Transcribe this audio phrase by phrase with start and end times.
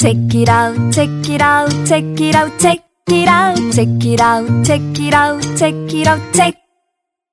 [0.00, 4.64] Check it out, check it out, check it out, check it out, check it out,
[4.64, 6.54] check it out, check it out, check.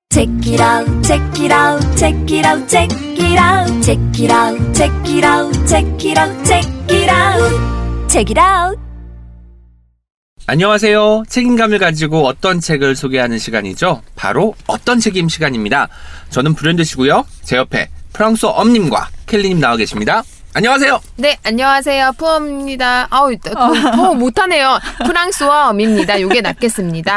[0.09, 2.89] Check it out, check it out, check it out, check
[3.19, 8.31] it out, check it out, check it out, check it out, check it out, check
[8.31, 8.79] it out.
[10.47, 11.25] 안녕하세요.
[11.29, 14.01] 책임감을 가지고 어떤 책을 소개하는 시간이죠.
[14.15, 15.89] 바로 어떤 책임 시간입니다.
[16.31, 17.27] 저는 브랜드시고요.
[17.43, 20.23] 제 옆에 프랑스어 엄님과 켈리님 나와 계십니다.
[20.59, 21.01] 안녕하세요.
[21.17, 22.13] 네, 안녕하세요.
[22.17, 23.07] 푸엄입니다.
[23.09, 24.79] 아우, 더 못하네요.
[25.05, 26.21] 프랑스와 엄입니다.
[26.21, 27.13] 요게 낫겠습니다.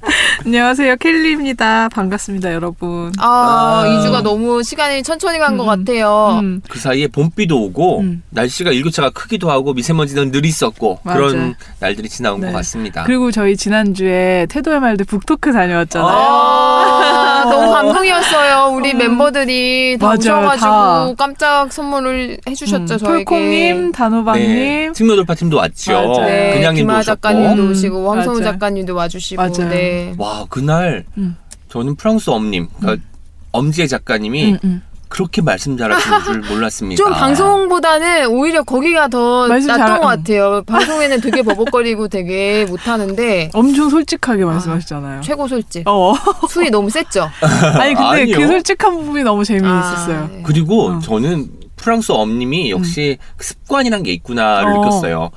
[0.46, 0.96] 안녕하세요.
[0.96, 1.90] 켈리입니다.
[1.90, 3.12] 반갑습니다, 여러분.
[3.18, 3.86] 아, 아.
[3.86, 6.38] 이 주가 너무 시간이 천천히 간것 같아요.
[6.40, 8.22] 음, 그 사이에 봄비도 오고 음.
[8.30, 11.18] 날씨가 일교차가 크기도 하고 미세먼지는 늘 있었고 맞아요.
[11.26, 12.46] 그런 날들이 지나온 네.
[12.46, 13.04] 것 같습니다.
[13.04, 16.08] 그리고 저희 지난주에 태도의 말들 북토크 다녀왔잖아요.
[16.10, 18.72] 아, 너무 감동이었어요.
[18.74, 18.98] 우리 음.
[18.98, 21.12] 멤버들이 다 맞아요, 오셔가지고 다.
[21.18, 23.24] 깜짝 선물을 해주셨 죠, 음, 저에게.
[23.24, 24.48] 톨콩님, 단호박님.
[24.48, 24.90] 네.
[24.94, 25.92] 특묘돌파 팀도 왔죠.
[26.22, 27.20] 네, 그냥님도 김하 오셨고.
[27.20, 28.52] 작가님도 음, 오시고, 황성우 맞아요.
[28.52, 29.68] 작가님도 와주시고, 맞아요.
[29.70, 30.14] 네.
[30.18, 31.36] 와 그날 음.
[31.68, 33.04] 저는 프랑스 엄님, 그러니까
[33.52, 34.82] 엄지혜 작가님이 음, 음.
[35.10, 37.02] 그렇게 말씀 잘하시는 줄 몰랐습니다.
[37.02, 40.62] 좀 방송보다는 오히려 거기가 더 낫던 잘- 것 같아요.
[40.66, 45.22] 방송에는 되게 버벅거리고 되게 못하는데 엄청 솔직하게 말씀하시잖아요.
[45.22, 45.84] 최고 솔직.
[45.88, 46.12] 어.
[46.50, 47.26] 술이 너무 셌죠.
[47.80, 48.36] 아니, 근데 아니요.
[48.38, 50.16] 그 솔직한 부분이 너무 재미있었어요.
[50.18, 50.42] 아, 네.
[50.44, 50.98] 그리고 어.
[50.98, 54.78] 저는 프랑스 엄님이 역시 그 습관이란 게 있구나를 어.
[54.84, 55.30] 느꼈어요.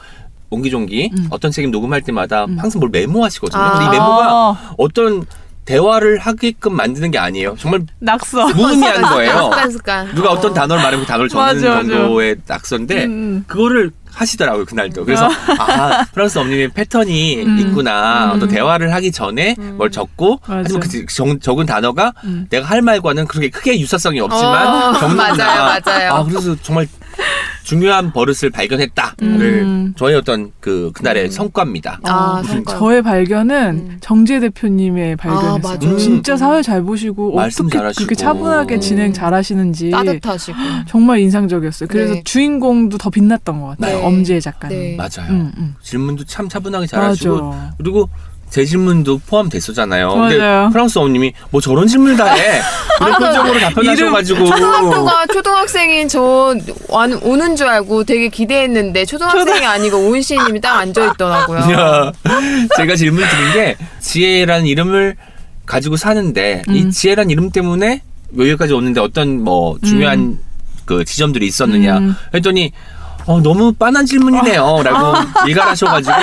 [0.49, 1.27] 옹기종기 음.
[1.29, 2.59] 어떤 책임 녹음할 때마다 음.
[2.59, 3.61] 항상 뭘 메모하시거든요.
[3.61, 3.71] 아.
[3.71, 5.25] 근데 이 메모가 아, 어떤
[5.63, 7.55] 대화를 하게끔 만드는 게 아니에요.
[7.57, 8.47] 정말 낙서.
[8.49, 9.43] 무의미한 거예요.
[9.43, 10.15] 습관 습관.
[10.15, 10.53] 누가 어떤 어.
[10.53, 11.81] 단어를 말하면 그 단어를 적는 맞아, 맞아.
[11.89, 13.43] 정도의 낙서인데 음, 음.
[13.47, 15.05] 그거를 하시더라고요 그날도.
[15.05, 17.59] 그래서 아 프랑스 엄님의 패턴이 음.
[17.59, 18.25] 있구나.
[18.25, 18.37] 음.
[18.37, 19.75] 어떤 대화를 하기 전에 음.
[19.77, 20.61] 뭘 적고 맞아.
[20.63, 22.47] 하지만 그 적, 적은 단어가 음.
[22.49, 25.35] 내가 할 말과는 그렇게 크게 유사성이 없지만 어, 적는구나.
[25.35, 26.13] 맞아요, 맞아요.
[26.13, 26.87] 아 그래서 정말
[27.63, 29.93] 중요한 버릇을 발견했다를 음.
[29.95, 31.99] 저의 어떤 그 그날의 성과입니다.
[32.03, 32.77] 아, 어, 성과.
[32.77, 33.97] 저의 발견은 음.
[34.01, 35.97] 정재 대표님의 발견이었어요.
[35.97, 36.37] 진짜 음.
[36.37, 37.99] 사회 잘 보시고 말씀 어떻게 잘하시고.
[38.05, 38.81] 그렇게 차분하게 음.
[38.81, 40.57] 진행 잘하시는지 따뜻하시고.
[40.87, 41.87] 정말 인상적이었어요.
[41.87, 42.23] 그래서 네.
[42.23, 44.00] 주인공도 더 빛났던 것 같아요.
[44.01, 44.07] 네.
[44.07, 44.77] 엄지혜 작가님.
[44.79, 44.95] 네.
[44.95, 45.29] 맞아요.
[45.31, 45.75] 음, 음.
[45.81, 47.55] 질문도 참 차분하게 잘하시고.
[47.77, 48.09] 그리고
[48.49, 50.13] 제 질문도 포함됐었잖아요.
[50.13, 50.69] 근데 맞아요.
[50.71, 52.59] 프랑스 어머님이 뭐 저런 질문을 다 해.
[52.99, 54.45] 그런 표정으로 답변하셔가지고.
[54.45, 56.53] 초등학교가 초등학생인 저
[56.89, 61.59] 완- 오는 줄 알고 되게 기대했는데 초등학생이 아니고 오은씨님이 딱 앉아 있더라고요.
[61.71, 62.11] 야,
[62.75, 65.15] 제가 질문 드린 게 지혜라는 이름을
[65.65, 66.91] 가지고 사는데 이 음.
[66.91, 68.01] 지혜라는 이름 때문에
[68.37, 70.37] 여기까지 오는데 어떤 뭐 중요한
[70.83, 72.15] 그 지점들이 있었느냐 음.
[72.33, 72.73] 했더니
[73.25, 74.81] 어, 너무 빤한 질문이네요.
[74.83, 76.15] 라고 일갈하셔가지고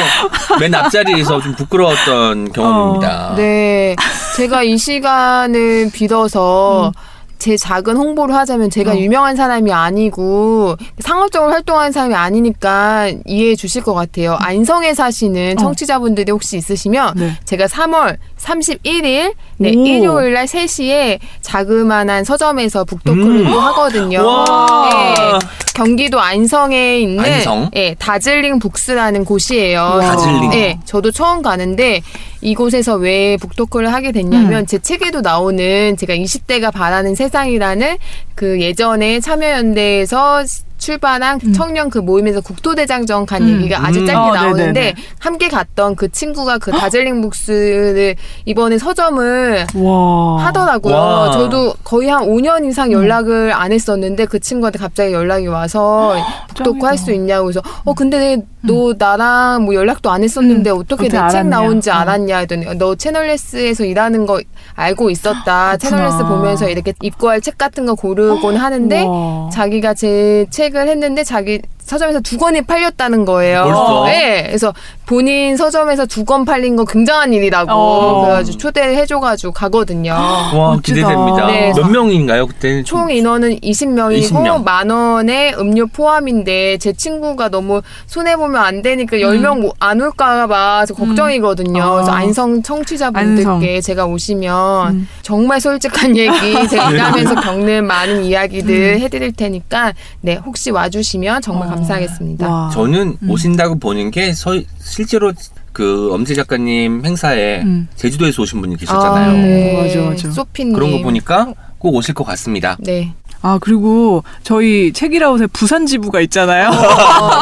[0.61, 3.35] 맨 앞자리에서 좀 부끄러웠던 경험입니다.
[3.37, 3.97] 네.
[4.37, 6.93] 제가 이 시간을 빌어서
[7.39, 8.97] 제 작은 홍보를 하자면 제가 어.
[8.97, 14.37] 유명한 사람이 아니고 상업적으로 활동하는 사람이 아니니까 이해해 주실 것 같아요.
[14.41, 15.63] 안성에 사시는 어.
[15.63, 17.39] 청취자분들이 혹시 있으시면 네.
[17.45, 19.87] 제가 3월 31일 네, 오.
[19.87, 23.51] 일요일 날 3시에 자그마한 서점에서 북토크를 음.
[23.51, 24.25] 또 하거든요.
[24.25, 24.89] 와.
[24.91, 25.39] 네.
[25.75, 27.71] 경기도 안성에 있는 안성?
[27.77, 29.99] 예, 다즐링 북스라는 곳이에요.
[30.03, 30.51] 다즐링.
[30.51, 32.01] 네, 저도 처음 가는데
[32.41, 34.67] 이곳에서 왜 북토크를 하게 됐냐면 음.
[34.67, 37.97] 제 책에도 나오는 제가 20대가 바라는 세상이라는
[38.35, 40.45] 그 예전에 참여연대에서
[40.79, 41.53] 출발한 음.
[41.53, 43.49] 청년 그 모임에서 국토대장정 간 음.
[43.51, 44.07] 얘기가 아주 음.
[44.07, 44.95] 짧게 어, 나오는데 네네네.
[45.19, 50.45] 함께 갔던 그 친구가 그 다즐링 북스를 이번에 서점을 와.
[50.47, 50.95] 하더라고요.
[50.95, 51.31] 와.
[51.33, 56.17] 저도 거의 한 5년 이상 연락을 안 했었는데 그 친구한테 갑자기 연락이 와서
[56.49, 60.79] 북토크 할수 있냐고 그래서 어 근데 너 나랑 뭐 연락도 안 했었는데 음.
[60.79, 61.47] 어떻게 내 책.
[61.47, 61.95] 나온지 어.
[61.95, 64.41] 알았냐 했더니 너 채널레스에서 일하는 거
[64.75, 65.77] 알고 있었다.
[65.77, 69.49] 채널레스 보면서 이렇게 입고할 책 같은 거 고르곤 하는데 와.
[69.53, 73.65] 자기가 제책 을 했는데 자기 서점에서 두 권이 팔렸다는 거예요.
[73.65, 74.05] 벌써?
[74.07, 74.45] 네.
[74.47, 74.75] 그래서
[75.09, 78.21] 본인 서점에서 두 권 팔린 거 굉장한 일이라고 어.
[78.27, 80.11] 그래가지고 초대를 해줘가지고 가거든요.
[80.13, 80.97] 와, 멋지다.
[81.09, 81.47] 기대됩니다.
[81.47, 81.73] 네.
[81.75, 82.85] 몇 명인가요, 그때는?
[82.85, 84.63] 총 인원은 20명이고 20명.
[84.63, 90.85] 만 원의 음료 포함인데 제 친구가 너무 손해 보면 안 되니까 10명 안 올까 봐
[90.95, 91.83] 걱정이거든요.
[91.83, 91.95] 아.
[91.95, 93.81] 그래서 안성 청취자분들께 안성.
[93.81, 95.09] 제가 오시면 음.
[95.23, 96.35] 정말 솔직한 얘기
[96.69, 101.71] 제가 일하면서 겪는 많은 이야기들 해드릴 테니까 네 혹시 와주시면 정말 어.
[101.71, 102.47] 감사하겠습니다.
[102.47, 102.71] 와.
[102.75, 103.31] 저는 음.
[103.31, 104.53] 오신다고 보는 게 서,
[104.99, 105.33] 실제로
[105.73, 107.87] 그 엄지 작가님 행사에 음.
[107.95, 109.31] 제주도에서 오신 분이 계셨잖아요.
[109.31, 109.81] 아, 네.
[109.81, 110.31] 맞아, 맞아.
[110.33, 112.77] 소피님 그런 거 보니까 꼭 오실 것 같습니다.
[112.81, 113.13] 네.
[113.41, 116.71] 아 그리고 저희 책이라웃에 부산 지부가 있잖아요.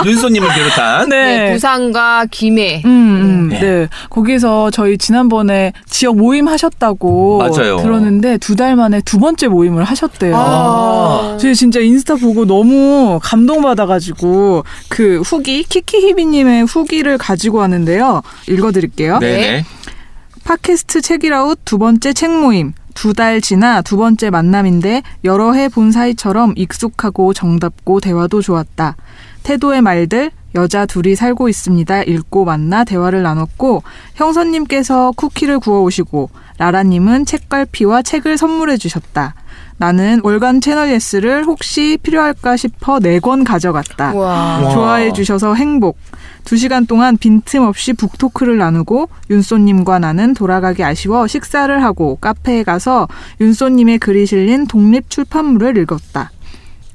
[0.05, 2.83] 윤소님을 비롯한 네, 부산과 김해.
[2.85, 3.61] 음, 음, 네.
[3.61, 3.89] 네.
[4.11, 7.79] 거기서 저희 지난번에 지역 모임 하셨다고 맞아요.
[7.79, 10.35] 들었는데 두 달 만에 두 번째 모임을 하셨대요.
[10.35, 11.37] 아.
[11.39, 18.23] 저희 진짜 인스타 보고 너무 감동받아가지고 그 후기 키키히비님의 후기를 가지고 왔는데요.
[18.49, 19.19] 읽어드릴게요.
[19.19, 19.65] 네네.
[20.47, 22.73] 팟캐스트 책읽아웃 두 번째 책 모임.
[22.95, 28.95] 두 달 지나 두 번째 만남인데 여러 해 본 사이처럼 익숙하고 정답고 대화도 좋았다.
[29.43, 32.05] 태도의 말들 여자 둘이 살고 있습니다.
[32.05, 33.83] 읽고 만나 대화를 나눴고
[34.15, 39.35] 형선님께서 쿠키를 구워 오시고 라라님은 책갈피와 책을 선물해 주셨다.
[39.79, 44.13] 나는 월간 채널 예스를 혹시 필요할까 싶어 네 권 가져갔다.
[44.15, 44.71] 우와.
[44.73, 45.99] 좋아해 주셔서 행복.
[46.47, 53.09] 두 시간 동안 빈틈없이 북토크를 나누고 윤소님과 나는 돌아가기 아쉬워 식사를 하고 카페에 가서
[53.41, 56.31] 윤소님의 글이 실린 독립 출판물을 읽었다.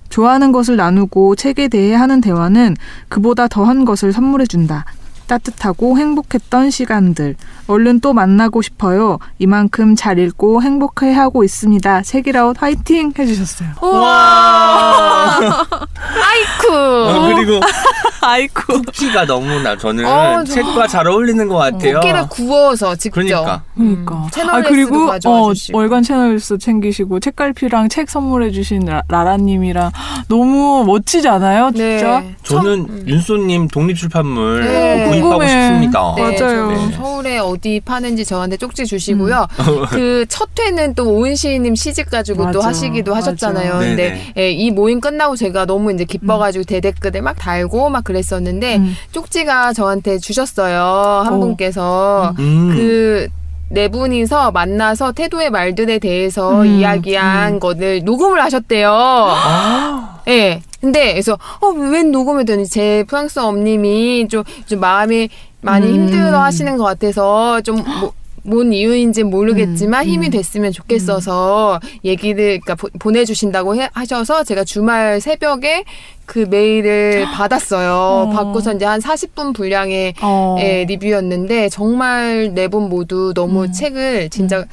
[0.08, 2.78] 좋아하는 것을 나누고 책에 대해 하는 대화는
[3.10, 4.86] 그보다 더한 것을 선물해준다.
[5.28, 7.36] 따뜻하고 행복했던 시간들.
[7.72, 9.18] 얼른 또 만나고 싶어요.
[9.40, 12.02] 이만큼 잘 읽고 행복해하고 있습니다.
[12.04, 13.70] 책이라웃 화이팅 해주셨어요.
[13.82, 15.38] 우와.
[16.02, 16.74] 아이쿠.
[16.74, 17.60] 어, 그리고
[18.22, 18.82] 아이쿠.
[18.84, 21.96] 쿠키가 너무나 저는 어, 저- 책과 잘 어울리는 것 같아요.
[22.00, 23.16] 꽃게를 구워서 직접.
[23.22, 23.64] 그러니까.
[23.76, 24.16] 그러니까.
[24.16, 25.54] 음, 채널 아 S도 그리고 어.
[25.74, 29.92] 월간 채널스 챙기시고 책갈피랑 책 선물해주신 라- 라라님이랑
[30.28, 32.20] 너무 멋지지 않아요, 진짜?
[32.22, 32.36] 네.
[32.44, 35.08] 저는 윤소님 독립출판물 네.
[35.10, 35.48] 구입하고 궁금해.
[35.48, 36.14] 싶습니다.
[36.18, 36.68] 네, 맞아요.
[36.72, 36.92] 네.
[36.92, 39.48] 서울에 어디 파는지 저한테 쪽지 주시고요.
[39.60, 39.86] 음.
[40.26, 43.32] 그첫 회는 또 오은 시인님 시집 가지고 또 맞아, 하시기도 맞아.
[43.32, 43.80] 하셨잖아요.
[43.80, 43.88] 네네.
[43.88, 48.96] 근데 예, 이 모임 끝나고 제가 너무 이제 기뻐가지고 대댓글을 막 달고 막 그랬었는데 음.
[49.12, 51.24] 쪽지가 저한테 주셨어요.
[51.26, 51.40] 한 오.
[51.40, 52.72] 분께서 음.
[52.74, 53.28] 그
[53.72, 58.92] 네 분이서 만나서 태도의 말들에 대해서 음, 이야기한 거를 녹음을 하셨대요.
[58.92, 60.22] 아.
[60.28, 60.62] 예.
[60.82, 65.30] 근데 그래서 어웬 녹음했더니 제 프랑스 엄님이 좀, 좀 마음이
[65.62, 65.94] 많이 음.
[65.94, 68.14] 힘들어 하시는 것 같아서 좀 뭐,
[68.44, 70.32] 뭔 이유인지 모르겠지만 음, 힘이 음.
[70.32, 75.84] 됐으면 좋겠어서 얘기를 그러니까 보, 보내주신다고 해- 하셔서 제가 주말 새벽에
[76.26, 77.92] 그 메일을 받았어요.
[77.94, 78.30] 어.
[78.34, 80.56] 받고서 이제 한 40분 분량의 어.
[80.60, 83.72] 예, 리뷰였는데 정말 네 분 모두 너무 음.
[83.72, 84.66] 책을 진짜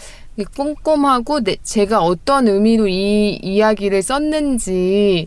[0.45, 5.27] 꼼꼼하고 내, 제가 어떤 의미로 이 이야기를 썼는지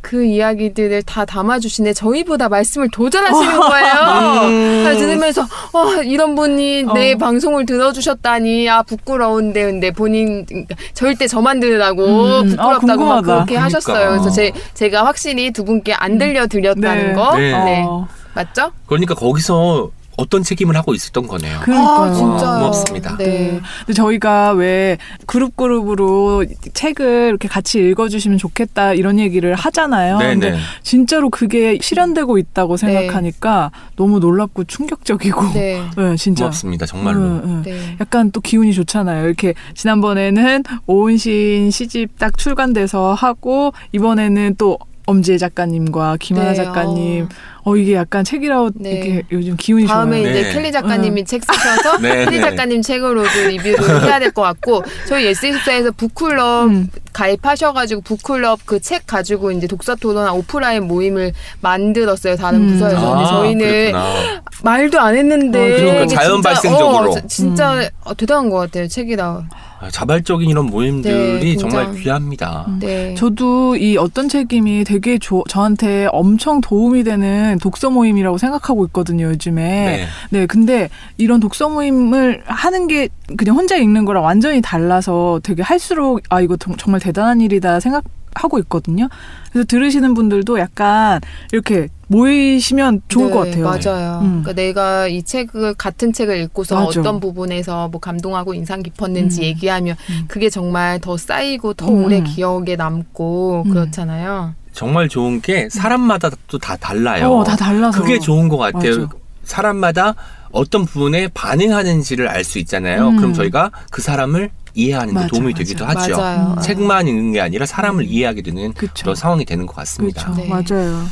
[0.00, 4.48] 그 이야기들을 다 담아주시네 저희보다 말씀을 더 잘하시는 거예요.
[4.48, 4.96] 음.
[4.98, 5.42] 들으면서
[5.72, 7.16] 와 이런 분이 내 어.
[7.18, 12.10] 방송을 들어주셨다니 아 부끄러운데 근데 본인 그러니까 절대 저만 들으라고 음.
[12.32, 13.22] 아, 부끄럽다고 막 궁금하다.
[13.22, 13.64] 그렇게 그러니까.
[13.64, 14.08] 하셨어요.
[14.10, 17.12] 그래서 제, 제가 확실히 두 분께 안 들려 드렸다는 네.
[17.14, 17.64] 거 네.
[17.64, 17.84] 네.
[17.86, 18.06] 어.
[18.34, 18.72] 맞죠?
[18.86, 21.60] 그러니까 거기서 어떤 책임을 하고 있었던 거네요.
[21.60, 21.88] 그러니까요.
[21.88, 22.58] 아 진짜요.
[22.60, 23.16] 고맙습니다.
[23.16, 23.60] 네.
[23.80, 26.44] 근데 저희가 왜 그룹 그룹으로
[26.74, 30.18] 책을 이렇게 같이 읽어주시면 좋겠다 이런 얘기를 하잖아요.
[30.18, 30.62] 근데 네네.
[30.82, 35.52] 진짜로 그게 실현되고 있다고 생각하니까 너무 놀랍고 충격적이고.
[35.54, 35.82] 네.
[35.96, 36.44] 네, 진짜.
[36.44, 36.86] 고맙습니다.
[36.86, 37.20] 정말로.
[37.20, 37.62] 응, 응.
[37.64, 37.96] 네.
[38.00, 39.26] 약간 또 기운이 좋잖아요.
[39.26, 44.78] 이렇게 지난번에는 오은신 시집 딱 출간돼서 하고 이번에는 또
[45.10, 47.28] 엄지혜 작가님과 김하나 네, 작가님.
[47.62, 48.90] 어 이게 약간 책이라고 네.
[48.90, 50.30] 이렇게 요즘 기운이 다음에 좋아요.
[50.32, 50.52] 이제 네.
[50.54, 52.40] 켈리 작가님이 책 쓰셔서 네, 켈리 네.
[52.40, 56.88] 작가님 책으로도 리뷰를 해야 될 것 같고 저희 S24에서 북클럽 음.
[57.12, 62.68] 가입하셔가지고 북클럽 그 책 가지고 이제 독서 토론 오프라인 모임을 만들었어요 다른 음.
[62.72, 64.42] 부서에서 근데 저희는 그랬구나.
[64.62, 67.10] 말도 안 했는데 어, 그러니까 이게 자연 진짜, 발생적으로.
[67.10, 72.66] 어, 저- 진짜 어, 대단한 것 같아요 책이라 아, 자발적인 이런 모임들이 네, 정말 귀합니다.
[72.80, 73.14] 네.
[73.14, 79.62] 저도 이 어떤 책임이 되게 조- 저한테 엄청 도움이 되는 독서 모임이라고 생각하고 있거든요, 요즘에.
[79.62, 80.06] 네.
[80.40, 86.20] 네, 근데 이런 독서 모임을 하는 게 그냥 혼자 읽는 거랑 완전히 달라서 되게 할수록
[86.28, 89.08] 아, 이거 정- 정말 대단한 일이다 생각 하고 있거든요.
[89.50, 91.20] 그래서 들으시는 분들도 약간
[91.52, 93.64] 이렇게 모이시면 좋을 네, 것 같아요.
[93.64, 94.18] 맞아요.
[94.22, 94.42] 음.
[94.42, 97.00] 그러니까 내가 이 책을 같은 책을 읽고서 맞아.
[97.00, 99.44] 어떤 부분에서 뭐 감동하고 인상 깊었는지 음.
[99.44, 100.24] 얘기하면 음.
[100.26, 102.04] 그게 정말 더 쌓이고 더 음.
[102.04, 103.70] 오래 기억에 남고 음.
[103.70, 104.54] 그렇잖아요.
[104.72, 107.30] 정말 좋은 게 사람마다 또 다 달라요.
[107.32, 108.00] 어, 다 달라서.
[108.00, 109.02] 그게 좋은 것 같아요.
[109.02, 109.08] 맞아.
[109.44, 110.14] 사람마다
[110.52, 113.08] 어떤 부분에 반응하는지를 알 수 있잖아요.
[113.10, 113.16] 음.
[113.16, 115.58] 그럼 저희가 그 사람을 이해하는 데 맞아, 도움이 맞아.
[115.58, 116.16] 되기도 하죠.
[116.16, 116.54] 맞아요.
[116.56, 116.62] 음.
[116.62, 118.92] 책만 읽는 게 아니라 사람을 이해하게 되는 그쵸.
[119.02, 120.24] 그런 상황이 되는 것 같습니다.
[120.32, 120.42] 그렇죠.
[120.42, 120.48] 네.
[120.48, 121.04] 맞아요.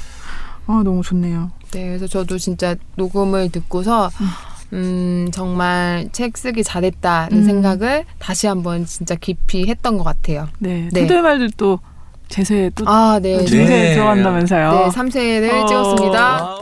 [0.69, 1.51] 아, 너무 좋네요.
[1.73, 4.11] 네, 그래서 저도 진짜 녹음을 듣고서
[4.75, 7.43] 음, 정말 책 쓰기 잘했다는 음.
[7.43, 10.49] 생각을 다시 한번 진짜 깊이 했던 것 같아요.
[10.59, 10.89] 네.
[10.93, 11.01] 네.
[11.01, 11.81] 태도의 말들 또
[12.29, 13.39] 제세 또 아, 네.
[13.39, 13.45] 네.
[13.47, 14.71] 중세에 들어간다면서요.
[14.71, 15.67] 네, 3세를 어.
[15.67, 16.39] 찍었습니다.
[16.39, 16.59] 아,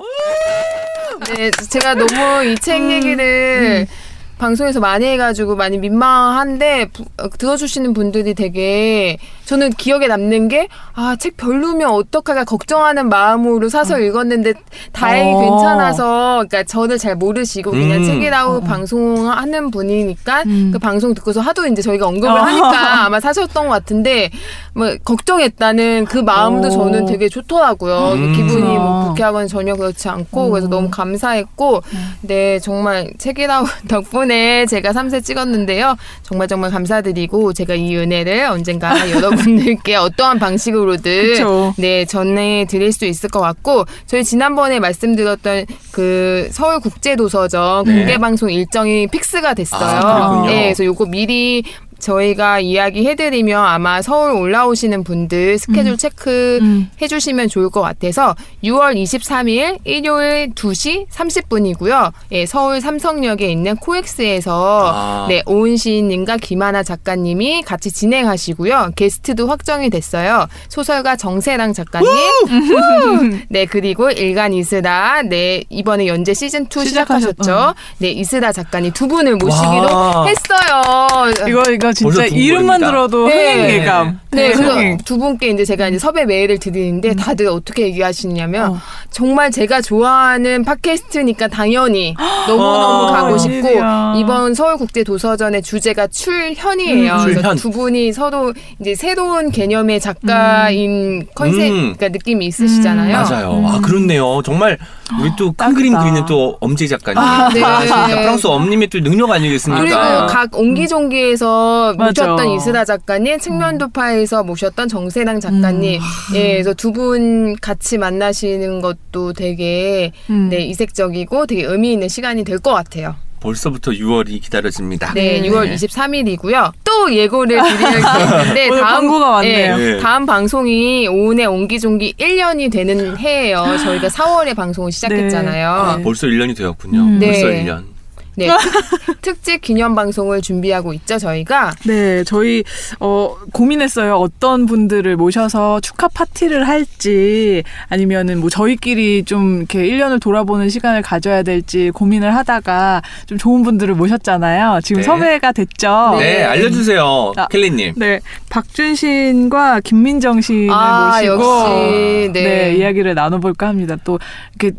[1.35, 3.89] 네, 제가 너무 이책 음, 얘기를
[4.39, 9.17] 방송에서 많이 해가지고 많이 민망한데 부- 어, 들어주시는 분들이 되게
[9.47, 14.55] 저는 기억에 남는 게 아 책 별로면 어떡할까 걱정하는 마음으로 사서 읽었는데
[14.93, 15.41] 다행히 어.
[15.41, 18.05] 괜찮아서 그러니까 저를 잘 모르시고 그냥 음.
[18.05, 20.71] 책이라고 방송하는 분이니까 음.
[20.73, 24.31] 그 방송 듣고서 하도 이제 저희가 언급을 하니까 아마 사셨던 것 같은데
[24.75, 26.71] 뭐 걱정했다는 그 마음도 어.
[26.71, 28.13] 저는 되게 좋더라고요.
[28.15, 28.33] 음.
[28.35, 29.05] 기분이 뭐.
[29.09, 31.83] 불쾌하거나 전혀 그렇지 않고 그래서 너무 감사했고
[32.23, 35.97] 네 정말 책이라고 덕분에 제가 3세 찍었는데요.
[36.23, 41.75] 정말 정말 감사드리고 제가 이 은혜를 언젠가 여러분들께 어떠한 방식으로든 그쵸.
[41.79, 47.95] 네 전해 드릴 수 있을 것 같고 저희 지난번에 말씀드렸던 그 서울 국제도서전 네.
[47.95, 50.01] 공개 방송 일정이 픽스가 됐어요.
[50.01, 50.45] 아.
[50.47, 51.63] 네, 그래서 요거 미리
[51.99, 56.91] 저희가 이야기해드리면 아마 서울 올라오시는 분들 스케줄 체크 음.
[57.01, 58.35] 해주시면 좋을 것 같아서
[58.65, 62.13] 6월 23일 일요일 2시 30분이고요.
[62.33, 65.27] 예, 서울 삼성역에 있는 코엑스에서 아.
[65.29, 68.93] 네, 오은 시인님과 김하나 작가님이 같이 진행하시고요.
[68.97, 70.47] 게스트도 확정이 됐어요.
[70.69, 72.09] 소설가 정세랑 작가님,
[73.49, 77.75] 네 그리고 일간 이스다, 네 이번에 연재 시즌 2 시작하셨- 시작하셨죠.
[77.99, 80.27] 네 이스다 작가님 두 분을 모시기로 와.
[80.27, 81.49] 했어요.
[81.49, 82.81] 이거 이거 진짜 벌써 두 이름만.
[82.81, 83.55] 들어도 네.
[83.55, 84.21] 흥행 예감.
[84.33, 84.97] 네, 그래서 흥행.
[84.99, 88.79] 두 분께 이제 제가 이제 섭외 메일을 드리는데 다들 어떻게 얘기하시냐면 어.
[89.11, 92.15] 정말 제가 좋아하는 팟캐스트니까 당연히
[92.47, 94.15] 너무너무 아, 가고 싶고 웬일이야.
[94.19, 97.13] 이번 서울국제도서전의 주제가 출현이에요.
[97.15, 97.57] 음, 그래서 출현.
[97.57, 101.95] 두 분이 서로 이제 새로운 개념의 작가인 컨셉, 음.
[101.97, 103.13] 그러니까 느낌이 있으시잖아요.
[103.17, 103.63] 맞아요.
[103.67, 104.43] 아 그렇네요.
[104.45, 104.79] 정말
[105.21, 105.75] 우리 또 큰.
[105.75, 107.19] 그림 그리는 또 엄지 작가님.
[107.19, 107.61] 아, 네.
[107.61, 109.81] 진짜 프랑스 엄님의 또 능력 아니겠습니까?
[109.83, 112.27] 그리고 각 옹기종기에서 맞아.
[112.27, 116.01] 모셨던 이스라 작가님, 측면도파에서 모셨던 정세랑 작가님,
[116.35, 120.49] 예, 그래서 두 분 같이 만나시는 것도 되게 음.
[120.49, 123.17] 네 이색적이고 되게 의미 있는 시간이 될 것 같아요.
[123.47, 125.15] 벌써부터 6월이 기다려집니다.
[125.15, 126.73] 네, 6월 23일이고요.
[126.83, 129.77] 또 예고를 드릴 게 있는데 오늘 광고가 많네요.
[129.77, 129.99] 네.
[129.99, 133.65] 다음 방송이 오은의 옹기종기 1년이 되는 해예요.
[133.85, 135.69] 저희가 4월에 방송을 시작했잖아요.
[135.69, 136.99] 아, 벌써 1년이 되었군요.
[136.99, 137.21] 음.
[137.21, 137.65] 벌써 네.
[137.65, 137.96] 1년.
[138.37, 138.49] 네,
[139.07, 141.75] 특- 특집 기념 방송을 준비하고 있죠, 저희가.
[141.87, 142.63] 네, 저희
[143.01, 144.15] 어 고민했어요.
[144.17, 151.43] 어떤 분들을 모셔서 축하 파티를 할지 아니면은 뭐 저희끼리 좀 이렇게 1년을 돌아보는 시간을 가져야
[151.43, 154.81] 될지 고민을 하다가 좀 좋은 분들을 모셨잖아요.
[154.83, 155.05] 지금 네.
[155.07, 156.17] 섭외가 됐죠.
[156.19, 156.45] 네, 네.
[156.45, 157.33] 알려 주세요.
[157.37, 157.47] 아.
[157.49, 157.95] 켈리 님.
[157.97, 162.75] 네, 박준신과 김민정 시인을 아, 모시고 역시, 네.
[162.77, 163.97] 이야기를 나눠 볼까 합니다.
[164.05, 164.19] 또
[164.61, 164.77] 이렇게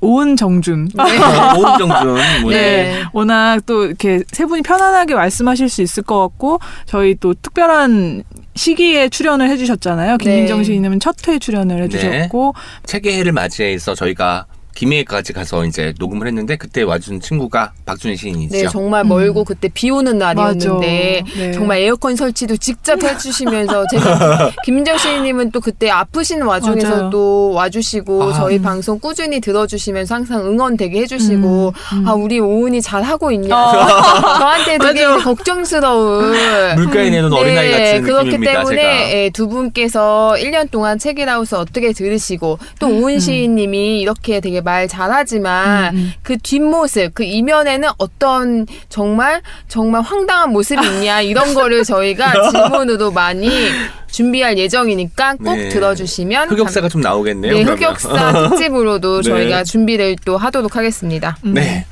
[0.00, 0.88] 오은 정준.
[0.96, 2.16] 오은 정준.
[2.42, 3.02] 뭐, 네.
[3.12, 8.22] 워낙 또 이렇게 세 분이 편안하게 말씀하실 수 있을 것 같고 저희 또 특별한
[8.56, 10.16] 시기에 출연을 해주셨잖아요.
[10.18, 10.64] 김민정 네.
[10.64, 12.54] 시인님은 첫 회 출연을 해주셨고
[12.86, 18.52] 책의 해를 맞이해서 저희가 김해까지 가서 이제 녹음을 했는데 그때 와준 친구가 박준희 시인이죠.
[18.56, 21.24] 네, 정말 멀고 그때 비 오는 날이었는데.
[21.36, 21.52] 네.
[21.52, 27.10] 정말 에어컨 설치도 직접 해주시면서 제가 김민정 씨님은 또 그때 아프신 와중에서 맞아요.
[27.10, 28.32] 또 와주시고 아.
[28.34, 31.72] 저희 방송 꾸준히 들어주시면서 항상 응원 되게 해주시고
[32.06, 35.04] 아 우리 오은이 잘 하고 있냐 저한테 되게.
[35.22, 36.34] 걱정스러운
[36.76, 38.52] 물가에 내놓은 어린아이 같은 네, 그렇기 느낌입니다.
[38.52, 39.10] 때문에 제가.
[39.12, 45.94] 예, 두 분께서 1년 동안 책이라우스 어떻게 들으시고 또 오은 시인님이 이렇게 되게 말 잘하지만
[45.94, 46.12] 음, 음.
[46.22, 53.50] 그 뒷모습 그 이면에는 어떤 정말 정말 황당한 모습이 있냐 이런 거를 저희가 질문으로 많이
[54.10, 55.68] 준비할 예정이니까 꼭 네.
[55.68, 57.52] 들어주시면 흑역사가 좀 나오겠네요.
[57.52, 57.78] 네, 그러면.
[57.78, 59.30] 흑역사 특집으로도 네.
[59.30, 61.36] 저희가 준비를 또 하도록 하겠습니다.
[61.44, 61.54] 음.
[61.54, 61.86] 네.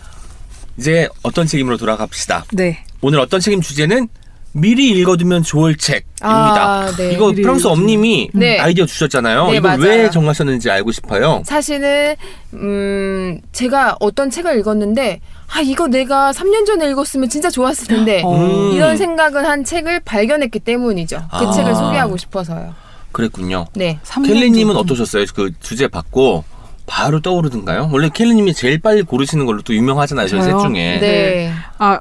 [0.77, 2.45] 이제 어떤 책임으로 돌아갑시다.
[2.53, 2.85] 네.
[3.01, 4.09] 오늘 어떤 책임 주제는
[4.53, 6.11] 미리 읽어두면 좋을 책입니다.
[6.23, 7.13] 아, 네.
[7.13, 7.67] 이거 프랑스.
[7.67, 8.59] 엄님이 네.
[8.59, 9.51] 아이디어 주셨잖아요.
[9.51, 9.83] 네, 이걸 맞아요.
[9.83, 11.43] 왜 정하셨는지 알고 싶어요.
[11.45, 12.17] 사실은
[12.55, 15.21] 음 제가 어떤 책을 읽었는데
[15.55, 18.37] 아 이거 내가 3년 전에 읽었으면 진짜 좋았을 텐데 어.
[18.37, 18.73] 음.
[18.73, 21.17] 이런 생각을 한 책을 발견했기 때문이죠.
[21.31, 21.51] 그 아.
[21.53, 22.75] 책을 소개하고 싶어서요.
[23.13, 23.67] 그랬군요.
[23.75, 23.99] 네.
[24.25, 24.83] 켈리님은 전.
[24.83, 25.25] 어떠셨어요?
[25.35, 26.45] 그 주제 받고
[26.87, 27.91] 바로 떠오르던가요?
[27.93, 30.27] 원래 켈리님이 제일 빨리 고르시는 걸로 또 유명하잖아요.
[30.29, 30.61] 저희 셋 저요?
[30.63, 30.99] 중에.
[31.01, 31.53] 네.
[31.79, 31.99] 아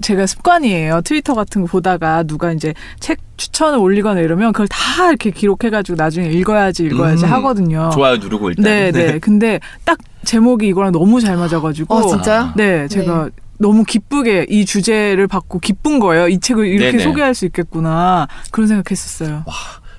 [0.00, 1.00] 제가 습관이에요.
[1.02, 6.28] 트위터 같은 거 보다가 누가 이제 책 추천을 올리거나 이러면 그걸 다 이렇게 기록해가지고 나중에
[6.28, 7.32] 읽어야지 읽어야지 음.
[7.32, 7.90] 하거든요.
[7.92, 8.64] 좋아요 누르고 일단.
[8.64, 9.18] 네, 네.
[9.18, 11.94] 근데 딱 제목이 이거랑 너무 잘 맞아가지고.
[11.94, 12.52] 어 진짜요?
[12.56, 16.28] 네, 제가 너무 기쁘게 이 주제를 받고 기쁜 거예요.
[16.28, 17.04] 이 책을 이렇게 네네.
[17.04, 18.28] 소개할 수 있겠구나.
[18.50, 19.44] 그런 생각했었어요.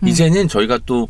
[0.05, 1.07] 이제는 저희가 또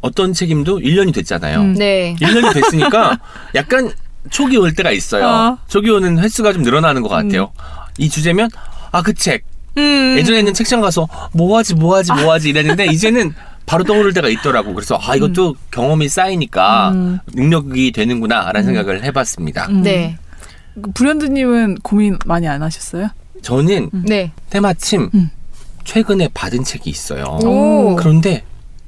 [0.00, 1.60] 어떤 책임도 1년이 됐잖아요.
[1.60, 1.74] 음.
[1.74, 2.16] 네.
[2.20, 3.18] 1년이 됐으니까
[3.54, 3.90] 약간
[4.30, 5.26] 촉이 올 때가 있어요.
[5.26, 5.58] 어.
[5.68, 7.52] 촉이 오는 횟수가 좀 늘어나는 것 같아요.
[8.00, 8.50] 이 주제면
[8.92, 9.44] 아 그 책.
[9.78, 10.16] 음.
[10.18, 13.32] 예전에는 책장 가서 뭐하지 뭐하지 뭐하지 이랬는데 이제는
[13.66, 14.74] 바로 떠오를 때가 있더라고.
[14.74, 17.18] 그래서 아 이것도 경험이 쌓이니까 음.
[17.34, 19.66] 능력이 되는구나라는 생각을 해봤습니다.
[19.68, 19.82] 음.
[19.82, 20.18] 네.
[20.94, 23.10] 불현듯님은 고민 많이 안 하셨어요?
[23.42, 24.32] 저는 네.
[24.50, 25.30] 때마침 음.
[25.84, 27.24] 최근에 받은 책이 있어요.
[27.44, 27.96] 오.
[27.96, 28.42] 그런데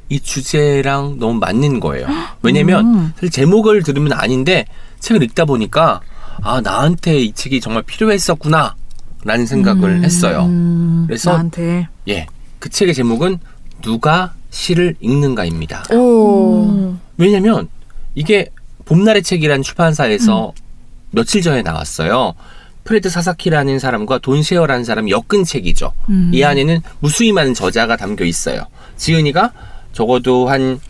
[0.09, 2.07] 이 주제랑 너무 맞는 거예요.
[2.43, 3.13] 왜냐면 음.
[3.15, 4.65] 사실 제목을 들으면 아닌데
[5.01, 6.01] 책을 읽다 보니까
[6.43, 8.75] 아 나한테 이 책이 정말 필요했었구나
[9.25, 10.45] 라는 생각을 했어요.
[10.47, 12.27] 음, 그래서- 나한테 예,
[12.59, 13.39] 그 책의 제목은
[13.81, 15.85] 누가 시를 읽는가입니다.
[15.95, 16.65] 오.
[16.69, 17.01] 음.
[17.17, 17.69] 왜냐면
[18.15, 18.49] 이게
[18.85, 20.53] 봄날의 책이라는 출판사에서
[21.11, 22.35] 며칠 전에 나왔어요.
[22.85, 25.93] 프레드 사사키라는 사람과 돈 셰어라는 사람 엮은 책이죠.
[26.09, 26.31] 음.
[26.35, 28.65] 이 안에는 무수히 많은 저자가 담겨 있어요.
[28.97, 29.53] 지은이가
[29.93, 30.81] 적어도 한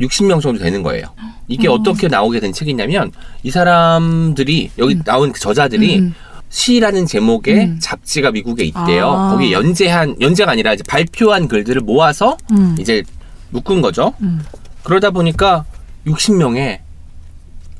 [0.00, 1.06] 60명 정도 되는 거예요.
[1.48, 3.10] 이게 어 떻게 나오게 된 책이냐면
[3.42, 6.14] 이 사람들이 여기 나온 그 저자들이 음.
[6.50, 7.78] 시라는 제목의 음.
[7.80, 9.10] 잡지가 미국에 있대요.
[9.10, 9.30] 아.
[9.32, 12.76] 거기에 연재한 연재가 아니라 이제 발표한 글들을 모아서 음.
[12.78, 13.02] 이제
[13.50, 14.14] 묶은 거죠.
[14.22, 14.42] 음.
[14.82, 15.64] 그러다 보니까
[16.06, 16.80] 60명에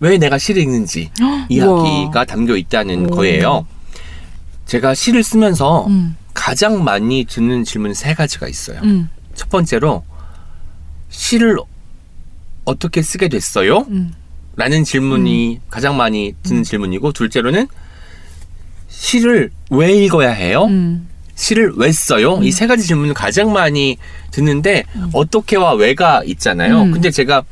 [0.00, 1.10] 왜 내가 시를 읽는지
[1.48, 3.66] 이야기가 담겨 있다는 거예요.
[4.66, 6.16] 제가 시를 쓰면서 음.
[6.34, 8.80] 가장 많이 듣는 질문 세 가지가 있어요.
[8.84, 9.08] 음.
[9.34, 10.04] 첫 번째로
[11.08, 11.56] 시를
[12.64, 13.86] 어떻게 쓰게 됐어요?
[13.88, 14.12] 음.
[14.56, 17.68] 라는 질문이 가장 많이 듣는 질문이고 둘째로는
[18.98, 20.64] 시를 왜 읽어야 해요?
[20.64, 21.08] 음.
[21.36, 22.40] 시를 왜 써요?
[22.42, 23.96] 이세 가지 질문을 가장 많이
[24.32, 26.82] 듣는데 어떻게와 왜가 있잖아요.
[26.82, 26.90] 음.
[26.90, 27.44] 근데 제가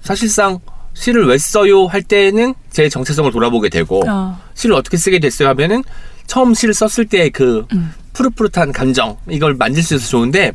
[0.00, 0.58] 사실상
[0.94, 4.40] 시를 왜 써요 할 때는 제 정체성을 돌아보게 되고 아.
[4.54, 5.84] 시를 어떻게 쓰게 됐어요 하면은
[6.26, 7.92] 처음 시를 썼을 때그 음.
[8.14, 10.52] 푸릇푸릇한 감정 이걸 만질 수 있어서 좋은데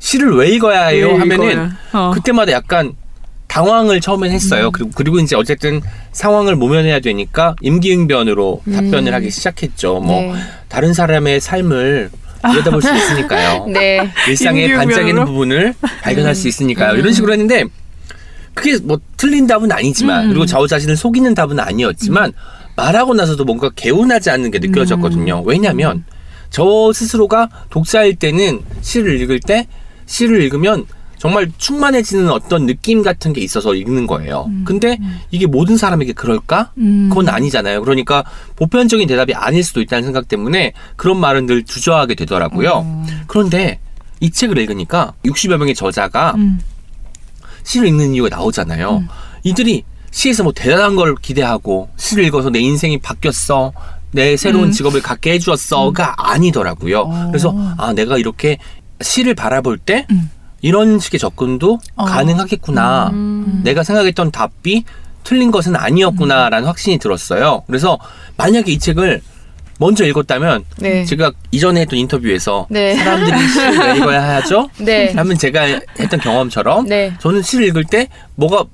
[0.00, 1.70] 시를 왜 읽어야 해요 왜 하면은?
[1.92, 2.10] 어.
[2.12, 2.94] 그때마다 약간
[3.56, 4.70] 당황을 처음엔 했어요.
[4.70, 5.80] 그리고 그리고 이제 어쨌든
[6.12, 10.00] 상황을 모면해야 되니까 임기응변으로 답변을 하기 시작했죠.
[10.00, 10.34] 뭐 네.
[10.68, 12.10] 다른 사람의 삶을
[12.42, 13.66] 들여다볼 수 있으니까요.
[13.72, 14.10] 네.
[14.28, 14.74] 일상의?
[14.74, 16.92] 반짝이는 부분을 발견할 수 있으니까요.
[16.92, 16.98] 음.
[16.98, 17.64] 이런 식으로 했는데
[18.52, 20.28] 그게 뭐 틀린 답은 아니지만 음.
[20.28, 22.34] 그리고 저 자신을 속이는 답은 아니었지만
[22.76, 25.40] 말하고 나서도 뭔가 개운하지 않는 게 느껴졌거든요.
[25.40, 25.42] 음.
[25.46, 26.04] 왜냐하면
[26.50, 29.66] 저 스스로가 독자일 때는 시를 읽을 때
[30.04, 30.84] 시를 읽으면
[31.18, 34.50] 정말 충만해지는 어떤 느낌 같은 게 있어서 읽는 거예요.
[34.64, 34.98] 근데
[35.30, 36.72] 이게 모든 사람에게 그럴까?
[36.78, 37.08] 음.
[37.08, 37.82] 그건 아니잖아요.
[37.82, 38.24] 그러니까
[38.56, 43.04] 보편적인 대답이 아닐 수도 있다는 생각 때문에 그런 말은 늘 주저하게 되더라고요.
[43.26, 43.80] 그런데
[44.20, 46.60] 이 책을 읽으니까 60여 명의 저자가 음.
[47.62, 49.04] 시를 읽는 이유가 나오잖아요.
[49.42, 53.72] 이들이 시에서 뭐 대단한 걸 기대하고 시를 읽어서 내 인생이 바뀌었어.
[54.12, 54.72] 내 새로운 음.
[54.72, 57.00] 직업을 갖게 해주었어가 아니더라고요.
[57.00, 57.26] 어.
[57.28, 58.56] 그래서 아 내가 이렇게
[59.02, 60.30] 시를 바라볼 때 음.
[60.62, 62.04] 이런 식의 접근도 어.
[62.04, 63.10] 가능하겠구나.
[63.12, 63.60] 음.
[63.64, 64.84] 내가 생각했던 답이
[65.24, 67.64] 틀린 것은 아니었구나라는 확신이 들었어요.
[67.66, 67.98] 그래서
[68.36, 69.20] 만약에 이 책을
[69.78, 71.04] 먼저 읽었다면 네.
[71.04, 72.94] 제가 이전에 했던 인터뷰에서 네.
[72.94, 74.70] 사람들이 시를 왜 읽어야 하죠?
[74.78, 75.12] 네.
[75.12, 77.12] 하면 제가 했던 경험처럼 네.
[77.20, 78.64] 저는 시를 읽을 때 뭐가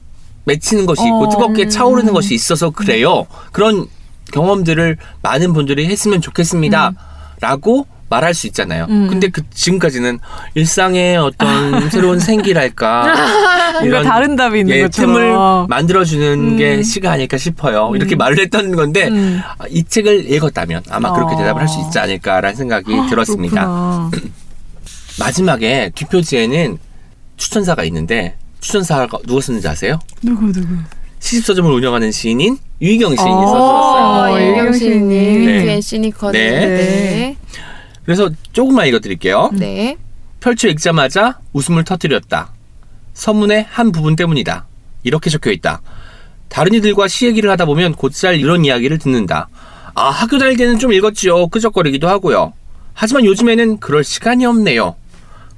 [0.45, 1.29] 맺히는 것이 있고 어.
[1.29, 3.27] 뜨겁게 차오르는 것이 있어서 그래요.
[3.53, 3.87] 그런
[4.33, 6.93] 경험들을 많은 분들이 했으면 좋겠습니다.
[7.41, 8.87] 라고 말할 수 있잖아요.
[8.91, 9.09] 음.
[9.09, 10.19] 근데 그 지금까지는
[10.55, 13.07] 일상의 어떤 새로운 생기랄까
[13.81, 15.15] 뭔가 다른 답이 있는 예, 것처럼.
[15.15, 16.57] 틈을 만들어주는 음.
[16.59, 17.91] 게 시가 아닐까 싶어요.
[17.95, 19.41] 이렇게 말을 했던 건데 음.
[19.59, 21.39] 아, 이 책을 읽었다면 아마 그렇게 어.
[21.39, 23.63] 대답을 할 수 있지 않을까라는 생각이 들었습니다.
[23.63, 24.11] 그렇구나.
[25.19, 26.77] 마지막에 뒷표지에는
[27.39, 29.99] 추천사가 있는데 추천사가 누가 썼는지 아세요?
[30.23, 30.69] 누구 누구?
[31.21, 33.47] 시집서점을 운영하는 시인인 유희경 시인이 어.
[33.47, 34.33] 써주었어요.
[34.35, 35.39] 어, 유경 시님 네.
[35.39, 36.37] 위트앤 시니커드.
[36.37, 36.51] 네.
[36.51, 37.37] 네.
[38.05, 39.51] 그래서 조금만 읽어드릴게요.
[39.55, 39.97] 네.
[40.41, 42.53] 펼쳐 읽자마자 웃음을 터뜨렸다.
[43.15, 44.67] 서문의 한 부분 때문이다.
[45.05, 45.81] 이렇게 적혀 있다.
[46.49, 49.49] 다른 이들과 시 얘기를 하다 보면 곧잘 이런 이야기를 듣는다.
[49.95, 51.49] 아, 학교 다닐 때는 좀 읽었지요.
[51.49, 52.53] 끄적거리기도 하고요.
[52.95, 54.97] 하지만 요즘에는 그럴 시간이 없네요.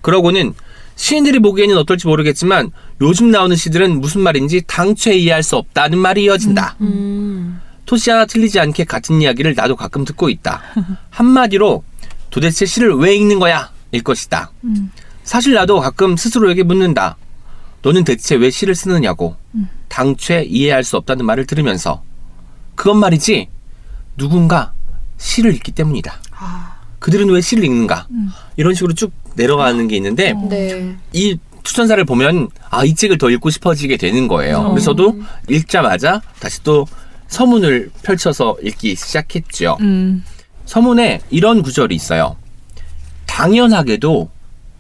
[0.03, 0.55] 그러고는
[0.97, 6.77] 시인들이 보기에는 어떨지 모르겠지만 요즘 나오는 시들은 무슨 말인지 당최 이해할 수 없다는 말이 이어진다.
[6.83, 7.61] 음.
[7.87, 10.63] 토시 하나 틀리지 않게 같은 이야기를 나도 가끔 듣고 있다.
[11.11, 11.83] 한마디로
[12.35, 13.71] 도대체 시를 왜 읽는 거야?
[13.93, 14.51] 일 것이다.
[15.23, 17.17] 사실 나도 가끔 스스로에게 묻는다.
[17.83, 19.37] 너는 대체 왜 시를 쓰느냐고.
[19.87, 22.03] 당최 이해할 수 없다는 말을 들으면서.
[22.75, 23.49] 그건 말이지.
[24.17, 24.73] 누군가
[25.17, 26.13] 시를 읽기 때문이다.
[26.99, 28.09] 그들은 왜 시를 읽는가?
[28.57, 30.97] 이런 식으로 쭉 내려가는 게 있는데 네.
[31.13, 34.71] 이 추천사를 보면 아 이 책을 더 읽고 싶어지게 되는 거예요.
[34.71, 36.85] 그래서 저도 읽자마자 다시 또
[37.29, 39.77] 서문을 펼쳐서 읽기 시작했죠.
[39.83, 40.25] 음.
[40.67, 42.37] 서문에 이런 구절이 있어요.
[43.27, 44.31] 당연하게도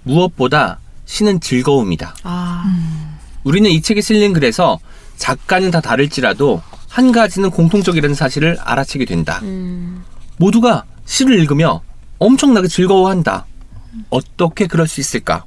[0.04, 2.14] 무엇보다 시는 즐거움이다.
[2.22, 3.14] 아.
[3.42, 4.78] 우리는 이 책에 실린 글에서
[5.16, 9.40] 작가는 다 다를지라도 한 가지는 공통적이라는 사실을 알아채게 된다.
[9.42, 10.04] 음.
[10.36, 11.82] 모두가 시를 읽으며
[12.18, 13.46] 엄청나게 즐거워한다.
[14.10, 15.44] 어떻게 그럴 수 있을까?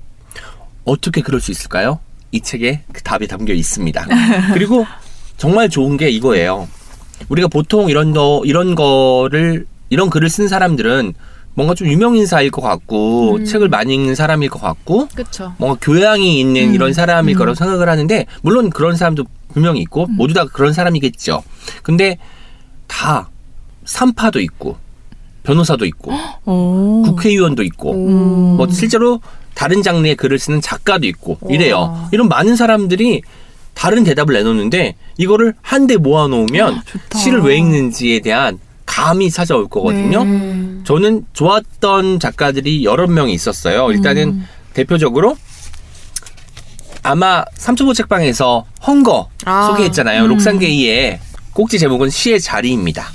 [0.84, 2.00] 어떻게 그럴 수 있을까요?
[2.32, 4.08] 이 책에 그 답이 담겨 있습니다.
[4.54, 4.86] 그리고
[5.38, 6.68] 정말 좋은 게 이거예요.
[7.30, 11.14] 우리가 보통 이런 거 이런 거를 이런 글을 쓴 사람들은
[11.54, 13.46] 뭔가 좀 유명 인사일 것 같고 음.
[13.46, 15.54] 책을 많이 읽는 사람일 것 같고 그쵸.
[15.58, 16.76] 뭔가 교양이 있는 음.
[16.76, 17.38] 이런 사람일 음.
[17.40, 21.44] 거라고 생각을 하는데 물론 그런 사람도 분명히 있고 모두 다 그런 사람이겠죠.
[21.82, 22.20] 근데
[22.86, 23.30] 다
[23.86, 24.78] 산파도 있고
[25.42, 26.12] 변호사도 있고
[26.46, 27.02] 오.
[27.04, 28.58] 국회의원도 있고 음.
[28.58, 29.20] 뭐 실제로
[29.56, 31.52] 다른 장르의 글을 쓰는 작가도 있고 와.
[31.52, 32.08] 이래요.
[32.12, 33.24] 이런 많은 사람들이
[33.74, 37.18] 다른 대답을 내놓는데 이거를 한데 모아놓으면 좋다.
[37.18, 38.60] 시를 왜 읽는지에 대한
[38.98, 40.24] 감이 찾아올 거거든요.
[40.24, 40.32] 네.
[40.32, 40.84] 음.
[40.84, 43.92] 저는 좋았던 작가들이 여러 명이 있었어요.
[43.92, 44.48] 일단은 음.
[44.74, 45.38] 대표적으로
[47.04, 49.68] 아마 삼초보 책방에서 헝거 아.
[49.68, 50.24] 소개했잖아요.
[50.24, 50.30] 음.
[50.30, 51.20] 록산게이의
[51.54, 53.12] 꼭지 제목은 시의 자리입니다.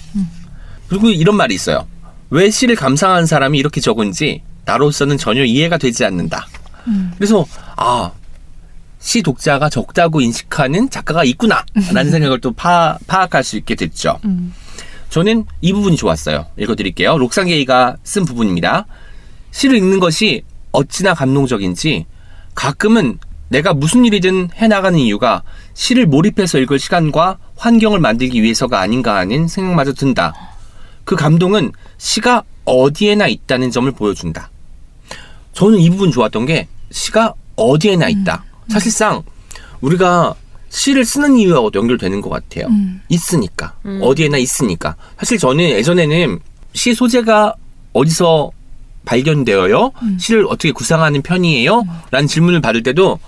[0.89, 1.89] 그리고 이런 말이 있어요.
[2.31, 6.47] 왜 시를 감상한 사람이 이렇게 적은지 나로서는 전혀 이해가 되지 않는다.
[6.87, 7.13] 음.
[7.17, 7.45] 그래서
[7.77, 8.13] 아,
[9.01, 14.21] 시 독자가 적다고 인식하는 작가가 있구나 라는 생각을 또 파, 파악할 수 있게 됐죠.
[14.25, 14.55] 음.
[15.13, 16.47] 저는 이 부분이 좋았어요.
[16.57, 17.19] 읽어드릴게요.
[17.19, 18.87] 록상게이가 쓴 부분입니다.
[19.51, 22.07] 시를 읽는 것이 어찌나 감동적인지
[22.55, 23.19] 가끔은
[23.51, 25.43] 내가 무슨 일이든 해나가는 이유가
[25.75, 30.33] 시를 몰입해서 읽을 시간과 환경을 만들기 위해서가 아닌가 하는 생각마저 든다.
[31.05, 34.51] 그 감동은 시가 어디에나 있다는 점을 보여준다.
[35.53, 38.45] 저는 이 부분 좋았던 게 시가 어디에나 있다.
[38.71, 39.23] 사실상
[39.83, 40.35] 우리가
[40.73, 42.67] 시를 쓰는 이유와 연결되는 것 같아요.
[42.69, 43.01] 음.
[43.11, 44.01] 있으니까 음.
[44.03, 46.41] 어디에나 있으니까 사실 저는 예전에는
[46.73, 47.55] 시 소재가
[47.93, 48.51] 어디서
[49.05, 49.93] 발견되어요?
[50.19, 51.85] 시를 어떻게 구상하는 편이에요?
[52.11, 53.19] 라는 질문을 받을 때도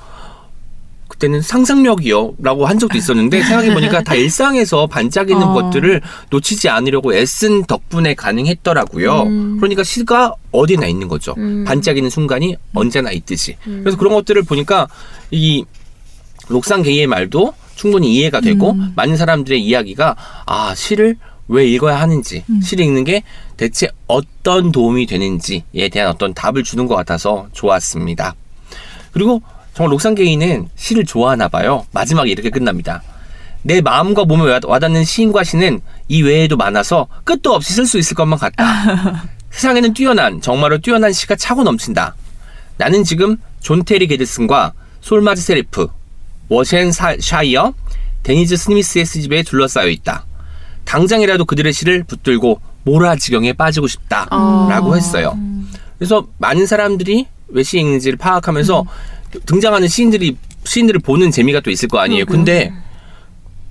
[1.08, 5.52] 그때는 상상력이요 라고 한 적도 있었는데 생각해 보니까 다 일상에서 반짝이는 어.
[5.52, 9.22] 것들을 놓치지 않으려고 애쓴 덕분에 가능했더라고요.
[9.24, 9.56] 음.
[9.58, 11.34] 그러니까 시가 어디나 있는 거죠.
[11.36, 11.64] 음.
[11.64, 13.56] 반짝이는 순간이 언제나 있듯이.
[13.66, 13.80] 음.
[13.82, 14.88] 그래서 그런 것들을 보니까
[15.30, 15.64] 이
[16.48, 18.92] 록상 게이의 말도 충분히 이해가 되고 음.
[18.96, 21.16] 많은 사람들의 이야기가 아 시를
[21.48, 22.60] 왜 읽어야 하는지 음.
[22.60, 23.22] 시를 읽는 게
[23.56, 28.34] 대체 어떤 도움이 되는지에 대한 어떤 답을 주는 것 같아서 좋았습니다.
[29.12, 29.42] 그리고
[29.74, 31.84] 정말 록상 게이는 시를 좋아하나 봐요.
[31.92, 33.02] 마지막에 이렇게 끝납니다.
[33.62, 38.14] 내 마음과 몸에 와- 와닿는 시인과 시는 이 외에도 많아서 끝도 없이 쓸 수 있을
[38.14, 38.64] 것만 같다.
[39.50, 42.14] 세상에는 뛰어난 정말로 뛰어난 시가 차고 넘친다.
[42.76, 45.88] 나는 지금 존 테리 게드슨과 솔마즈 세리프,
[46.48, 47.72] 워셴 사- 샤이어,
[48.22, 50.26] 데니즈 스미스의 시집에 둘러싸여 있다.
[50.84, 54.26] 당장이라도 그들의 시를 붙들고 무아지경에 빠지고 싶다.
[54.30, 54.66] 아.
[54.70, 55.38] 라고 했어요.
[55.98, 58.84] 그래서 많은 사람들이 왜 시 읽는지를 파악하면서
[59.46, 62.26] 등장하는 시인들이 시인들을 보는 재미가 또 있을 거 아니에요.
[62.26, 62.72] 근데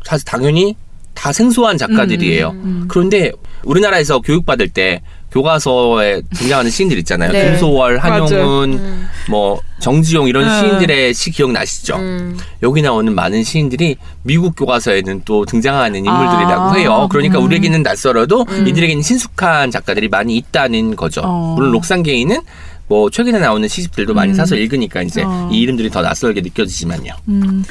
[0.04, 0.76] 사실 당연히
[1.14, 2.50] 다 생소한 작가들이에요.
[2.50, 2.86] 음.
[2.90, 3.32] 그런데
[3.64, 5.02] 우리나라에서 교육받을 때
[5.34, 7.32] 교과서에 등장하는 시인들 있잖아요.
[7.32, 7.50] 네.
[7.50, 9.10] 김소월, 한용운, 음.
[9.30, 10.60] 뭐 정지용 이런 음.
[10.60, 11.96] 시인들의 시 기억나시죠?
[11.96, 12.38] 음.
[12.62, 16.74] 여기 나오는 많은 시인들이 미국 교과서에는 또 등장하는 인물들이라고 아.
[16.74, 17.08] 해요.
[17.10, 17.46] 그러니까 음.
[17.46, 18.68] 우리에게는 낯설어도 음.
[18.68, 21.22] 이들에게는 친숙한 작가들이 많이 있다는 거죠.
[21.24, 21.56] 어.
[21.56, 22.40] 물론 록상게이는
[22.88, 24.36] 뭐 최근에 나오는 시집들도 많이 음.
[24.36, 25.50] 사서 읽으니까 이제 어.
[25.52, 27.12] 이 이름들이 더 낯설게 느껴지지만요.
[27.30, 27.66] 음.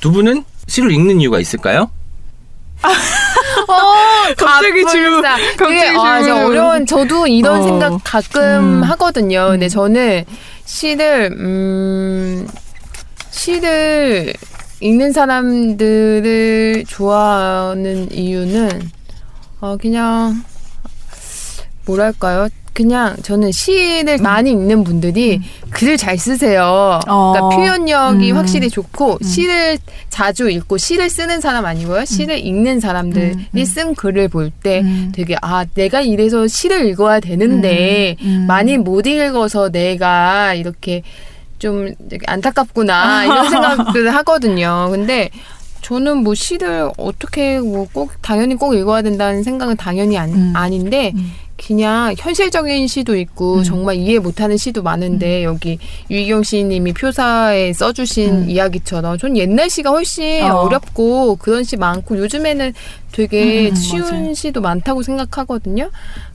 [0.00, 1.88] 두 분은 시를 읽는 이유가 있을까요?
[2.82, 4.90] 어, 갑자기 가뿐싸.
[4.90, 6.44] 질문, 되게 갑자기 아, 저 질문.
[6.46, 7.62] 어려운 저도 이런 어.
[7.64, 8.82] 생각 가끔 음.
[8.84, 9.48] 하거든요.
[9.50, 10.24] 근데 저는
[10.64, 12.46] 시를 음
[13.30, 14.32] 시를
[14.80, 18.90] 읽는 사람들을 좋아하는 이유는
[19.60, 20.42] 어 그냥
[21.86, 22.48] 뭐랄까요?
[22.72, 27.00] 그냥 저는 시를 많이 읽는 분들이 글을 잘 쓰세요.
[27.06, 27.32] 어.
[27.32, 28.36] 그러니까 표현력이 음.
[28.36, 29.78] 확실히 좋고 시를
[30.08, 32.04] 자주 읽고 시를 쓰는 사람 아니고요.
[32.04, 33.64] 시를 읽는 사람들이 음, 음.
[33.64, 35.12] 쓴 글을 볼때 음.
[35.14, 38.46] 되게 아 내가 이래서 시를 읽어야 되는데 음, 음.
[38.46, 41.02] 많이 못 읽어서 내가 이렇게
[41.58, 41.92] 좀
[42.26, 44.88] 안타깝구나 이런 생각들을 하거든요.
[44.90, 45.30] 근데
[45.82, 50.52] 저는 뭐 시를 어떻게 뭐 꼭 당연히 꼭 읽어야 된다는 생각은 당연히 안, 음.
[50.54, 51.32] 아닌데 음.
[51.66, 53.62] 그냥 현실적인 시도 있고 음.
[53.62, 55.78] 정말 이해 못하는 시도 많은데 여기
[56.10, 58.50] 유희경 시인님이 표사에 써주신 음.
[58.50, 60.62] 이야기처럼 전 옛날 시가 훨씬 어.
[60.62, 60.68] 어.
[60.68, 62.72] 렵고 그런 시 많고 요즘에는
[63.12, 64.34] 되게 음, 쉬운 맞아요.
[64.34, 65.90] 시도 많다고 생각하거든요.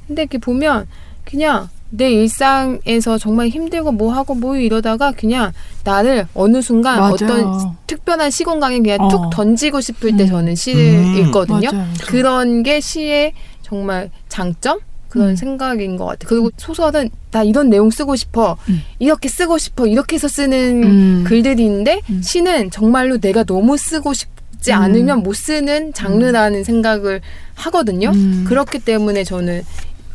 [0.07, 0.87] 근데 이렇게 보면
[1.23, 5.51] 그냥 내 일상에서 정말 힘들고 뭐 하고 뭐 이러다가 그냥
[5.83, 7.13] 나를 어느 순간 맞아요.
[7.13, 9.07] 어떤 특별한 시공간에 그냥 어.
[9.09, 10.27] 툭 던지고 싶을 때 음.
[10.27, 11.15] 저는 시를 음.
[11.17, 11.71] 읽거든요.
[11.71, 11.87] 맞아요.
[12.05, 13.33] 그런 게 시의
[13.63, 14.79] 정말 장점
[15.15, 15.35] 그런 음.
[15.37, 16.27] 생각인 것 같아요.
[16.27, 18.81] 그리고 소설은 나 이런 내용 쓰고 싶어, 음.
[18.99, 21.23] 이렇게 쓰고 싶어, 이렇게 해서 쓰는 음.
[21.25, 22.21] 글들인데 음.
[22.21, 24.75] 시는 정말로 내가 너무 쓰고 싶지 음.
[24.75, 27.21] 않으면 못 쓰는 장르라는 생각을
[27.55, 28.11] 하거든요.
[28.13, 28.43] 음.
[28.45, 29.63] 그렇기 때문에 저는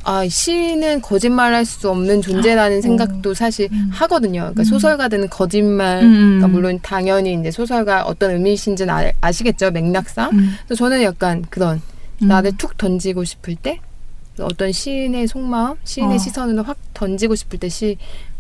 [0.05, 3.89] 아 시는 거짓말할 수 없는 존재라는 생각도 사실 음.
[3.93, 4.41] 하거든요.
[4.41, 4.65] 그러니까 음.
[4.65, 6.13] 소설가들은 거짓말, 음.
[6.13, 10.31] 그러니까 물론 당연히 이제 소설가 어떤 의미이신지는 아, 아시겠죠 맥락상.
[10.35, 10.57] 음.
[10.67, 11.81] 그래서 저는 약간 그런
[12.21, 12.29] 음.
[12.29, 13.81] 나를 툭 던지고 싶을 때
[14.43, 16.19] 어떤 시인의 속마음, 시인의 어.
[16.19, 17.97] 시선을 확 던지고 싶을 때 시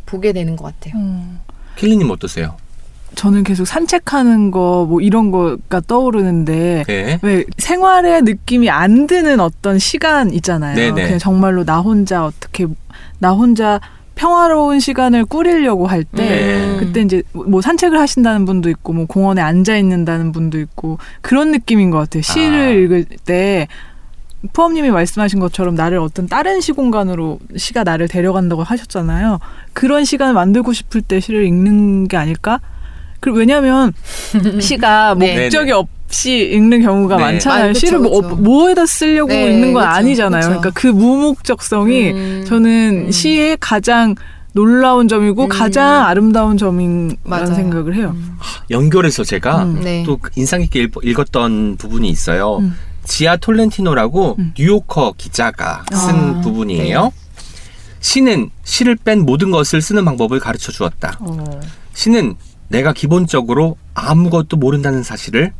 [0.06, 0.94] 보게 되는 것 같아요.
[0.96, 1.40] 어.
[1.76, 2.56] 킬리님 어떠세요?
[3.16, 7.18] 저는 계속 산책하는 거 뭐 이런 거가 떠오르는데 네.
[7.22, 10.74] 왜 생활의 느낌이 안 드는 어떤 시간 있잖아요.
[10.76, 11.02] 네네.
[11.04, 12.66] 그냥 정말로 나 혼자 어떻게
[13.18, 13.80] 나 혼자
[14.14, 16.76] 평화로운 시간을 꾸리려고 할때 네.
[16.78, 21.90] 그때 이제 뭐 산책을 하신다는 분도 있고 뭐 공원에 앉아 있는다는 분도 있고 그런 느낌인
[21.90, 22.22] 것 같아요.
[22.22, 22.70] 시를 아.
[22.70, 23.66] 읽을 때
[24.52, 29.38] 포함님이 말씀하신 것처럼 나를 어떤 다른 시공간으로 시가 나를 데려간다고 하셨잖아요.
[29.74, 32.60] 그런 시간을 만들고 싶을 때 시를 읽는 게 아닐까?
[33.20, 33.92] 그 왜냐하면
[34.60, 35.42] 시가 뭐 네.
[35.42, 37.22] 목적이 없이 읽는 경우가 네.
[37.22, 37.64] 많잖아요.
[37.64, 38.36] 아, 그쵸, 시를 뭐, 그쵸.
[38.36, 40.40] 뭐에다 쓰려고 네, 읽는 건 그쵸, 아니잖아요.
[40.40, 40.48] 그쵸.
[40.48, 42.44] 그러니까 그 무목적성이 음.
[42.46, 43.10] 저는 음.
[43.10, 44.14] 시의 가장
[44.52, 45.48] 놀라운 점이고 음.
[45.48, 47.54] 가장 아름다운 점이라는 맞아요.
[47.54, 48.12] 생각을 해요.
[48.16, 48.36] 음.
[48.70, 49.80] 연결해서 제가 음.
[49.84, 50.02] 네.
[50.06, 52.60] 또 인상 깊게 읽- 읽었던 부분이 있어요.
[53.10, 53.12] 음.
[53.12, 54.52] 지아 톨렌티노라고 음.
[54.56, 57.12] 뉴요커 기자가 쓴 아, 부분이에요.
[57.98, 61.18] 시는 시를 뺀 모든 것을 쓰는 방법을 가르쳐 주었다.
[61.20, 61.60] 어.
[61.92, 62.36] 시는
[62.68, 65.52] 내가 기본적으로 아무것도 모른다는 사실을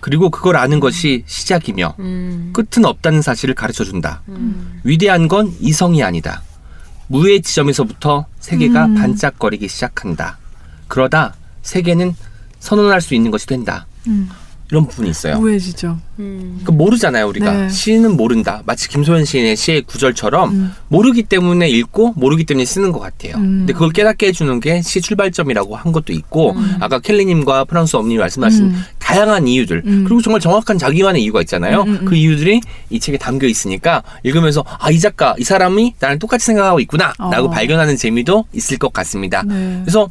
[0.00, 2.52] 그리고 그걸 아는 것이 시작이며 음.
[2.52, 4.22] 끝은 없다는 사실을 가르쳐 준다.
[4.28, 4.80] 음.
[4.84, 6.42] 위대한 건 이성이 아니다.
[7.08, 8.94] 무의 지점에서부터 세계가 음.
[8.94, 10.38] 반짝거리기 시작한다.
[10.86, 12.14] 그러다 세계는
[12.60, 13.86] 선언할 수 있는 것이 된다.
[14.74, 14.84] 음.
[14.84, 15.36] 이런 부분이 있어요.
[15.36, 15.98] 우회지죠.
[16.18, 16.60] 음.
[16.64, 17.68] 그 모르잖아요 우리가 네.
[17.68, 18.62] 시는 모른다.
[18.66, 20.74] 마치 김소연 시인의 시의 구절처럼 음.
[20.88, 23.34] 모르기 때문에 읽고 모르기 때문에 쓰는 것 같아요.
[23.36, 23.58] 음.
[23.60, 26.76] 근데 그걸 깨닫게 해주는 게 시 출발점이라고 한 것도 있고 음.
[26.80, 28.84] 아까 켈리님과 프랑스 엄님이 말씀하신 음.
[28.98, 30.04] 다양한 이유들 음.
[30.04, 31.82] 그리고 정말 정확한 자기만의 이유가 있잖아요.
[31.82, 32.04] 음, 음, 음.
[32.04, 32.60] 그 이유들이
[32.90, 37.50] 이 책에 담겨 있으니까 읽으면서 아 이 작가 이 사람이 나랑 똑같이 생각하고 있구나라고 어.
[37.50, 39.42] 발견하는 재미도 있을 것 같습니다.
[39.42, 39.80] 네.
[39.82, 40.08] 그래서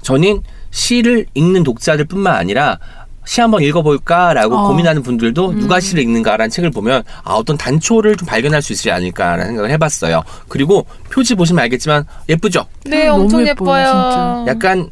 [0.00, 2.78] 저는 시를 읽는 독자들뿐만 아니라
[3.24, 4.68] 시 한번 읽어볼까라고 어.
[4.68, 5.58] 고민하는 분들도 음.
[5.60, 10.22] 누가 시를 읽는가라는 책을 보면 아, 어떤 단초를 좀 발견할 수 있지 않을까라는 생각을 해봤어요.
[10.48, 12.66] 그리고 표지 보시면 알겠지만 예쁘죠?
[12.84, 14.44] 네, 너무 엄청 예뻐요, 예뻐요.
[14.48, 14.90] 약간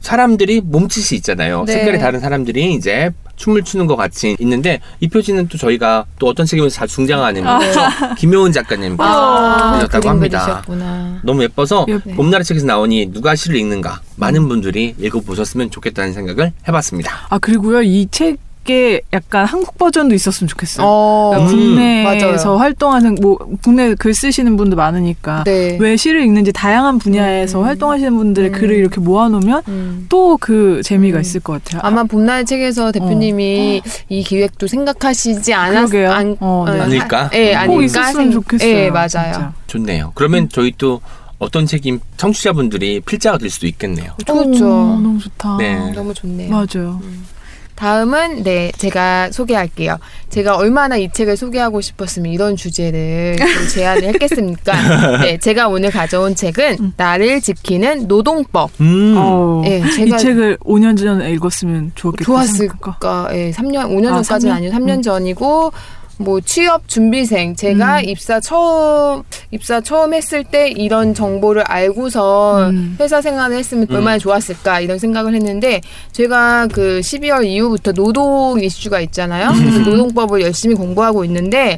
[0.00, 1.64] 사람들이 몸짓이 있잖아요.
[1.64, 1.72] 네.
[1.72, 6.44] 색깔이 다른 사람들이 이제 춤을 추는 것 같이 있는데 이 표지는 또 저희가 또 어떤
[6.44, 7.80] 책에서 잘 등장하는 그렇죠?
[8.18, 10.44] 김효은 작가님께서 아, 그려졌다고 그림 합니다.
[10.44, 11.20] 그리셨구나.
[11.22, 12.10] 너무 예뻐서 예뻐.
[12.14, 17.26] 봄나라 책에서 나오니 누가 시를 읽는가 많은 분들이 읽어보셨으면 좋겠다는 생각을 해봤습니다.
[17.30, 18.36] 아 그리고요 이 책
[18.70, 20.86] 에 약간 한국 버전도 있었으면 좋겠어요.
[20.86, 21.58] 어, 그러니까 음.
[21.58, 22.58] 국내에서 맞아요.
[22.58, 25.78] 활동하는 뭐 국내 글 쓰시는 분들 많으니까 네.
[25.80, 27.64] 왜 시를 읽는지 다양한 분야에서 음.
[27.64, 28.52] 활동하시는 분들의 음.
[28.52, 30.06] 글을 이렇게 모아놓으면 음.
[30.10, 31.20] 또그 재미가 음.
[31.20, 31.80] 있을 것 같아요.
[31.82, 35.88] 아마 봄날 책에서 대표님이 이 기획도 생각하시지 않았.
[35.94, 36.80] 안, 어, 네.
[36.80, 37.30] 아닐까?
[37.34, 37.58] 예, 음.
[37.58, 38.68] 아닐까 있었으면 생- 좋겠어요.
[38.70, 39.08] 예, 맞아요.
[39.08, 39.52] 진짜.
[39.66, 40.12] 좋네요.
[40.14, 41.00] 그러면 저희 또
[41.38, 44.12] 어떤 책임 청취자분들이 필자가 될 수도 있겠네요.
[44.26, 44.66] 그렇죠.
[44.66, 45.56] 어, 너무 좋다.
[45.58, 45.92] 네.
[45.92, 46.50] 너무 좋네요.
[46.50, 47.00] 맞아요.
[47.78, 49.98] 다음은 네 제가 소개할게요.
[50.30, 55.18] 제가 얼마나 이 책을 소개하고 싶었으면 이런 주제를 좀 제안을 했겠습니까?
[55.18, 58.72] 네, 제가 오늘 가져온 책은 나를 지키는 노동법.
[58.80, 59.14] 음.
[59.16, 62.24] 어, 예, 이 제가 책을 5년 전에 읽었으면 좋았겠다.
[62.24, 63.28] 좋았을까?
[63.34, 64.56] 예, 3년, 5년 아, 전까지는 3년?
[64.56, 65.72] 아니고 3년 전이고
[66.18, 68.04] 뭐 취업 준비생 제가 음.
[68.08, 72.96] 입사 처음 입사 처음 했을 때 이런 정보를 알고서 음.
[73.00, 75.80] 회사 생활을 했으면 얼마나 좋았을까 이런 생각을 했는데
[76.12, 79.50] 제가 그 12월 이후부터 노동 이슈가 있잖아요.
[79.50, 79.58] 음.
[79.60, 81.76] 그래서 노동법을 열심히 공부하고 있는데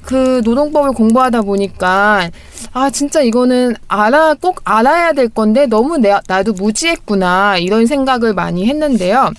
[0.00, 2.30] 그 노동법을 공부하다 보니까
[2.72, 8.66] 아 진짜 이거는 알아 꼭 알아야 될 건데 너무 내, 나도 무지했구나 이런 생각을 많이
[8.66, 9.30] 했는데요.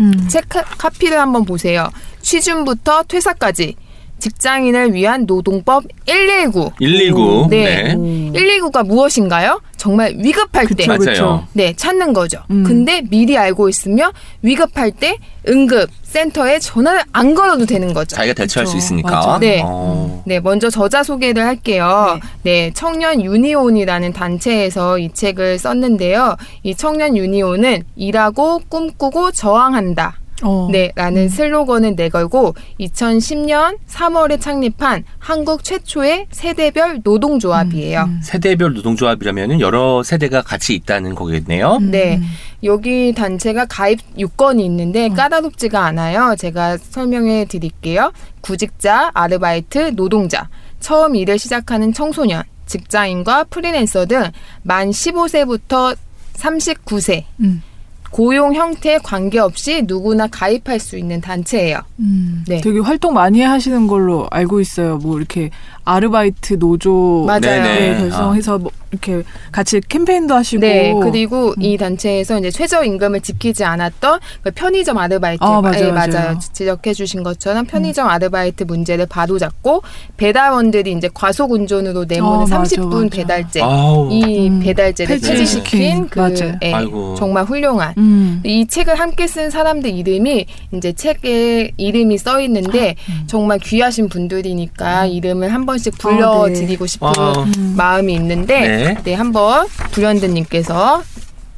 [0.00, 0.28] 음.
[0.28, 1.88] 책 카- 카피를 한번 보세요.
[2.22, 3.74] 취준부터 퇴사까지
[4.18, 6.72] 직장인을 위한 노동법 119.
[6.78, 7.46] 119.
[7.50, 7.94] 네.
[7.94, 8.32] 네.
[8.32, 9.60] 119가 무엇인가요?
[9.76, 11.24] 정말 위급할 때 그쵸, 그쵸.
[11.24, 11.46] 맞아요.
[11.52, 12.40] 네, 찾는 거죠.
[12.50, 12.64] 음.
[12.64, 18.16] 근데 미리 알고 있으면 위급할 때 응급 센터에 전화를 안 걸어도 되는 거죠.
[18.16, 18.72] 자기가 대처할 그쵸.
[18.72, 19.10] 수 있으니까.
[19.10, 19.38] 맞아.
[19.38, 19.62] 네.
[19.64, 20.22] 어.
[20.26, 22.18] 네, 먼저 저자 소개를 할게요.
[22.42, 22.72] 네.
[22.74, 26.36] 청년 유니온이라는 단체에서 이 책을 썼는데요.
[26.64, 30.16] 이 청년 유니온은 일하고 꿈꾸고 저항한다.
[30.42, 30.68] 어.
[30.70, 38.02] 네, 라는 슬로건을 내걸고 2010년 3월에 창립한 한국 최초의 세대별 노동조합이에요.
[38.02, 38.20] 음.
[38.22, 41.78] 세대별 노동조합이라면 여러 세대가 같이 있다는 거겠네요.
[41.80, 41.90] 음.
[41.90, 42.20] 네.
[42.64, 46.34] 여기 단체가 가입 요건이 있는데 까다롭지가 않아요.
[46.36, 48.12] 제가 설명해 드릴게요.
[48.40, 50.48] 구직자, 아르바이트, 노동자,
[50.80, 54.30] 처음 일을 시작하는 청소년, 직장인과 프리랜서 등
[54.62, 55.96] 만 15세부터
[56.34, 57.62] 39세, 음.
[58.10, 61.80] 고용 형태에 관계없이 누구나 가입할 수 있는 단체예요.
[62.00, 62.60] 음, 네.
[62.60, 64.96] 되게 활동 많이 하시는 걸로 알고 있어요.
[64.96, 65.50] 뭐 이렇게
[65.88, 67.40] 아르바이트 노조 맞아요.
[67.40, 67.62] 네네.
[67.62, 69.22] 네, 결성해서 뭐 이렇게
[69.52, 71.62] 같이 캠페인도 하시고 네, 그리고 음.
[71.62, 76.38] 이 단체에서 이제 최저 임금을 지키지 않았던 그 편의점 아르바이트, 아, 맞아요, 예, 맞아요.
[76.52, 79.82] 지적해 주신 것처럼 편의점 아르바이트 문제를 바로잡고
[80.16, 83.16] 배달원들이 이제 과속 운전으로 내모는 어, 맞아, 30분 맞아.
[83.16, 84.08] 배달제, 아우.
[84.10, 86.58] 이 음, 배달제를 폐지시킨, 그 맞아요.
[86.62, 87.14] 예, 아이고.
[87.16, 88.40] 정말 훌륭한 음.
[88.44, 93.24] 이 책을 함께 쓴 사람들 이름이 이제 책에 이름이 써 있는데 음.
[93.26, 97.44] 정말 귀하신 분들이니까 이름을 한번 씩 불러드리고 싶은 와우.
[97.44, 97.74] 음.
[97.76, 99.02] 마음이 있는데 네.
[99.02, 101.02] 네, 한번 불현듯님께서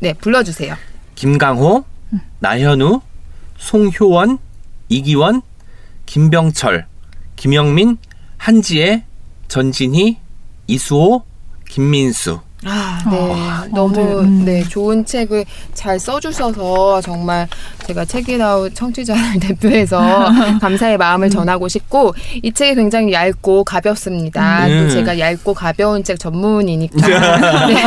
[0.01, 0.77] 네 불러주세요.
[1.15, 1.85] 김강호,
[2.39, 3.01] 나현우,
[3.59, 4.39] 송효원,
[4.89, 5.43] 이기원,
[6.07, 6.87] 김병철,
[7.37, 7.99] 김영민,
[8.39, 9.05] 한지혜,
[9.49, 10.19] 전진희,
[10.67, 11.25] 이수호,
[11.69, 12.41] 김민수.
[12.65, 13.19] 아, 네.
[13.19, 14.45] 와, 너무 네, 음.
[14.45, 17.49] 네, 좋은 책을 잘 써주셔서 정말
[17.87, 24.67] 제가 책이라우 청취자를 대표해서 감사의 마음을 전하고 싶고 이 책이 굉장히 얇고 가볍습니다.
[24.67, 24.85] 음.
[24.85, 27.07] 또 제가 얇고 가벼운 책 전문이니까
[27.69, 27.83] 네.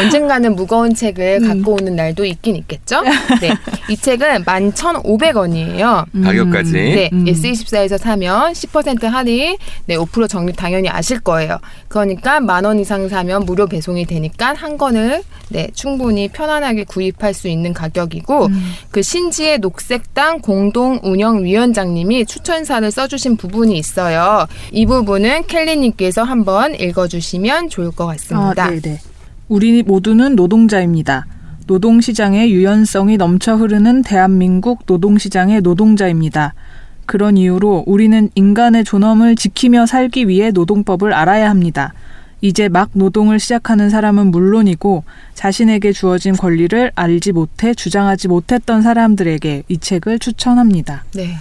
[0.00, 1.48] 언젠가는 무거운 책을 음.
[1.48, 3.02] 갖고 오는 날도 있긴 있겠죠.
[3.40, 3.50] 네,
[3.90, 6.04] 이 책은 11,500원이에요.
[6.24, 6.72] 가격까지.
[6.72, 7.24] 네, 음.
[7.26, 11.58] S24에서 사면 10% 할인, 네, 5% 적립 당연히 아실 거예요.
[11.88, 17.34] 그러니까 만 원 이상 사면 무료 배송 이 되니까 한 권을 네, 충분히 편안하게 구입할
[17.34, 18.62] 수 있는 가격이고 음.
[18.90, 24.46] 그 신지의 녹색당 공동 운영 위원장님이 추천사를 써주신 부분이 있어요.
[24.72, 28.64] 이 부분은 켈리님께서 한번 읽어주시면 좋을 것 같습니다.
[28.64, 29.00] 아, 네네.
[29.48, 31.26] 우리 모두는 노동자입니다.
[31.66, 36.54] 노동시장의 유연성이 넘쳐 흐르는 대한민국 노동시장의 노동자입니다.
[37.06, 41.94] 그런 이유로 우리는 인간의 존엄을 지키며 살기 위해 노동법을 알아야 합니다.
[42.40, 49.78] 이제 막 노동을 시작하는 사람은 물론이고 자신에게 주어진 권리를 알지 못해 주장하지 못했던 사람들에게 이
[49.78, 51.04] 책을 추천합니다.
[51.14, 51.36] 네.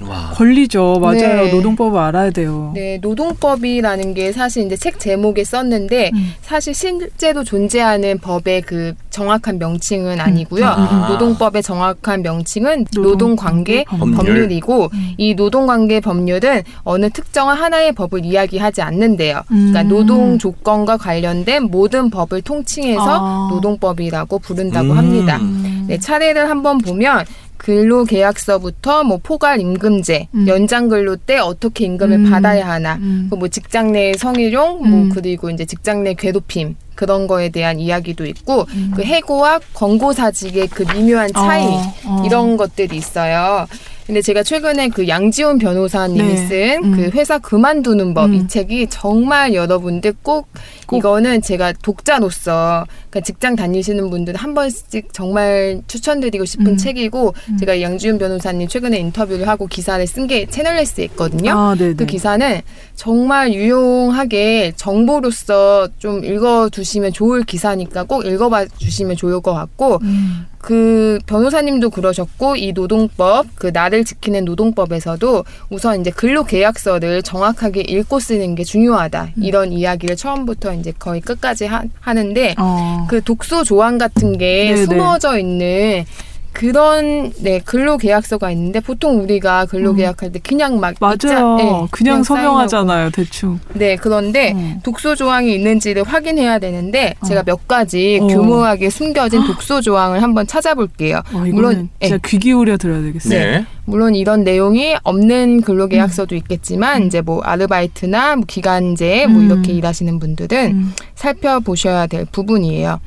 [0.00, 0.32] 와.
[0.34, 0.98] 권리죠.
[1.00, 1.44] 맞아요.
[1.44, 1.50] 네.
[1.52, 2.72] 노동법을 알아야 돼요.
[2.74, 6.32] 네, 노동법이라는 게 사실 이제 책 제목에 썼는데 음.
[6.42, 10.66] 사실 실제로 존재하는 법의 그 정확한 명칭은 아니고요.
[10.66, 11.06] 아.
[11.10, 14.16] 노동법의 정확한 명칭은 노동- 노동관계 법률.
[14.16, 15.12] 법률이고 음.
[15.16, 19.42] 이 노동 관계 법률은 어느 특정한 하나의 법을 이야기하지 않는데요.
[19.48, 19.88] 그러니까 음.
[19.88, 23.48] 노동 조건과 관련된 모든 법을 통칭해서 아.
[23.50, 24.98] 노동법이라고 부른다고 음.
[24.98, 25.36] 합니다.
[25.36, 25.84] 음.
[25.86, 27.24] 네, 차례를 한번 보면
[27.64, 30.46] 근로 계약서부터 뭐 포괄 임금제, 음.
[30.46, 32.30] 연장 근로 때 어떻게 임금을 음.
[32.30, 33.28] 받아야 하나, 음.
[33.30, 34.90] 그뭐 직장 내 성희롱, 음.
[34.90, 38.92] 뭐 그리고 이제 직장 내 괴롭힘 그런 거에 대한 이야기도 있고 음.
[38.94, 42.22] 그 해고와 권고사직의 그 미묘한 차이 어, 어.
[42.26, 43.66] 이런 것들이 있어요.
[44.06, 46.46] 근데 제가 최근에 그 양지훈 변호사님이 네.
[46.46, 46.96] 쓴 음.
[46.96, 48.48] 그 회사 그만두는 법이 음.
[48.48, 50.48] 책이 정말 여러분들 꼭,
[50.86, 50.98] 꼭.
[50.98, 56.76] 이거는 제가 독자로서 그러니까 직장 다니시는 분들 한 번씩 정말 추천드리고 싶은 음.
[56.76, 61.52] 책이고 제가 양지훈 변호사님 최근에 인터뷰를 하고 기사를 쓴 게 채널레스에 있거든요.
[61.52, 61.74] 아.
[61.76, 62.60] 그 기사는
[62.96, 70.46] 정말 유용하게 정보로서 좀 읽어두시면 좋을 기사니까 꼭 읽어봐 주시면 좋을 것 같고 음.
[70.64, 78.18] 그 변호사님도 그러셨고 이 노동법 그 나를 지키는 노동법에서도 우선 이제 근로 계약서를 정확하게 읽고
[78.18, 79.42] 쓰는 게 중요하다 음.
[79.42, 83.06] 이런 이야기를 처음부터 이제 거의 끝까지 하, 하는데 어.
[83.10, 84.86] 그 독소 조항 같은 게 네네.
[84.86, 86.06] 숨어져 있는
[86.54, 91.16] 그런 네 근로 계약서가 있는데 보통 우리가 근로 계약할 때 그냥 막 맞아요.
[91.16, 92.24] 입자- 네, 그냥 사인하고.
[92.24, 93.58] 서명하잖아요, 대충.
[93.74, 94.78] 네 그런데 어.
[94.84, 97.26] 독소 조항이 있는지를 확인해야 되는데 어.
[97.26, 98.26] 제가 몇 가지 어.
[98.28, 101.22] 교묘하게 숨겨진 독소 조항을 한번 찾아볼게요.
[101.32, 102.18] 어, 물론 진짜 예.
[102.24, 103.38] 귀 기울여 들어야 되겠어요.
[103.38, 103.66] 네.
[103.84, 106.38] 물론 이런 내용이 없는 근로 계약서도 음.
[106.38, 109.46] 있겠지만 이제 뭐 아르바이트나 뭐 기간제 뭐 음.
[109.46, 110.92] 이렇게 일하시는 분들은 음.
[111.16, 113.00] 살펴보셔야 될 부분이에요.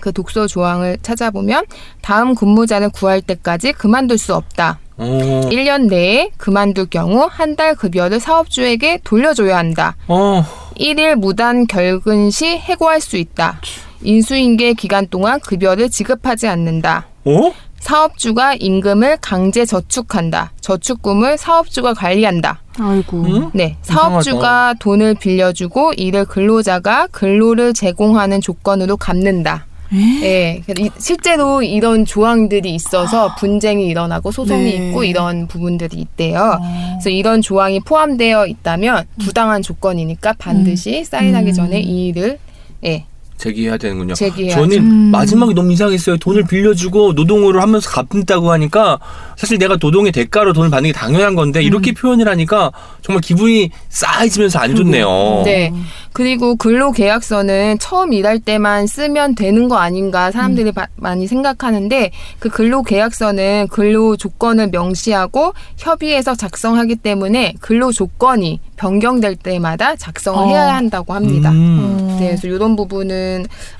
[0.00, 1.64] 그 독소 조항을 찾아보면
[2.02, 4.78] 다음 근무자를 구할 때까지 그만둘 수 없다.
[4.96, 5.04] 오.
[5.48, 9.96] 1년 내에 그만둘 경우 한 달 급여를 사업주에게 돌려줘야 한다.
[10.08, 10.44] 어.
[10.78, 13.60] 1일 무단 결근 시 해고할 수 있다.
[14.02, 17.06] 인수인계 기간 동안 급여를 지급하지 않는다.
[17.24, 17.52] 어?
[17.80, 20.52] 사업주가 임금을 강제 저축한다.
[20.60, 22.60] 저축금을 사업주가 관리한다.
[22.78, 23.24] 아이고.
[23.26, 23.50] 응?
[23.54, 24.10] 네, 이상하다.
[24.10, 29.66] 사업주가 돈을 빌려주고 이를 근로자가 근로를 제공하는 조건으로 갚는다.
[29.92, 30.22] 에?
[30.22, 34.88] 예, 이- 실제로 이런 조항들이 있어서 분쟁이 일어나고 소송이 네.
[34.88, 36.58] 있고 이런 부분들이 있대요.
[36.60, 36.90] 어.
[36.92, 41.54] 그래서 이런 조항이 포함되어 있다면 부당한 조건이니까 반드시 사인하기 음.
[41.54, 42.38] 전에 이 일을
[42.84, 43.04] 예,
[43.38, 44.14] 제기해야 되는군요.
[44.14, 44.60] 제기해야죠.
[44.60, 45.10] 저는 음.
[45.12, 46.16] 마지막이 너무 이상했어요.
[46.18, 48.98] 돈을 빌려주고 노동으로 하면서 갚는다고 하니까
[49.36, 52.72] 사실 내가 노동의 대가로 돈을 받는 게 당연한 건데 이렇게 표현을 하니까
[53.02, 55.42] 정말 기분이 싸해지면서 안 좋네요.
[55.44, 55.72] 네.
[56.12, 62.10] 그리고 근로계약서는 처음 일할 때만 쓰면 되는 거 아닌가 사람들이 바- 많이 생각하는데
[62.40, 70.46] 그 근로계약서는 근로 조건을 명시하고 협의해서 작성하기 때문에 근로 조건이 변경될 때마다 작성을 어.
[70.48, 71.50] 해야 한다고 합니다.
[71.50, 72.16] 음.
[72.18, 73.27] 네, 그래서 이런 부분은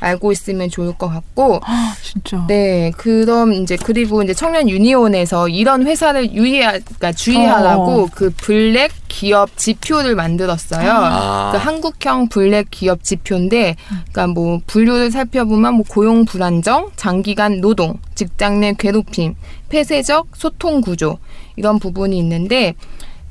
[0.01, 1.61] 알고 있으면 좋을 것 같고,
[2.03, 2.45] 진짜.
[2.49, 8.09] 네, 그럼 이제 그리고 이제 청년 유니온에서 이런 회사를 유의하, 그러니까 주의하라고 어.
[8.13, 10.91] 그 블랙 기업 지표를 만들었어요.
[10.91, 11.51] 아.
[11.53, 18.61] 그 한국형 블랙 기업 지표인데, 그러니까 뭐 분류를 살펴보면 뭐 고용 불안정, 장기간 노동, 직장
[18.61, 19.35] 내 괴롭힘,
[19.69, 21.19] 폐쇄적 소통 구조
[21.57, 22.75] 이런 부분이 있는데.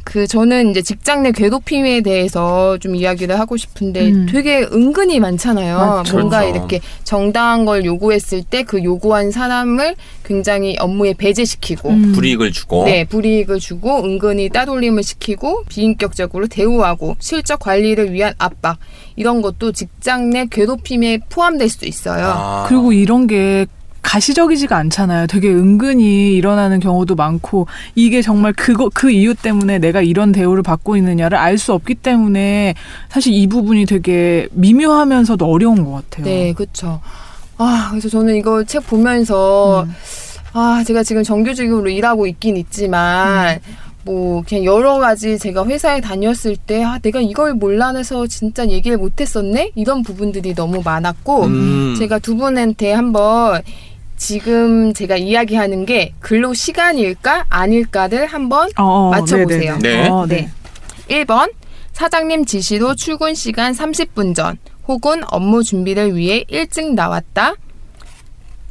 [0.07, 4.25] 그 저는 이제 직장 내 괴롭힘에 대해서 좀 이야기를 하고 싶은데 음.
[4.29, 5.77] 되게 은근히 많잖아요.
[5.77, 6.17] 맞죠.
[6.17, 6.55] 뭔가 그렇죠.
[6.55, 12.11] 이렇게 정당한 걸 요구했을 때 그 요구한 사람을 굉장히 업무에 배제시키고 음.
[12.13, 18.77] 불이익을 주고 네, 불이익을 주고 은근히 따돌림을 시키고 비인격적으로 대우하고 실적 관리를 위한 압박
[19.15, 22.25] 이런 것도 직장 내 괴롭힘에 포함될 수 있어요.
[22.25, 22.65] 아.
[22.67, 23.65] 그리고 이런 게
[24.07, 25.27] 가시적이지가 않잖아요.
[25.27, 30.95] 되게 은근히 일어나는 경우도 많고 이게 정말 그거 그 이유 때문에 내가 이런 대우를 받고
[30.95, 32.75] 있느냐를 알 수 없기 때문에
[33.09, 36.25] 사실 이 부분이 되게 미묘하면서도 어려운 것 같아요.
[36.25, 37.01] 네, 그렇죠.
[37.57, 39.93] 아, 그래서 저는 이거 책 보면서 음.
[40.53, 43.59] 아, 제가 지금 정규직으로 일하고 있긴 있지만
[44.05, 49.19] 뭐 그냥 여러 가지 제가 회사에 다녔을 때 아, 내가 이걸 몰라서 진짜 얘기를 못
[49.19, 49.71] 했었네.
[49.73, 51.95] 이런 부분들이 너무 많았고 음.
[51.97, 53.61] 제가 두 분한테 한번
[54.17, 59.77] 지금 제가 이야기하는 게 근로 시간일까 아닐까를 한번 어, 어, 맞춰보세요.
[59.77, 60.03] 네네네.
[60.03, 60.09] 네.
[60.09, 60.49] 어, 네.
[61.09, 61.51] 1번
[61.93, 64.57] 사장님 지시로 출근 시간 30분 전
[64.87, 67.53] 혹은 업무 준비를 위해 일찍 나왔다.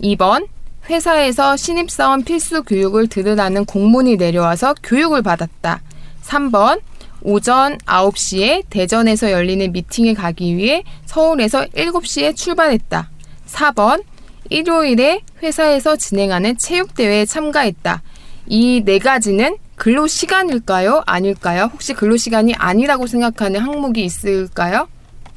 [0.03, 0.47] 2번
[0.91, 5.81] 회사에서 신입사원 필수 교육을 들으라는 공문이 내려와서 교육을 받았다.
[6.23, 6.81] 3번
[7.23, 13.11] 오전 9시에 대전에서 열리는 미팅에 가기 위해 서울에서 7시에 출발했다.
[13.49, 14.03] 4번
[14.51, 18.03] 일요일에 회사에서 진행하는 체육대회에 참가했다.
[18.49, 21.03] 이 네 가지는 근로 시간일까요?
[21.07, 21.71] 아닐까요?
[21.73, 24.89] 혹시 근로 시간이 아니라고 생각하는 항목이 있을까요?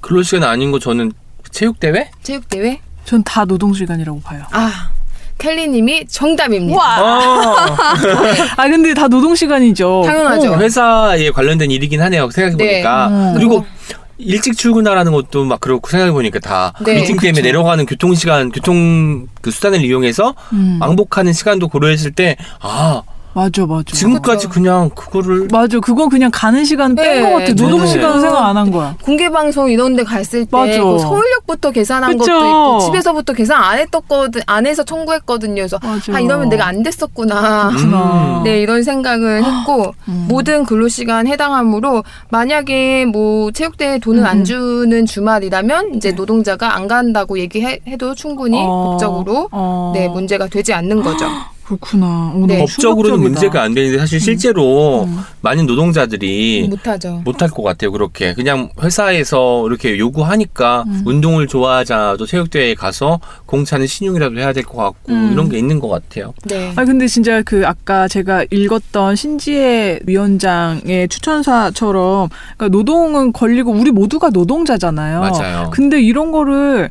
[0.02, 1.12] 근로시간 아닌 거 저는
[1.52, 2.12] 체육대회?
[2.24, 2.80] 체육대회?
[3.06, 4.44] 전 다 노동 시간이라고 봐요.
[4.52, 4.92] 아,
[5.40, 6.80] 켈리님이 정답입니다.
[6.80, 7.76] 아,
[8.58, 10.04] 아 근데 다 노동 시간이죠.
[10.06, 10.54] 당연하죠.
[10.54, 12.30] 어, 회사에 관련된 일이긴 하네요.
[12.30, 13.08] 생각해 보니까.
[13.10, 13.34] 네.
[13.36, 13.66] 그리고
[14.20, 17.42] 일찍 출근하라는 것도 막 그렇고 생각해 보니까 다 네, 미팅 때문에 그쵸.
[17.42, 20.78] 내려가는 교통 시간, 교통 그 수단을 이용해서 음.
[20.82, 23.02] 왕복하는 시간도 고려했을 때, 아,
[23.40, 23.84] 맞아, 맞아.
[23.96, 27.54] 지금까지 그냥 그거를 맞아, 그건 그냥 가는 시간 뺀 네, 것 같아.
[27.54, 27.88] 노동 네.
[27.88, 28.96] 시간은 생각 안 한 거야.
[29.04, 30.84] 공개 방송 이런 데 갔을 때 맞아.
[30.84, 32.32] 그 서울역부터 계산한 그쵸.
[32.34, 35.56] 것도 있고 집에서부터 계산 안 했었거든 안 해서 청구했거든요.
[35.56, 36.14] 그래서 맞아.
[36.16, 37.70] 아 이러면 내가 안 됐었구나.
[37.70, 38.42] 그렇구나.
[38.44, 40.26] 네, 이런 생각을 했고, 음.
[40.30, 44.26] 모든 근로 시간 해당하므로, 만약에 뭐, 체육대회 돈을 음.
[44.26, 49.92] 안 주는 주말이라면, 이제 노동자가 안 간다고 얘기해도 충분히 어, 법적으로, 어.
[49.94, 51.26] 네, 문제가 되지 않는 거죠.
[51.70, 52.34] 그렇구나.
[52.36, 52.60] 오, 네.
[52.60, 53.20] 법적으로는.
[53.22, 55.20] 문제가 안 되는데 사실 실제로 음.
[55.42, 57.22] 많은 노동자들이 못하죠.
[57.24, 57.92] 못할 것 같아요.
[57.92, 61.04] 그렇게 그냥 회사에서 이렇게 요구하니까 음.
[61.06, 65.30] 운동을 좋아하자도 체육대회에 가서 공차는 신용이라도 해야 될 것 같고 음.
[65.34, 66.34] 이런 게 있는 것 같아요.
[66.46, 66.74] 네.
[66.76, 74.30] 아 근데 진짜 그 아까 제가 읽었던 신지혜 위원장의 추천사처럼 그러니까 노동은 걸리고 우리 모두가
[74.32, 75.20] 노동자잖아요.
[75.22, 75.70] 맞아요.
[75.72, 76.90] 근데 이런 거를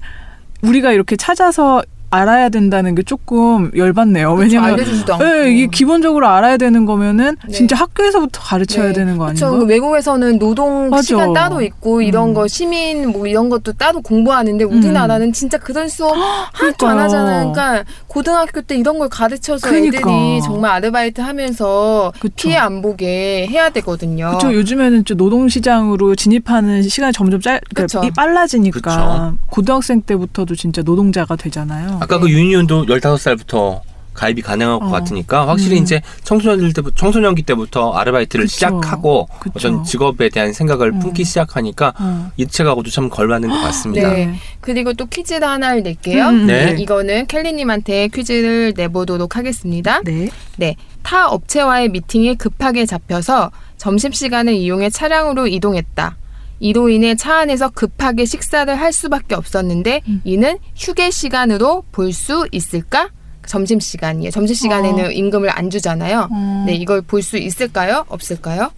[0.63, 4.33] 우리가 이렇게 찾아서 알아야 된다는 게 조금 열받네요.
[4.35, 5.25] 왜냐면 않고.
[5.25, 7.53] 네, 이게 기본적으로 알아야 되는 거면은 네.
[7.53, 8.93] 진짜 학교에서부터 가르쳐야 네.
[8.95, 9.27] 되는 거.
[9.27, 9.51] 아닌가?
[9.51, 11.03] 외국에서는 노동 맞아.
[11.03, 12.35] 시간 따로 있고 이런 음.
[12.35, 17.01] 거 시민 뭐 이런 것도 따로 공부하는데 우리나라는 진짜 그런 수업 하나도 안 그러니까요.
[17.01, 17.53] 하잖아요.
[17.53, 19.99] 그러니까 고등학교 때 이런 걸 가르쳐서 그러니까.
[19.99, 22.35] 애들이 정말 아르바이트 하면서 그쵸.
[22.37, 24.29] 피해 안 보게 해야 되거든요.
[24.39, 24.55] 그렇죠.
[24.55, 29.39] 요즘에는 좀 노동 시장으로 진입하는 시간이 점점 짧, 그러니까 빨라지니까 그쵸.
[29.51, 31.98] 고등학생 때부터도 진짜 노동자가 되잖아요.
[32.01, 33.81] 아까 그 유니온도 15살부터
[34.19, 34.91] 가입이 가능할 것 어.
[34.91, 35.83] 같으니까 확실히 음.
[35.85, 38.53] 이제 청소년들 때부터 청소년기 때부터 아르바이트를 그쵸.
[38.53, 39.53] 시작하고 그쵸.
[39.55, 40.99] 어떤 직업에 대한 생각을 음.
[40.99, 42.33] 품기 시작하니까 어.
[42.37, 44.11] 이 책하고도 참 걸맞는 것 같습니다.
[44.11, 44.35] 네.
[44.61, 46.27] 그리고 또 퀴즈를 하나를 낼게요.
[46.27, 46.77] 음, 네.
[46.79, 50.01] 이거는 켈리님한테 퀴즈를 내보도록 하겠습니다.
[50.03, 50.29] 네.
[50.57, 50.75] 네.
[51.05, 56.17] 타 업체와의 미팅이 급하게 잡혀서 점심시간을 이용해 차량으로 이동했다.
[56.61, 60.21] 이로 인해 차 안에서 급하게 식사를 할 수밖에 없었는데 음.
[60.25, 63.11] 이는 휴게 시간으로 볼 수 있을까?
[63.47, 64.31] 점심시간이에요.
[64.31, 65.11] 점심시간에는 어.
[65.11, 66.29] 임금을 안 주잖아요.
[66.31, 66.65] 어.
[66.67, 68.05] 네, 이걸 볼 수 있을까요?
[68.09, 68.71] 없을까요?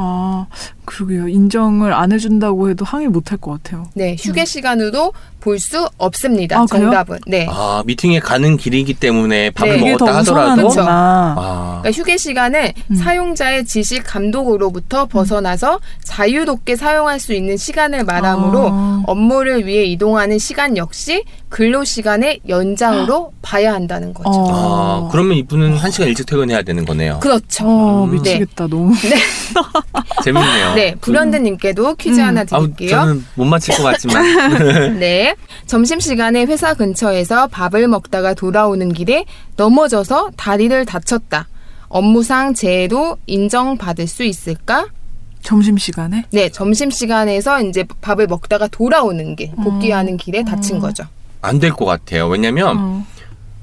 [0.00, 0.46] 아,
[0.84, 1.28] 그러게요.
[1.28, 3.86] 인정을 안 해준다고 해도 항의 못 할 것 같아요.
[3.94, 6.58] 네, 휴게 시간으로 볼 수 없습니다.
[6.60, 6.84] 아, 그래요?
[6.86, 7.18] 정답은.
[7.26, 7.46] 네.
[7.50, 9.80] 아 미팅에 가는 길이기 때문에 밥을 네.
[9.80, 10.66] 이게 더 먹었다 하더라도 그쵸.
[10.68, 11.34] 우선하는구나.
[11.38, 12.94] 아, 그러니까 휴게 시간은 음.
[12.96, 19.02] 사용자의 지식 감독으로부터 벗어나서 자유롭게 사용할 수 있는 시간을 말하므로 아.
[19.06, 24.28] 업무를 위해 이동하는 시간 역시 근로 시간의 연장으로 봐야 한다는 거죠.
[24.30, 25.06] 어.
[25.06, 27.20] 아 그러면 이분은 한 시간 일찍 퇴근해야 되는 거네요.
[27.20, 27.64] 그렇죠.
[27.66, 28.12] 어, 음.
[28.12, 28.66] 미치겠다.
[28.66, 28.92] 너무.
[30.22, 30.74] 재밌네요.
[30.74, 32.26] 네, 불현듯님께도 퀴즈 음.
[32.26, 32.90] 하나 드릴게요.
[32.90, 35.34] 저는 못 맞힐 것 같지만 네.
[35.66, 39.24] 점심 시간에 회사 근처에서 밥을 먹다가 돌아오는 길에
[39.56, 41.48] 넘어져서 다리를 다쳤다.
[41.88, 44.86] 업무상 재해도 인정받을 수 있을까?
[45.42, 46.24] 점심 시간에?
[46.30, 51.04] 네, 점심 시간에서 이제 밥을 먹다가 돌아오는 길, 복귀하는 길에 다친 거죠.
[51.40, 52.26] 안 될 것 같아요.
[52.28, 53.06] 왜냐면 어.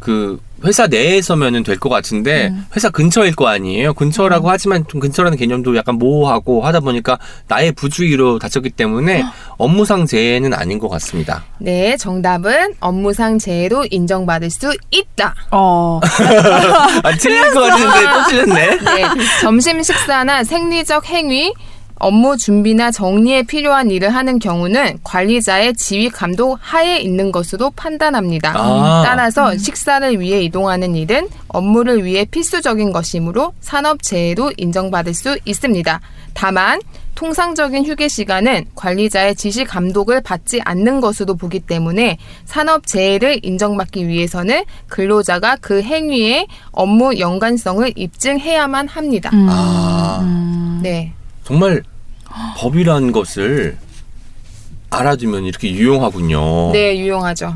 [0.06, 2.64] 그 회사 내에서면은 될 것 같은데 음.
[2.76, 3.96] 회사 근처일 거 아니에요.
[3.96, 9.24] 근처라고 하지만 좀 근처라는 개념도 약간 모호하고 하다 보니까 나의 부주의로 다쳤기 때문에
[9.58, 11.44] 업무상 재해는 아닌 것 같습니다.
[11.58, 15.34] 네, 정답은 업무상 재해도 인정받을 수 있다.
[15.50, 16.00] 어.
[17.04, 18.78] 아, 틀릴 것 같은데 또 틀렸네.
[18.78, 19.04] 네,
[19.42, 21.52] 점심 식사나 생리적 행위,
[21.98, 28.54] 업무 준비나 정리에 필요한 일을 하는 경우는 관리자의 지휘 감독 하에 있는 것으로 판단합니다.
[28.56, 29.04] 아.
[29.06, 36.02] 따라서 식사를 위해 이동하는 일은 업무를 위해 필수적인 것이므로 산업재해로 인정받을 수 있습니다.
[36.34, 36.82] 다만
[37.16, 44.66] 통상적인 휴게 시간은 관리자의 지시 감독을 받지 않는 것으로 보기 때문에 산업 재해를 인정받기 위해서는
[44.88, 49.30] 근로자가 그 행위의 업무 연관성을 입증해야만 합니다.
[49.34, 49.48] 음.
[49.50, 50.20] 아.
[50.22, 50.80] 음.
[50.84, 51.14] 네.
[51.46, 51.84] 정말
[52.58, 53.78] 법이란 것을
[54.90, 56.72] 알아두면 이렇게 유용하군요.
[56.74, 57.56] 네, 유용하죠.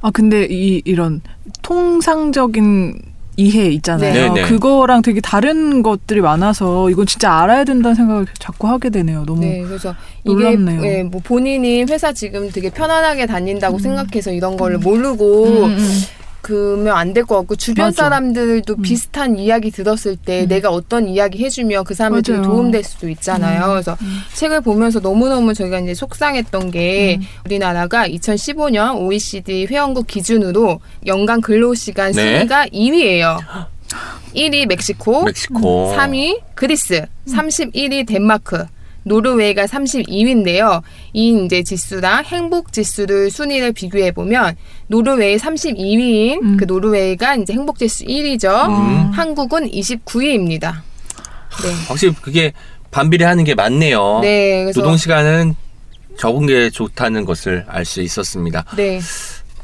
[0.00, 1.20] 아 근데 이 이런
[1.62, 4.32] 통상적인 이해 있잖아요.
[4.34, 4.42] 네.
[4.42, 9.24] 그거랑 되게 다른 것들이 많아서 이건 진짜 알아야 된다는 생각을 자꾸 하게 되네요.
[9.24, 9.94] 너무 네, 그래서
[10.24, 10.84] 이게 놀랍네요.
[10.84, 16.00] 예, 뭐 본인이 회사 지금 되게 편안하게 다닌다고 생각해서 이런 거를 모르고 음, 음.
[16.42, 18.04] 그러면 안 될 것 같고 주변 맞아.
[18.04, 18.82] 사람들도 음.
[18.82, 20.48] 비슷한 이야기 들었을 때 음.
[20.48, 22.50] 내가 어떤 이야기 해주면 그 사람한테 되게 맞아요.
[22.52, 23.62] 도움될 수도 있잖아요.
[23.64, 23.68] 음.
[23.70, 23.96] 그래서
[24.34, 27.26] 책을 보면서 너무너무 저희가 이제 속상했던 게 음.
[27.46, 32.36] 우리나라가 2015년 OECD 회원국 기준으로 연간 근로시간 네.
[32.38, 33.38] 순위가 2위예요.
[34.34, 35.94] 1위 멕시코, 멕시코.
[35.96, 38.64] 3위 그리스, 31위 덴마크,
[39.04, 40.82] 노르웨이가 32위인데요.
[41.12, 46.56] 이 이제 지수랑 행복 지수를 순위를 비교해 보면 노르웨이 32위인 음.
[46.56, 48.68] 그 노르웨이가 이제 행복 지수 1위죠.
[48.68, 49.10] 음.
[49.12, 50.74] 한국은 29위입니다.
[51.62, 51.72] 네.
[51.88, 52.52] 확실히 그게
[52.90, 54.20] 반비례 하는 게 맞네요.
[54.22, 55.54] 네, 노동 시간은
[56.18, 58.64] 적은 게 좋다는 것을 알 수 있었습니다.
[58.76, 59.00] 네.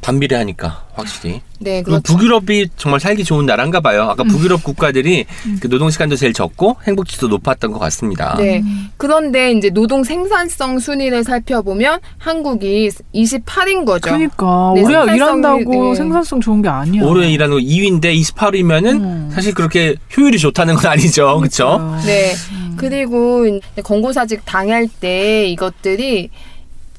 [0.01, 1.41] 반비례하니까 확실히.
[1.61, 2.17] 네, 그리고 그렇죠.
[2.17, 4.03] 북유럽이 정말 살기 좋은 나라인가 봐요.
[4.05, 5.27] 아까 북유럽 국가들이
[5.61, 8.37] 그 노동 시간도 제일 적고 행복지수도 높았던 것 같습니다.
[8.39, 8.63] 네.
[8.97, 14.01] 그런데 이제 노동 생산성 순위를 살펴보면 한국이 28인 거죠.
[14.03, 15.95] 그러니까 네, 우리가 생산성이- 일한다고 네.
[15.97, 17.03] 생산성 좋은 게 아니야.
[17.05, 19.31] 올해 일하는 거 2위인데 28위면은 음.
[19.33, 21.39] 사실 그렇게 효율이 좋다는 건 아니죠.
[21.39, 21.99] 그렇죠?
[22.07, 22.33] 네.
[22.77, 23.45] 그리고
[23.83, 26.31] 권고사직 당할 때 이것들이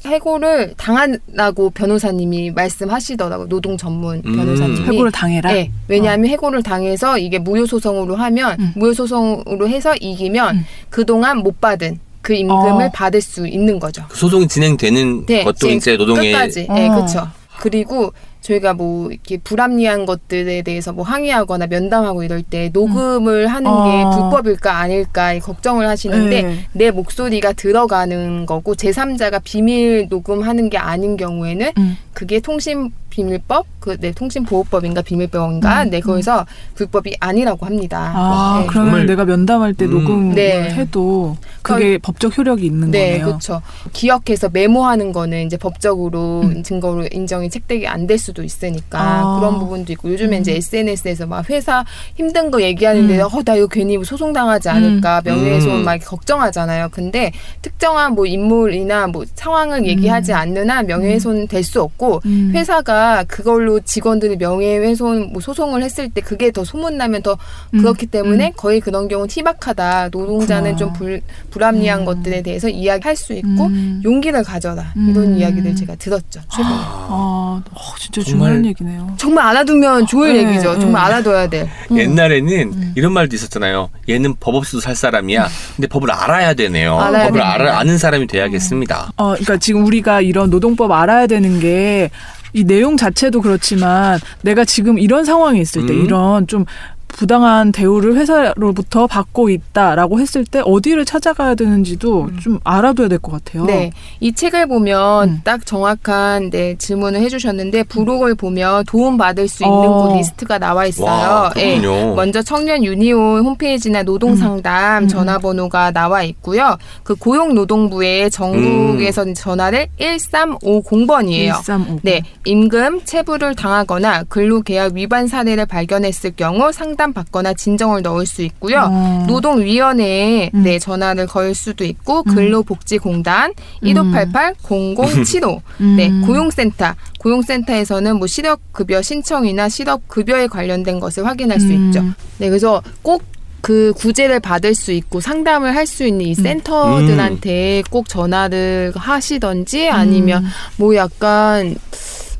[0.05, 3.47] 해고를 당하라고 변호사님이 말씀하시더라고요.
[3.49, 4.35] 노동 전문 음.
[4.35, 4.81] 변호사님이.
[4.87, 5.51] 해고를 당해라.
[5.51, 5.71] 네.
[5.87, 8.73] 왜냐하면 해고를 당해서 이게 무효 소송으로 하면 음.
[8.75, 10.65] 무효 소송으로 해서 이기면 음.
[10.89, 12.91] 그 동안 못 받은 그 임금을 어.
[12.93, 14.03] 받을 수 있는 거죠.
[14.09, 16.67] 그 소송이 진행되는 네, 것도 이제 노동의 끝까지.
[16.69, 16.95] 네, 어.
[16.95, 17.27] 그렇죠.
[17.59, 24.03] 그리고 저희가 뭐 이렇게 불합리한 것들에 대해서 뭐 항의하거나 면담하고 이럴 때 녹음을 하는 게
[24.03, 24.09] 어.
[24.11, 26.65] 불법일까 아닐까 걱정을 하시는데 네.
[26.71, 31.97] 내 목소리가 들어가는 거고 제3자가 비밀 녹음하는 게 아닌 경우에는 음.
[32.13, 32.91] 그게 통신
[33.23, 36.45] 비밀법 그 네 통신보호법인가 비밀법인가 음, 네 거기서
[36.75, 38.11] 불법이 아니라고 합니다.
[38.15, 38.67] 아, 네.
[38.67, 39.91] 그러면 정말- 내가 면담할 때 음.
[39.91, 40.69] 녹음을 네.
[40.73, 43.25] 해도 그게 법적 효력이 있는 네, 거네요.
[43.25, 43.61] 그렇죠.
[43.93, 46.63] 기억해서 메모하는 거는 이제 법적으로 음.
[46.63, 49.39] 증거로 인정이 책되게 안 될 수도 있으니까 아.
[49.39, 50.41] 그런 부분도 있고 요즘에 음.
[50.41, 51.83] 이제 SNS에서 막 회사
[52.15, 53.27] 힘든 거 얘기하는데 음.
[53.31, 55.83] 어나 이거 괜히 뭐 소송 당하지 않을까 명예훼손 음.
[55.83, 56.89] 막 걱정하잖아요.
[56.91, 62.51] 근데 특정한 뭐 인물이나 뭐 상황을 얘기하지 않는 한 명예훼손 될 수 없고 음.
[62.55, 67.37] 회사가 그걸로 직원들이 명예훼손 뭐 소송을 했을 때 그게 더 소문나면 더
[67.73, 67.79] 음.
[67.79, 68.51] 그렇기 때문에 음.
[68.55, 70.09] 거의 그런 경우 는 희박하다.
[70.11, 70.77] 노동자는 그렇구나.
[70.77, 72.05] 좀 불, 불합리한 음.
[72.05, 74.01] 것들에 대해서 이야기할 수 있고 음.
[74.03, 74.93] 용기를 가져라.
[74.97, 75.09] 음.
[75.11, 76.39] 이런 이야기를 제가 들었죠.
[76.51, 76.67] 최근에.
[76.73, 77.61] 아, 어,
[77.99, 79.13] 진짜 정말- 중요한 얘기네요.
[79.17, 80.73] 정말 알아두면 좋을 네, 얘기죠.
[80.75, 80.79] 네.
[80.79, 81.69] 정말 알아둬야 돼.
[81.91, 83.89] 옛날에는 이런 말도 있었잖아요.
[84.07, 85.47] 얘는 법 없이도 살 사람이야.
[85.75, 86.97] 근데 법을 알아야 되네요.
[86.99, 87.41] 알아야 법을.
[87.41, 89.11] 알아, 아는 사람이 돼야겠습니다.
[89.17, 92.09] 어, 그러니까 지금 우리가 이런 노동법 알아야 되는 게
[92.53, 96.05] 이 내용 자체도 그렇지만 내가 지금 이런 상황에 있을 때 음.
[96.05, 96.65] 이런 좀
[97.09, 102.39] 부당한 대우를 회사로부터 받고 있다라고 했을 때 어디를 찾아가야 되는지도 음.
[102.39, 103.65] 좀 알아둬야 될 것 같아요.
[103.65, 103.91] 네,
[104.21, 105.41] 이 책을 보면 음.
[105.43, 110.07] 딱 정확한 네, 질문을 해주셨는데 부록을 보면 도움 받을 수 있는 어.
[110.07, 111.05] 곳 리스트가 나와 있어요.
[111.07, 111.77] 와, 예.
[111.79, 112.15] 그렇군요.
[112.15, 115.07] 먼저 청년 유니온 홈페이지나 노동상담 음.
[115.09, 116.77] 전화번호가 나와 있고요.
[117.03, 119.33] 그 고용노동부의 전국에서 음.
[119.33, 121.53] 전화를 1350번이에요.
[121.65, 121.99] 1350.
[122.03, 128.89] 네, 임금 체불을 당하거나 근로계약 위반 사례를 발견했을 경우 상 담받거나 진정을 넣을 수 있고요.
[128.91, 129.25] 어.
[129.27, 130.63] 노동위원회에 음.
[130.63, 132.35] 네, 전화를 걸 수도 있고 음.
[132.35, 135.95] 근로복지공단 1588-0075 음.
[135.95, 141.87] 네, 고용센터 고용센터에서는 뭐 실업급여 신청이나 실업급여에 관련된 것을 확인할 수 음.
[141.87, 142.03] 있죠.
[142.37, 148.91] 네, 그래서 꼭그 구제를 받을 수 있고 상담을 할 수 있는 이 센터들한테 꼭 전화를
[148.95, 150.45] 하시던지 아니면
[150.77, 151.75] 뭐 약간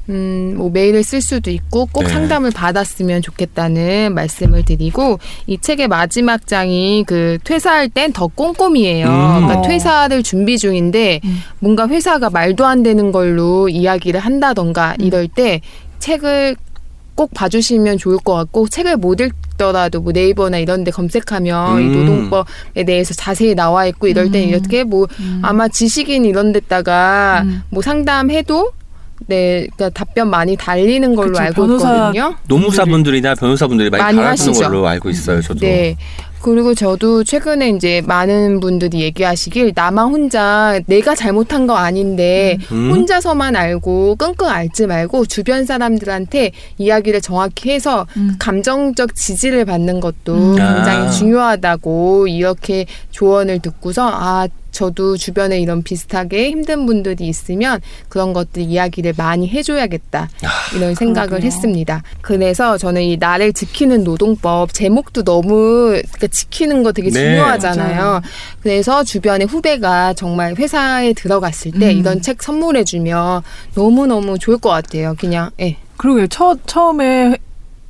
[0.09, 2.09] 음, 뭐 메일을 쓸 수도 있고 꼭 네.
[2.09, 9.07] 상담을 받았으면 좋겠다는 말씀을 드리고 이 책의 마지막 장이 그 퇴사할 땐 더 꼼꼼이에요.
[9.07, 9.11] 음.
[9.11, 9.61] 그러니까 어.
[9.61, 11.39] 퇴사를 준비 중인데 음.
[11.59, 15.05] 뭔가 회사가 말도 안 되는 걸로 이야기를 한다던가 음.
[15.05, 15.61] 이럴 때
[15.99, 16.55] 책을
[17.13, 21.93] 꼭 봐주시면 좋을 것 같고 책을 못 읽더라도 뭐 네이버나 이런 데 검색하면 이 음.
[21.93, 24.49] 노동법에 대해서 자세히 나와 있고 이럴 때 음.
[24.49, 25.41] 이렇게 뭐 음.
[25.43, 27.61] 아마 지식인 이런 데다가 음.
[27.69, 28.71] 뭐 상담해도
[29.27, 32.35] 네, 그러니까 답변 많이 달리는 걸로 그쵸, 알고 변호사- 있거든요.
[32.47, 34.65] 노무사분들이나 변호사분들이 많이, 많이 달아주는 하시죠.
[34.69, 35.41] 걸로 알고 있어요.
[35.41, 35.59] 저도.
[35.59, 35.95] 네.
[36.41, 42.91] 그리고 저도 최근에 이제 많은 분들이 얘기하시길 나만 혼자 내가 잘못한 거 아닌데 음.
[42.91, 48.37] 혼자서만 알고 끙끙 앓지 말고 주변 사람들한테 이야기를 정확히 해서 음.
[48.39, 50.55] 감정적 지지를 받는 것도 음.
[50.55, 51.09] 굉장히 아.
[51.09, 59.13] 중요하다고 이렇게 조언을 듣고서 아 저도 주변에 이런 비슷하게 힘든 분들이 있으면 그런 것들 이야기를
[59.17, 60.29] 많이 해줘야겠다
[60.75, 61.47] 이런 생각을 그러게요.
[61.47, 62.03] 했습니다.
[62.21, 67.19] 그래서 저는 이 나를 지키는 노동법 제목도 너무 그러니까 지키는 거 되게 네.
[67.19, 68.01] 중요하잖아요.
[68.01, 68.21] 맞아요.
[68.61, 71.99] 그래서 주변에 후배가 정말 회사에 들어갔을 때 음.
[71.99, 73.41] 이런 책 선물해주면
[73.75, 75.15] 너무 너무 좋을 것 같아요.
[75.19, 75.77] 그냥 예.
[75.97, 77.37] 그러게 처, 처음에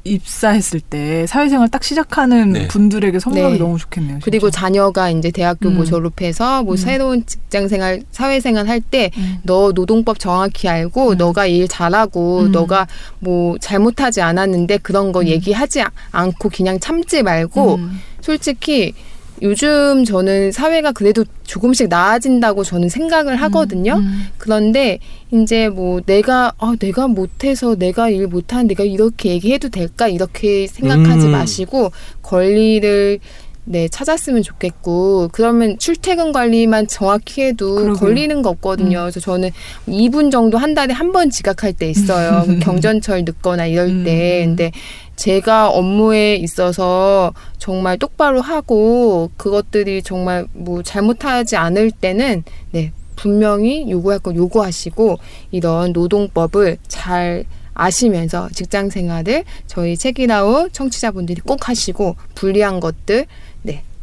[0.10, 2.68] 입사했을 때 사회생활 딱 시작하는 네.
[2.68, 3.60] 분들에게 선물하기 네.
[3.60, 4.14] 너무 좋겠네요.
[4.16, 4.26] 진짜.
[4.26, 5.86] 그리고 자녀가 이제 대학교 뭐 음.
[5.86, 6.78] 졸업해서 뭐 음.
[6.78, 9.38] 새로운 직장 생활, 사회생활 할때 음.
[9.44, 11.18] 너 노동법 정확히 알고 음.
[11.18, 12.52] 너가 일 잘하고 음.
[12.52, 12.88] 너가
[13.20, 15.28] 뭐 잘못하지 않았는데 그런 거 음.
[15.28, 18.00] 얘기하지 아- 않고 그냥 참지 말고 음.
[18.22, 18.94] 솔직히
[19.42, 23.94] 요즘 저는 사회가 그래도 조금씩 나아진다고 저는 생각을 하거든요.
[23.96, 24.28] 음.
[24.38, 25.00] 그런데
[25.32, 31.28] 이제 뭐 내가 아 내가 못해서 내가 일 못하는 내가 이렇게 얘기해도 될까 이렇게 생각하지
[31.28, 31.32] 음.
[31.32, 33.20] 마시고 권리를
[33.66, 37.94] 네 찾았으면 좋겠고 그러면 출퇴근 관리만 정확히 해도 그러게요.
[37.94, 38.98] 걸리는 거 없거든요.
[38.98, 39.02] 음.
[39.04, 39.52] 그래서 저는
[39.88, 42.46] 2분 정도 한 달에 한 번 지각할 때 있어요.
[42.62, 44.04] 경전철 늦거나 이럴 음.
[44.04, 44.72] 때 근데
[45.20, 54.20] 제가 업무에 있어서 정말 똑바로 하고 그것들이 정말 뭐 잘못하지 않을 때는 네 분명히 요구할
[54.20, 55.18] 건 요구하시고
[55.52, 57.44] 이런 노동법을 잘
[57.74, 63.26] 아시면서 직장 생활을 저희 책이나우 청취자분들이 꼭 하시고 불리한 것들 네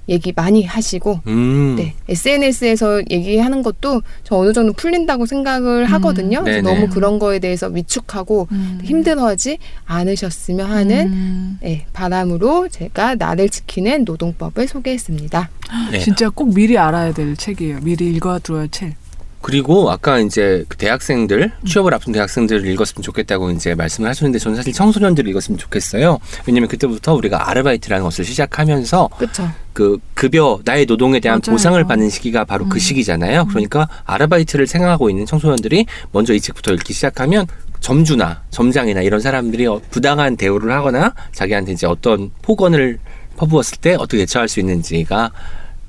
[0.08, 1.76] 얘기 많이 하시고 음.
[1.76, 6.42] 네 SNS에서 얘기하는 것도 저 어느 정도 풀린다고 생각을 하거든요.
[6.42, 6.74] 그래서 네네.
[6.74, 8.80] 너무 그런 거에 대해서 위축하고 음.
[8.82, 11.58] 힘들어하지 않으셨으면 하는 음.
[11.60, 15.50] 네, 바람으로 제가 나를 지키는 노동법을 소개했습니다.
[15.92, 15.98] 네.
[15.98, 17.80] 진짜 꼭 미리 알아야 될 책이에요.
[17.82, 18.94] 미리 읽어두어야 할 책.
[19.40, 24.72] 그리고 아까 이제 그 대학생들 취업을 앞둔 대학생들을 읽었으면 좋겠다고 이제 말씀을 하셨는데 저는 사실
[24.72, 26.18] 청소년들을 읽었으면 좋겠어요.
[26.46, 29.50] 왜냐면 그때부터 우리가 아르바이트라는 것을 시작하면서 그렇죠.
[29.72, 31.54] 그 급여 나의 노동에 대한 맞아요.
[31.54, 32.68] 보상을 받는 시기가 바로 음.
[32.70, 33.46] 그 시기잖아요.
[33.46, 37.46] 그러니까 아르바이트를 생각하고 있는 청소년들이 먼저 이 책부터 읽기 시작하면
[37.80, 42.98] 점주나 점장이나 이런 사람들이 어, 부당한 대우를 하거나 자기한테 이제 어떤 폭언을
[43.36, 45.30] 퍼부었을 때 어떻게 대처할 수 있는지가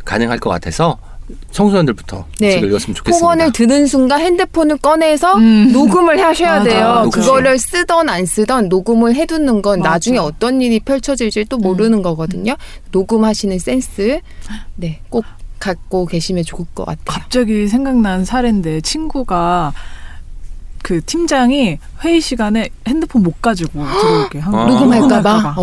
[0.06, 1.00] 가능할 것 같아서
[1.52, 2.52] 청소년들부터 네.
[2.52, 3.20] 책을 읽었으면 좋겠습니다.
[3.20, 5.72] 폭언을 들은 순간 핸드폰을 꺼내서 음.
[5.74, 6.64] 녹음을 하셔야 맞아.
[6.64, 6.94] 돼요.
[7.04, 7.10] 녹음.
[7.10, 9.90] 그거를 쓰던 안 쓰던 녹음을 해두는 건 맞아.
[9.92, 12.56] 나중에 어떤 일이 펼쳐질지 또 모르는 거거든요.
[12.92, 14.20] 녹음하시는 센스
[14.76, 15.26] 네 꼭
[15.60, 17.04] 갖고 계시면 좋을 것 같아요.
[17.06, 19.74] 갑자기 생각난 사례인데 친구가
[20.84, 24.66] 그 팀장이 회의 시간에 핸드폰 못 가지고 들어오게 한 아.
[24.68, 25.56] 녹음할까봐.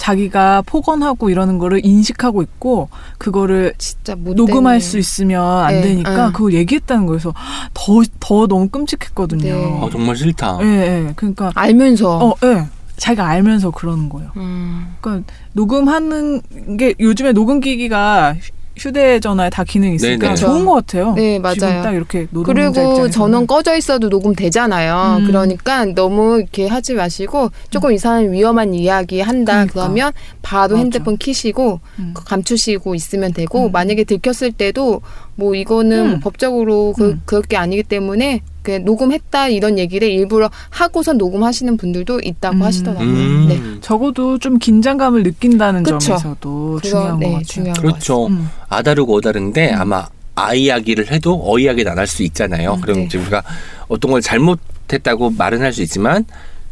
[0.00, 2.88] 어, 자기가 폭언하고 이러는 거를 인식하고 있고
[3.18, 6.32] 그거를 진짜 못 녹음할 수 있으면 안 네, 되니까 응.
[6.32, 7.34] 그거 얘기했다는 거여서
[7.74, 9.42] 더더 너무 끔찍했거든요.
[9.42, 9.80] 네.
[9.82, 10.58] 아, 정말 싫다.
[10.62, 11.12] 예, 예.
[11.14, 12.18] 그러니까 알면서.
[12.18, 12.66] 어, 예.
[12.96, 14.30] 자기가 알면서 그러는 거예요.
[14.36, 16.42] 음, 그러니까 녹음하는
[16.78, 18.34] 게 요즘에 녹음 기기가
[18.80, 20.36] 휴대전화에 다 기능이 있으니까 네네.
[20.36, 21.12] 좋은 것 같아요.
[21.12, 21.82] 네, 맞아요.
[21.82, 23.10] 딱 이렇게 노동자 그리고.
[23.10, 25.18] 전원 꺼져 있어도 녹음 되잖아요.
[25.20, 25.26] 음.
[25.26, 29.82] 그러니까 너무 이렇게 하지 마시고 조금 이 사람 위험한 이야기 한다 그러니까.
[29.82, 30.78] 그러면 바로 맞아.
[30.78, 32.14] 핸드폰 키시고 음.
[32.14, 33.72] 감추시고 있으면 되고 음.
[33.72, 35.02] 만약에 들켰을 때도
[35.40, 36.10] 뭐 이거는 음.
[36.10, 37.22] 뭐 법적으로 그, 음.
[37.24, 42.62] 그럴 게 아니기 때문에 그 녹음했다 이런 얘기를 일부러 하고선 녹음하시는 분들도 있다고 음.
[42.62, 43.08] 하시더라고요.
[43.08, 43.46] 음.
[43.48, 43.80] 네.
[43.80, 45.98] 적어도 좀 긴장감을 느낀다는 그쵸.
[45.98, 47.44] 점에서도 그거, 중요한 네, 것 같아요.
[47.46, 48.26] 중요한 것 그렇죠.
[48.26, 48.48] 음.
[48.68, 52.74] 아다르고 어다른데 아마 아 이야기를 해도 어 이야기는 안할수 있잖아요.
[52.74, 53.04] 음, 그럼 네.
[53.04, 53.42] 이제 우리가
[53.88, 56.24] 어떤 걸 잘못했다고 말은 할 수 있지만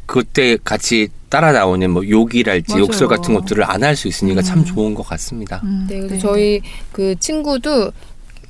[0.06, 2.84] 그때 같이 따라 나오는 뭐 욕이랄지 맞아요.
[2.84, 4.64] 욕설 같은 것들을 안 할 수 있으니까 참 음.
[4.64, 5.60] 좋은 것 같습니다.
[5.64, 5.86] 음.
[5.88, 6.60] 네, 그래서 저희
[6.92, 7.92] 그 친구도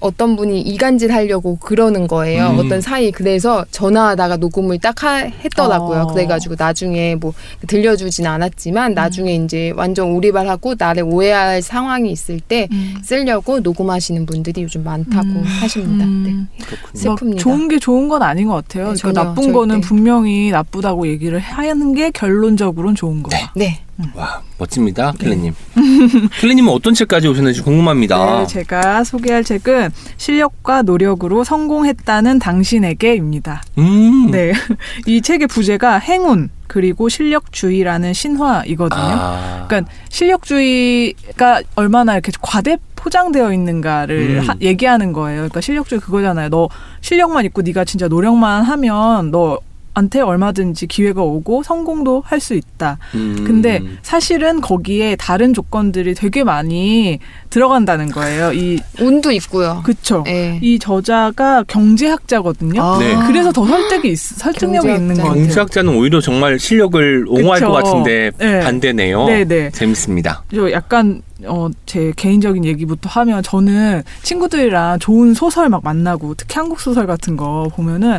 [0.01, 2.51] 어떤 분이 이간질 하려고 그러는 거예요.
[2.51, 2.59] 음.
[2.59, 6.01] 어떤 사이 그래서 전화하다가 녹음을 딱 하, 했더라고요.
[6.03, 6.07] 어.
[6.12, 7.32] 그래가지고 나중에 뭐
[7.66, 9.44] 들려주진 않았지만 나중에 음.
[9.44, 12.94] 이제 완전 오리발하고 나를 오해할 상황이 있을 때 음.
[13.03, 15.42] 쓰려고 녹음하시는 분들이 요즘 많다고 음.
[15.42, 16.05] 하십니다.
[16.05, 16.11] 네.
[16.30, 16.49] 음.
[16.94, 17.30] 슬- 슬픕니다.
[17.34, 18.92] 막 좋은 게 좋은 건 아닌 것 같아요.
[18.92, 19.53] 네, 그러니까 전혀, 나쁜 절대.
[19.59, 23.51] 거는 분명히 나쁘다고 얘기를 하는 게 결론적으로는 좋은 거야.
[23.57, 23.80] 네.
[24.14, 25.53] 와 멋집니다, 클레님.
[26.40, 28.40] 클레님은 어떤 책까지 오셨는지 궁금합니다.
[28.40, 33.62] 네, 제가 소개할 책은 실력과 노력으로 성공했다는 당신에게입니다.
[33.78, 34.30] 음.
[34.30, 34.53] 네.
[35.07, 39.01] 이 책의 부제가 행운 그리고 실력주의라는 신화이거든요.
[39.03, 39.64] 아.
[39.68, 44.49] 그러니까 실력주의가 얼마나 이렇게 과대 포장되어 있는가를 음.
[44.49, 45.38] 하- 얘기하는 거예요.
[45.38, 46.51] 그러니까 실력주의 그거잖아요.
[46.51, 46.68] 너
[47.01, 49.59] 실력만 있고 네가 진짜 노력만 하면 너
[49.99, 52.99] 한테 얼마든지 기회가 오고 성공도 할 수 있다.
[53.16, 53.42] 음.
[53.44, 57.18] 근데 사실은 거기에 다른 조건들이 되게 많이
[57.51, 58.53] 들어간다는 거예요.
[58.53, 59.82] 이 운도 있고요.
[59.84, 60.22] 그쵸.
[60.24, 60.61] 네.
[60.62, 62.80] 이 저자가 경제학자거든요.
[62.80, 62.99] 아.
[63.01, 63.16] 네.
[63.26, 65.03] 그래서 더 설득이 있, 설득력이 경제학자.
[65.03, 65.42] 있는 것 같아요.
[65.44, 67.72] 경제학자는 오히려 정말 실력을 옹호할 그쵸.
[67.72, 68.61] 것 같은데 네.
[68.61, 69.26] 반대네요.
[69.26, 69.70] 네네.
[69.70, 70.44] 재밌습니다.
[70.55, 76.80] 저 약간 어 제 개인적인 얘기부터 하면 저는 친구들이랑 좋은 소설 막 만나고 특히 한국
[76.80, 78.18] 소설 같은 거 보면은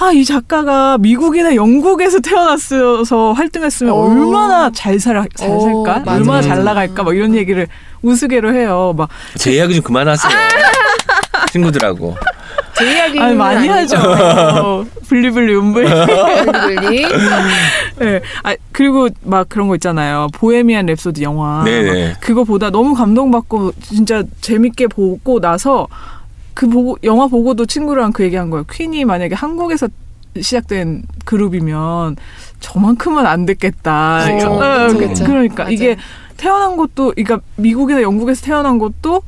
[0.00, 3.96] 아 이 작가가 미국이나 영국에서 태어났어서 활동했으면 오.
[4.10, 6.18] 얼마나 잘 살아 잘 오, 살까 맞아요.
[6.20, 7.66] 얼마나 잘 나갈까 막 이런 얘기를
[8.02, 10.30] 우스개로 해요 막 제 이야기 좀 그만하세요.
[11.52, 12.16] 친구들하고.
[12.76, 13.96] 제 이야기는 아니 많이 아니죠.
[13.96, 17.06] 하죠 블리블리 음블 블리블리.
[17.98, 18.20] 네.
[18.44, 20.28] 아, 그리고 막 그런 거 있잖아요.
[20.34, 21.64] 보헤미안 랩소디 영화.
[21.64, 22.08] 네네.
[22.10, 25.88] 막 그거 보다 너무 감동받고 진짜 재밌게 보고 나서
[26.58, 28.64] 그 보고 영화 보고도 친구랑 그 얘기한 거예요.
[28.68, 29.86] 퀸이 만약에 한국에서
[30.40, 32.16] 시작된 그룹이면
[32.58, 34.24] 저만큼은 안 됐겠다.
[34.28, 35.24] 어, 어, 그- 그쵸.
[35.24, 35.72] 그러니까 맞아요.
[35.72, 35.96] 이게
[36.36, 39.22] 태어난 것도 그러니까 미국이나 영국에서 태어난 것도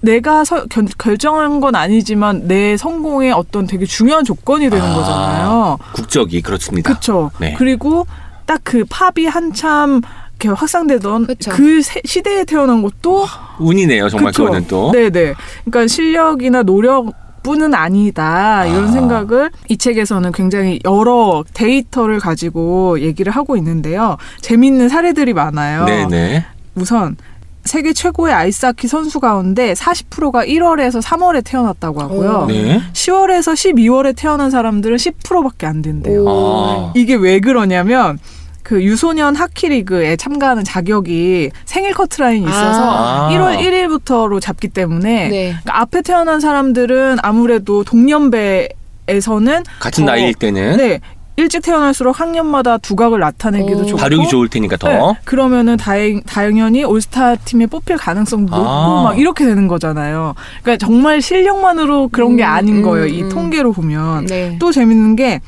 [0.00, 5.78] 내가 서, 결, 결정한 건 아니지만 내 성공의 어떤 되게 중요한 조건이 되는 아, 거잖아요.
[5.94, 6.92] 국적이 그렇습니다.
[6.94, 7.30] 그쵸.
[7.38, 7.54] 네.
[7.56, 8.08] 그리고
[8.44, 10.00] 딱 그 팝이 한참
[10.42, 11.50] 이렇게 확산되던 그쵸.
[11.52, 13.26] 그 세- 시대에 태어난 것도
[13.60, 14.44] 운이네요, 정말 그쵸.
[14.44, 14.90] 그거는 또.
[14.92, 15.34] 네네.
[15.64, 17.12] 그러니까 실력이나 노력
[17.44, 18.92] 뿐은 아니다 이런 아.
[18.92, 24.16] 생각을 이 책에서는 굉장히 여러 데이터를 가지고 얘기를 하고 있는데요.
[24.40, 25.84] 재미있는 사례들이 많아요.
[25.84, 26.44] 네네.
[26.76, 27.16] 우선
[27.64, 32.40] 세계 최고의 아이스하키 선수 가운데 40%가 1월에서 3월에 태어났다고 하고요.
[32.44, 32.46] 오.
[32.46, 32.80] 네.
[32.92, 36.24] 10월에서 12월에 태어난 사람들은 10%밖에 안 된대요.
[36.24, 36.28] 오.
[36.28, 36.92] 아.
[36.96, 38.18] 이게 왜 그러냐면
[38.62, 43.28] 그 유소년 하키 리그에 참가하는 자격이 생일 커트라인이 있어서 아.
[43.32, 45.44] 1월 1일부터로 잡기 때문에 네.
[45.50, 51.00] 그러니까 앞에 태어난 사람들은 아무래도 동년배에서는 같은 더- 나이일 때는 네
[51.36, 53.84] 일찍 태어날수록 학년마다 두각을 나타내기도 오.
[53.86, 54.88] 좋고 발육이 좋을 테니까 더.
[54.90, 59.02] 네, 그러면은 다행, 당연히 올스타 팀에 뽑힐 가능성도 높고 아.
[59.04, 60.34] 막 이렇게 되는 거잖아요.
[60.62, 63.06] 그러니까 정말 실력만으로 그런 게 음, 아닌 음, 거예요.
[63.06, 63.28] 이 음.
[63.30, 64.26] 통계로 보면.
[64.26, 64.56] 네.
[64.60, 65.40] 또 재밌는 게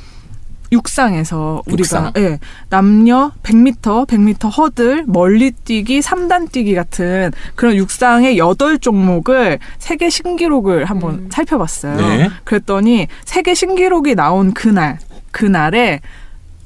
[0.75, 2.13] 육상에서 우리가 육상?
[2.19, 10.85] 예, 남녀 100m, 100m 허들, 멀리 뛰기, 3단 뛰기 같은 그런 육상의 8종목을 세계 신기록을
[10.85, 11.29] 한번 음.
[11.33, 11.97] 살펴봤어요.
[11.97, 12.31] 네.
[12.45, 14.99] 그랬더니 세계 신기록이 나온 그날
[15.31, 16.01] 그날에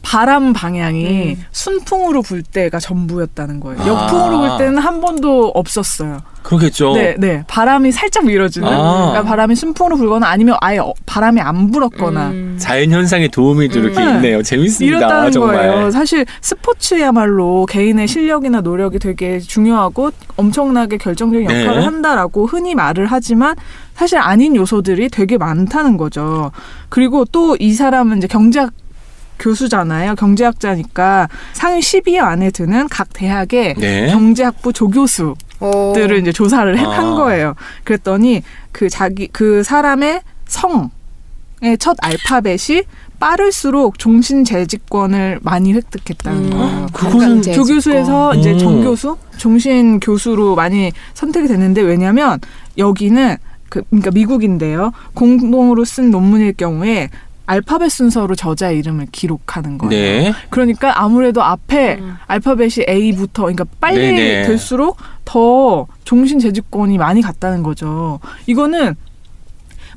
[0.08, 1.44] 바람 방향이 음.
[1.52, 3.78] 순풍으로 불 때가 전부였다는 거예요.
[3.82, 3.86] 아.
[3.86, 6.22] 역풍으로 불 때는 한 번도 없었어요.
[6.42, 6.94] 그렇겠죠.
[6.94, 7.44] 네, 네.
[7.46, 8.66] 바람이 살짝 밀어주는.
[8.66, 9.08] 아.
[9.10, 12.28] 그러니까 바람이 순풍으로 불거나 아니면 아예 어- 바람이 안 불었거나.
[12.28, 12.56] 음.
[12.58, 14.14] 자연 현상의 도움이 또 이렇게 음.
[14.14, 14.42] 있네요.
[14.42, 14.96] 재밌습니다.
[14.96, 15.56] 이렇다는 정말.
[15.68, 15.90] 거예요.
[15.90, 21.64] 사실 스포츠야말로 개인의 실력이나 노력이 되게 중요하고 엄청나게 결정적인 네.
[21.66, 23.54] 역할을 한다라고 흔히 말을 하지만
[23.94, 26.50] 사실 아닌 요소들이 되게 많다는 거죠.
[26.88, 28.70] 그리고 또 이 사람은 이제 경제학
[29.38, 30.14] 교수잖아요.
[30.16, 34.06] 경제학자니까 상위 10위 안에 드는 각 대학의 네.
[34.10, 35.92] 경제학부 조교수 오.
[35.94, 36.90] 들을 이제 조사를 해- 아.
[36.90, 37.54] 한 거예요.
[37.84, 40.90] 그랬더니 그 자기 그 사람의 성의
[41.78, 42.82] 첫 알파벳이
[43.20, 46.50] 빠를수록 종신 재직권을 많이 획득했다는 음.
[46.50, 46.86] 거예요.
[46.92, 48.38] 그거는 건강제 조교수에서 음.
[48.38, 52.38] 이제 정교수, 종신 교수로 많이 선택이 됐는데 왜냐면
[52.76, 53.36] 여기는
[53.68, 54.92] 그 그러니까 미국인데요.
[55.14, 57.10] 공동으로 쓴 논문일 경우에
[57.48, 59.90] 알파벳 순서로 저자 이름을 기록하는 거예요.
[59.90, 60.34] 네.
[60.50, 62.16] 그러니까 아무래도 앞에 음.
[62.26, 64.46] 알파벳이 A부터 그러니까 빨리 네네.
[64.46, 68.20] 될수록 더 종신 재주권이 많이 갔다는 거죠.
[68.46, 68.96] 이거는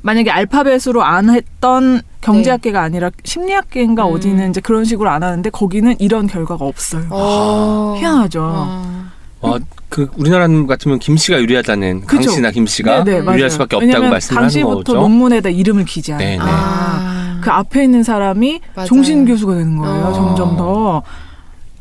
[0.00, 4.14] 만약에 알파벳으로 안 했던 경제학계가 아니라 심리학계인가 음.
[4.14, 7.04] 어디는 이제 그런 식으로 안 하는데 거기는 이런 결과가 없어요.
[7.10, 7.96] 어.
[7.98, 8.42] 희한하죠.
[8.42, 9.04] 어.
[9.42, 9.58] 어,
[9.90, 12.28] 그 우리나라 같으면 김 씨가 유리하다는 그죠?
[12.28, 13.34] 강씨나 김 씨가 네네, 맞아요.
[13.34, 14.94] 유리할 수밖에 없다고 왜냐면 말씀을 하는 강시부터 거죠.
[14.94, 16.26] 논문에다 이름을 기지 않아요.
[16.26, 16.40] 네네.
[16.40, 17.21] 아.
[17.42, 18.86] 그 앞에 있는 사람이 맞아요.
[18.86, 20.04] 종신 교수가 되는 거예요.
[20.06, 20.12] 어.
[20.12, 21.02] 점점 더.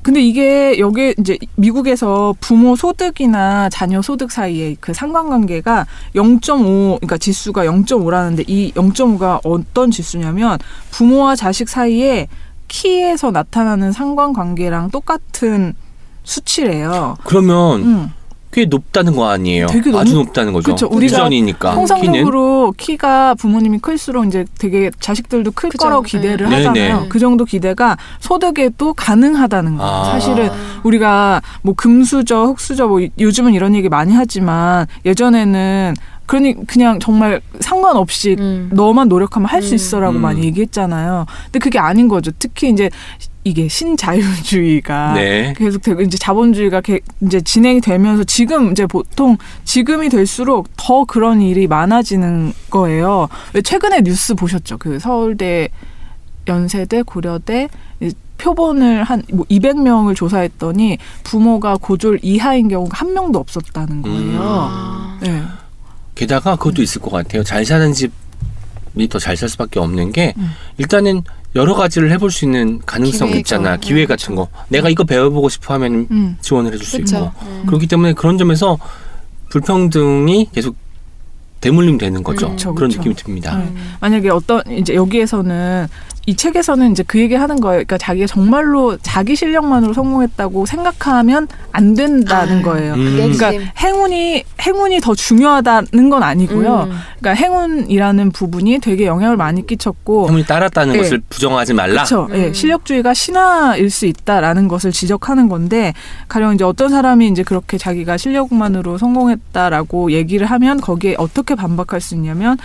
[0.02, 5.86] 근데 이게 여기 이제 미국에서 부모 소득이나 자녀 소득 사이에 그 상관관계가
[6.16, 10.58] 0.5 그러니까 지수가 0.5라는데 이 0.5가 어떤 지수냐면
[10.90, 12.28] 부모와 자식 사이에
[12.68, 15.76] 키에서 나타나는 상관관계랑 똑같은
[16.24, 17.16] 수치래요.
[17.24, 18.14] 그러면 음.
[18.52, 19.68] 꽤 높다는 거 아니에요?
[19.68, 20.72] 되게 아주 너무- 높다는 거죠.
[20.72, 21.74] 그쵸, 우리가 유전이니까.
[21.74, 25.84] 통상적으로 키가 부모님이 클수록 이제 되게 자식들도 클 그죠.
[25.84, 26.56] 거라고 기대를 네.
[26.58, 26.96] 하잖아요.
[26.98, 27.10] 네네.
[27.10, 29.92] 그 정도 기대가 소득에도 가능하다는 거예요.
[29.92, 30.04] 아.
[30.06, 30.50] 사실은
[30.84, 35.96] 우리가 뭐 금수저, 흑수저 뭐 요즘은 이런 얘기 많이 하지만 예전에는
[36.26, 38.70] 그러니 그냥 정말 상관없이 음.
[38.74, 39.76] 너만 노력하면 할수 음.
[39.76, 40.22] 있어라고 음.
[40.22, 41.26] 많이 얘기했잖아요.
[41.46, 42.32] 근데 그게 아닌 거죠.
[42.40, 42.90] 특히 이제
[43.44, 45.54] 이게 신자유주의가 네.
[45.58, 51.42] 계속 되고 이제 자본주의가 개- 이제 진행이 되면서 지금 이제 보통 지금이 될수록 더 그런
[51.42, 53.30] 일이 많아지는 거예요.
[53.54, 54.78] 왜 최근에 뉴스 보셨죠?
[54.78, 55.70] 그 서울대
[56.48, 57.68] 연세대 고려대
[58.00, 64.40] 이 표본을 한 뭐 200명을 조사했더니 부모가 고졸 이하인 경우가 한 명도 없었다는 거예요.
[64.42, 65.18] 아.
[65.22, 65.42] 네.
[66.16, 67.44] 게다가 그것도 있을 것 같아요.
[67.44, 68.12] 잘 사는 집이
[69.10, 70.52] 더잘살 수밖에 없는 게 음.
[70.78, 71.24] 일단은
[71.56, 73.74] 여러 가지를 해볼 수 있는 가능성 기회가, 있잖아.
[73.76, 74.48] 음, 기회 같은 거.
[74.70, 76.38] 내가 이거 배워보고 싶어 하면 음.
[76.42, 77.10] 지원을 해줄 수 있고.
[77.10, 77.32] 그렇죠.
[77.44, 77.64] 음.
[77.66, 78.78] 그렇기 때문에 그런 점에서
[79.50, 80.76] 불평등이 계속
[81.60, 82.48] 대물림 되는 거죠.
[82.48, 82.52] 음.
[82.52, 83.00] 그쵸, 그런 그쵸.
[83.00, 83.58] 느낌이 듭니다.
[83.58, 83.72] 네.
[84.00, 85.88] 만약에 어떤 이제 여기에서는
[86.28, 87.78] 이 책에서는 이제 그 얘기 하는 거예요.
[87.78, 92.94] 그러니까 자기가 정말로 자기 실력만으로 성공했다고 생각하면 안 된다는 아, 거예요.
[92.94, 93.14] 음.
[93.16, 96.88] 그러니까 행운이 행운이 더 중요하다는 건 아니고요.
[96.92, 96.98] 음.
[97.20, 101.00] 그러니까 행운이라는 부분이 되게 영향을 많이 끼쳤고 행운이 따랐다는 네.
[101.00, 102.04] 것을 부정하지 말라.
[102.04, 102.28] 그렇죠.
[102.34, 102.54] 예, 음.
[102.54, 105.94] 실력주의가 신화일 수 있다라는 것을 지적하는 건데
[106.28, 112.14] 가령 이제 어떤 사람이 이제 그렇게 자기가 실력만으로 성공했다라고 얘기를 하면 거기에 어떻게 반박할 수
[112.14, 112.58] 있냐면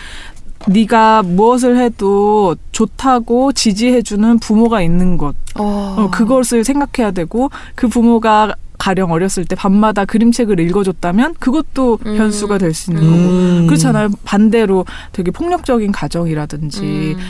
[0.68, 5.96] 네가 무엇을 해도 좋다고 지지해주는 부모가 있는 것, 어.
[5.98, 12.16] 어, 그것을 생각해야 되고 그 부모가 가령 어렸을 때 밤마다 그림책을 읽어줬다면 그것도 음.
[12.16, 13.10] 변수가 될 수 있는 음.
[13.10, 13.66] 거고 음.
[13.66, 14.08] 그렇잖아요.
[14.24, 17.20] 반대로 되게 폭력적인 가정이라든지 음.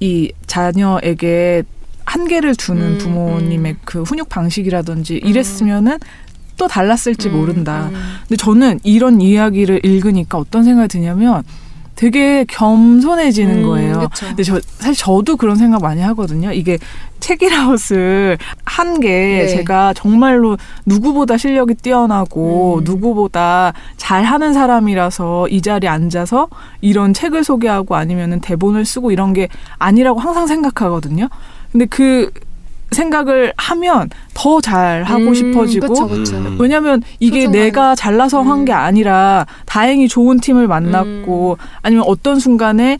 [0.00, 1.64] 이 자녀에게
[2.06, 3.78] 한계를 두는 음, 부모님의 음.
[3.84, 5.98] 그 훈육 방식이라든지 이랬으면은
[6.56, 7.90] 또 달랐을지 음, 모른다.
[7.92, 8.00] 음.
[8.22, 11.42] 근데 저는 이런 이야기를 읽으니까 어떤 생각이 드냐면
[12.00, 13.98] 되게 겸손해지는 음, 거예요.
[13.98, 14.28] 그쵸.
[14.28, 16.50] 근데 저 사실 저도 그런 생각 많이 하거든요.
[16.50, 16.78] 이게
[17.20, 19.48] 책이라웃을 한게 네.
[19.48, 22.84] 제가 정말로 누구보다 실력이 뛰어나고 음.
[22.84, 26.48] 누구보다 잘하는 사람이라서 이 자리에 앉아서
[26.80, 29.48] 이런 책을 소개하고 아니면은 대본을 쓰고 이런 게
[29.78, 31.28] 아니라고 항상 생각하거든요.
[31.70, 32.30] 근데 그
[32.90, 36.36] 생각을 하면 더 잘하고 음, 싶어지고 그쵸, 그쵸.
[36.36, 36.56] 음.
[36.58, 38.78] 왜냐면 이게 소중한- 내가 잘나서 한게 음.
[38.78, 42.98] 아니라 다행히 좋은 팀을 만났고 아니면 어떤 순간에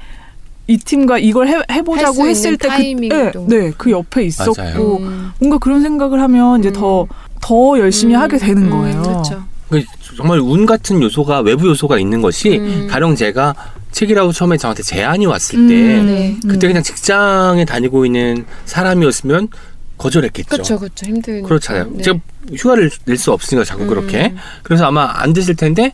[0.67, 3.47] 이 팀과 이걸 해, 해보자고 할수 했을 때 그, 타이밍도.
[3.49, 4.99] 네, 네, 그 옆에 있었고.
[4.99, 5.33] 음.
[5.41, 6.73] 뭔가 그런 생각을 하면 이제 음.
[6.75, 7.07] 더,
[7.41, 9.03] 더 열심히 음, 하게 되는 음, 거예요.
[9.03, 9.43] 그렇죠.
[9.69, 9.83] 그
[10.17, 12.87] 정말 운 같은 요소가 외부 요소가 있는 것이 음.
[12.89, 13.55] 가령 제가
[13.91, 16.37] 책이라고 처음에 저한테 제안이 왔을 음, 때 네.
[16.47, 16.71] 그때 음.
[16.71, 19.49] 그냥 직장에 다니고 있는 사람이었으면
[20.01, 20.49] 거절했겠죠.
[20.49, 21.07] 그렇죠, 그렇죠.
[21.07, 21.43] 힘든.
[21.43, 21.91] 그렇잖아요.
[21.93, 22.03] 네.
[22.03, 22.19] 제가
[22.57, 23.89] 휴가를 낼 수 없으니까 자꾸 음.
[23.89, 24.35] 그렇게.
[24.63, 25.93] 그래서 아마 안 되실 텐데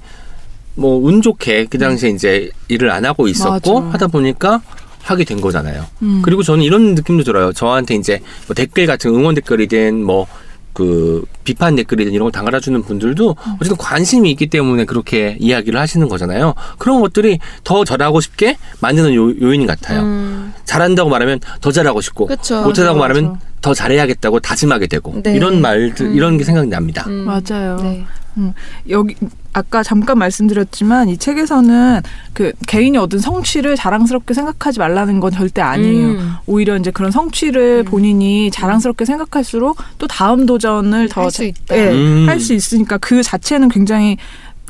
[0.77, 3.93] 뭐 운 좋게 그 당시에 이제 일을 안 하고 있었고 맞아.
[3.95, 4.61] 하다 보니까
[5.03, 5.87] 하게 된 거잖아요.
[6.03, 6.23] 음.
[6.23, 7.53] 그리고 저는 이런 느낌도 들어요.
[7.53, 10.27] 저한테 이제 뭐 댓글 같은 응원 댓글이든 뭐
[10.77, 16.53] 그 비판 댓글이든 이런 걸 달아주는 분들도 어쨌든 관심이 있기 때문에 그렇게 이야기를 하시는 거잖아요.
[16.77, 20.03] 그런 것들이 더 잘하고 싶게 만드는 요, 요인 같아요.
[20.03, 22.61] 음, 잘한다고 말하면 더 잘하고 싶고 그쵸.
[22.63, 23.41] 못하다고 맞아, 말하면.
[23.61, 25.35] 더 잘해야겠다고 다짐하게 되고 네.
[25.35, 26.15] 이런 말들 음.
[26.15, 27.05] 이런 게 생각이 납니다.
[27.09, 27.25] 음.
[27.25, 27.77] 맞아요.
[27.83, 28.05] 네.
[28.91, 29.15] 여기
[29.53, 32.03] 아까 잠깐 말씀드렸지만 이 책에서는
[32.35, 36.09] 그 개인이 얻은 성취를 자랑스럽게 생각하지 말라는 건 절대 아니에요.
[36.09, 36.33] 음.
[36.47, 37.91] 오히려 이제 그런 성취를 음.
[37.91, 41.77] 본인이 자랑스럽게 생각할수록 또 다음 도전을 더 할수 있다.
[41.77, 42.27] 예, 음.
[42.29, 44.19] 할수 있으니까 그 자체는 굉장히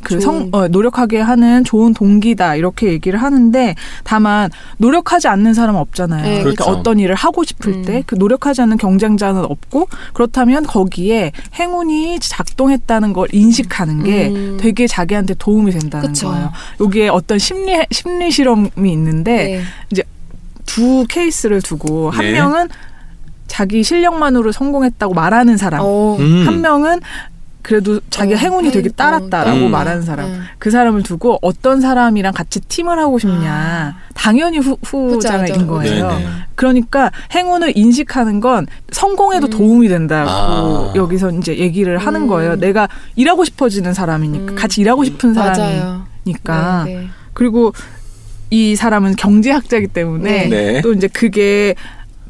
[0.07, 0.21] 그.
[0.21, 6.23] 성, 어, 노력하게 하는 좋은 동기다 이렇게 얘기를 하는데 다만 노력하지 않는 사람은 없잖아요.
[6.23, 6.81] 네, 그러니까 그렇죠.
[6.81, 7.83] 어떤 일을 하고 싶을 음.
[7.85, 14.57] 때그 노력하지 않는 경쟁자는 없고 그렇다면 거기에 행운이 작동했다는 걸 인식하는 게 음.
[14.61, 16.29] 되게 자기한테 도움이 된다는 그쵸.
[16.29, 16.53] 거예요.
[16.81, 20.03] 여기에 어떤 심리 심리 실험이 있는데 네.
[20.67, 22.33] 두 케이스를 두고 한 네.
[22.33, 22.69] 명은
[23.47, 26.17] 자기 실력만으로 성공했다고 말하는 사람, 어.
[26.19, 26.47] 음.
[26.47, 27.01] 한 명은
[27.67, 29.71] 그래도 자기 어, 행운이 되게 어, 따랐다라고 음.
[29.73, 30.27] 말하는 사람.
[30.27, 30.45] 음.
[30.61, 33.97] 그 사람을 두고 어떤 사람이랑 같이 팀을 하고 싶냐.
[34.15, 35.67] 당연히 후, 후자인.
[35.67, 36.09] 거예요.
[36.09, 36.27] 네네.
[36.55, 39.51] 그러니까 행운을 인식하는 건 성공에도 음.
[39.51, 40.93] 도움이 된다고 아.
[40.95, 42.27] 여기서 이제 얘기를 하는 음.
[42.29, 42.55] 거예요.
[42.55, 44.55] 내가 일하고 싶어지는 사람이니까 음.
[44.55, 45.35] 같이 일하고 싶은.
[45.35, 46.85] 사람이니까.
[46.87, 47.09] 네, 네.
[47.33, 47.73] 그리고
[48.51, 50.83] 이 사람은 경제학자이기 때문에 네.
[50.83, 51.75] 또 이제 그게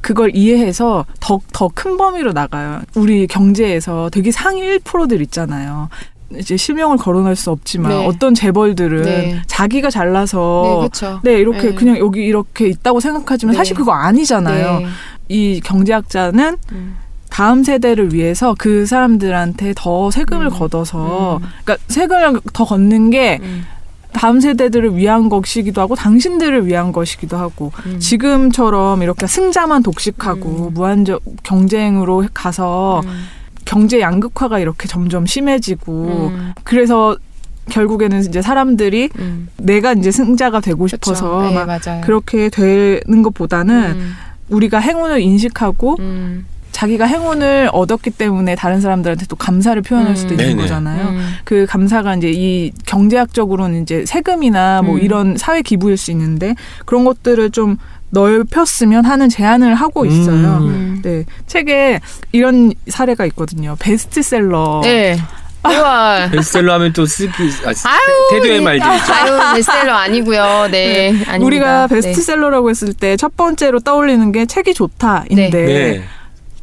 [0.01, 2.81] 그걸 이해해서 더 더 큰 범위로 나가요.
[2.95, 5.89] 우리 경제에서 되게 상위 1%들 있잖아요.
[6.37, 8.07] 이제 실명을 거론할 수 없지만 네.
[8.07, 9.43] 어떤 재벌들은 네.
[9.47, 11.21] 자기가 네, 잘나서 그렇죠.
[11.23, 11.75] 네, 이렇게 네.
[11.75, 13.57] 그냥 여기 이렇게 있다고 생각하지만 네.
[13.57, 14.81] 사실 그거 아니잖아요.
[14.81, 14.87] 네.
[15.29, 16.97] 이 경제학자는 음.
[17.31, 20.51] 다음 세대를 위해서 그 사람들한테 더 세금을 음.
[20.51, 21.49] 걷어서 음.
[21.65, 23.65] 그러니까 세금을 더 걷는 게 음.
[24.17, 28.01] 다음 세대들을 위한 것이기도 하고 당신들을 위한 것이기도 하고 음.
[28.01, 30.75] 지금처럼 이렇게 승자만 독식하고 음.
[30.75, 33.11] 무한적 경쟁으로 가서 음.
[33.67, 36.53] 경제 양극화가 이렇게 점점 심해지고 음.
[36.65, 37.19] 그래서
[37.69, 39.49] 결국에는 이제 사람들이 음.
[39.59, 40.87] 내가 이제 승자가 되고.
[40.87, 42.01] 싶어서 네, 막 맞아요.
[42.03, 44.13] 그렇게 되는 것보다는 음.
[44.49, 46.47] 우리가 행운을 인식하고 음.
[46.77, 50.15] 자기가 행운을 얻었기 때문에 다른 사람들한테 또 감사를 표현할 음.
[50.17, 50.61] 수도 있는 네네.
[50.61, 51.09] 거잖아요.
[51.09, 51.35] 음.
[51.43, 55.01] 그 감사가 이제 이 경제학적으로는 이제 세금이나 뭐 음.
[55.01, 56.55] 이런 사회 기부일 수 있는데
[56.85, 57.79] 그런 것들을 좀
[58.11, 60.59] 넓혔으면 하는 제안을 하고 있어요.
[60.59, 61.01] 음.
[61.03, 61.25] 네.
[61.47, 62.01] 책에
[62.33, 63.75] 이런 사례가 있거든요.
[63.79, 64.81] 베스트셀러.
[64.85, 65.17] 네.
[65.65, 66.29] 우와.
[66.31, 67.33] 베스트셀러 하면 또 쓰기
[67.65, 68.65] 아, 아유, 태도의 네.
[68.65, 69.13] 말들 있죠.
[69.15, 70.69] 아유, 베스트셀러 아니고요.
[70.71, 71.09] 네.
[71.27, 71.39] 아닙니다.
[71.47, 71.95] 우리가 네.
[71.95, 76.05] 베스트셀러라고 했을 때 첫 번째로 떠올리는 게 책이 좋다인데 네.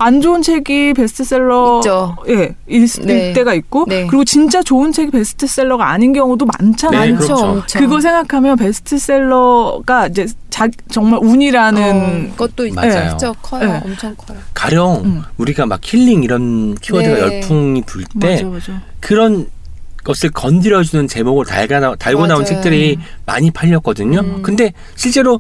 [0.04, 2.18] 안 좋은 책이 베스트셀러 있죠.
[2.28, 3.28] 예, 일, 네.
[3.30, 4.06] 일 때가 있고 네.
[4.08, 7.02] 그리고 진짜 좋은 책이 베스트셀러가 아닌 경우도 많잖아요.
[7.06, 7.46] 네, 많죠, 그렇죠.
[7.46, 7.82] 엄청.
[7.82, 13.10] 그거 생각하면 베스트셀러가 이제 자, 정말 운이라는 어, 그것도 있- 맞아요.
[13.12, 13.72] 진짜 커요.
[13.72, 13.82] 네.
[13.86, 14.38] 엄청 커요.
[14.54, 15.24] 가령 음.
[15.38, 17.22] 우리가 막 힐링 이런 키워드가 네.
[17.22, 18.44] 열풍이 불 때.
[19.00, 19.48] 그런
[20.04, 22.46] 것을 건드려주는 제목을 달가 나, 달고 나온 맞아요.
[22.56, 24.20] 책들이 많이 팔렸거든요.
[24.20, 24.42] 음.
[24.42, 25.40] 근데 실제로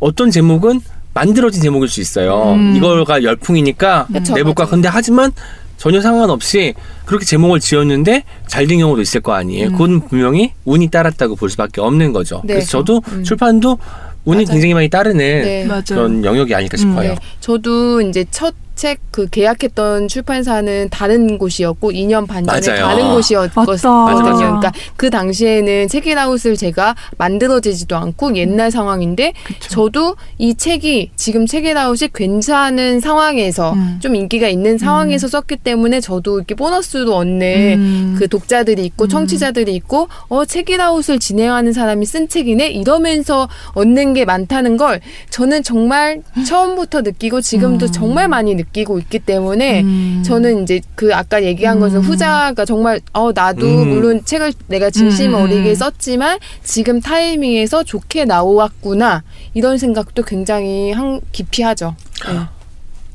[0.00, 0.80] 어떤 제목은
[1.14, 2.52] 만들어진 제목일 수 있어요.
[2.54, 2.74] 음.
[2.76, 4.64] 이거가 열풍이니까 그쵸, 내볼까.
[4.64, 4.70] 맞아요.
[4.70, 5.32] 근데 하지만
[5.76, 6.74] 전혀 상관없이
[7.06, 9.68] 그렇게 제목을 지었는데 잘 된 경우도 있을 거 아니에요.
[9.68, 9.72] 음.
[9.72, 12.42] 그건 분명히 운이 따랐다고 볼 수밖에 없는 거죠.
[12.44, 12.54] 네.
[12.54, 13.24] 그래서 저도 음.
[13.24, 13.78] 출판도
[14.26, 14.52] 운이 맞아요.
[14.52, 15.64] 굉장히 많이 따르는 네.
[15.64, 15.82] 맞아요.
[15.88, 17.10] 그런 영역이 아닐까 싶어요.
[17.14, 17.16] 네.
[17.40, 22.84] 저도 이제 첫 책 그 계약했던 출판사는 다른 곳이었고 2년 반 전에 맞아요.
[22.86, 23.14] 다른 맞다.
[23.14, 23.92] 곳이었거든요.
[24.04, 24.36] 맞아, 맞아.
[24.36, 29.68] 그러니까 그 당시에는 책이라웃을 제가 만들어지지도 않고 옛날 상황인데 그쵸.
[29.68, 33.98] 저도 이 책이 지금 책이라웃이 괜찮은 상황에서 음.
[34.00, 38.16] 좀 인기가 있는 상황에서 썼기 때문에 저도 이렇게 보너스로 얻는 음.
[38.18, 39.08] 그 독자들이 있고 음.
[39.08, 45.00] 청취자들이 있고 어 책이라웃을 진행하는 사람이 쓴 책이네 이러면서 얻는 게 많다는 걸
[45.30, 47.92] 저는 정말 처음부터 느끼고 지금도 음.
[47.92, 50.22] 정말 많이 느끼고 있기 때문에 음.
[50.24, 52.02] 저는 이제 그 아까 얘기한 것은 음.
[52.02, 53.88] 후자가 정말 어 나도 음.
[53.88, 55.42] 물론 책을 내가 진심 음.
[55.42, 59.22] 어리게 썼지만 지금 타이밍에서 좋게 나왔구나
[59.54, 61.94] 이런 생각도 굉장히 한, 깊이 하죠.
[62.28, 62.40] 네.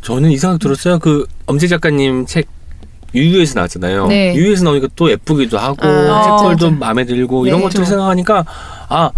[0.01, 0.99] 저는 이 생각 들었어요.
[0.99, 2.47] 그 엄지 작가님 책
[3.15, 4.07] 유유에서 나왔잖아요.
[4.07, 4.35] 네.
[4.35, 6.71] 유유에서 나오니까 또 예쁘기도 하고 아, 책걸도.
[6.71, 7.63] 마음에 들고 이런 네.
[7.63, 8.45] 것들 을 생각하니까
[8.89, 9.11] 아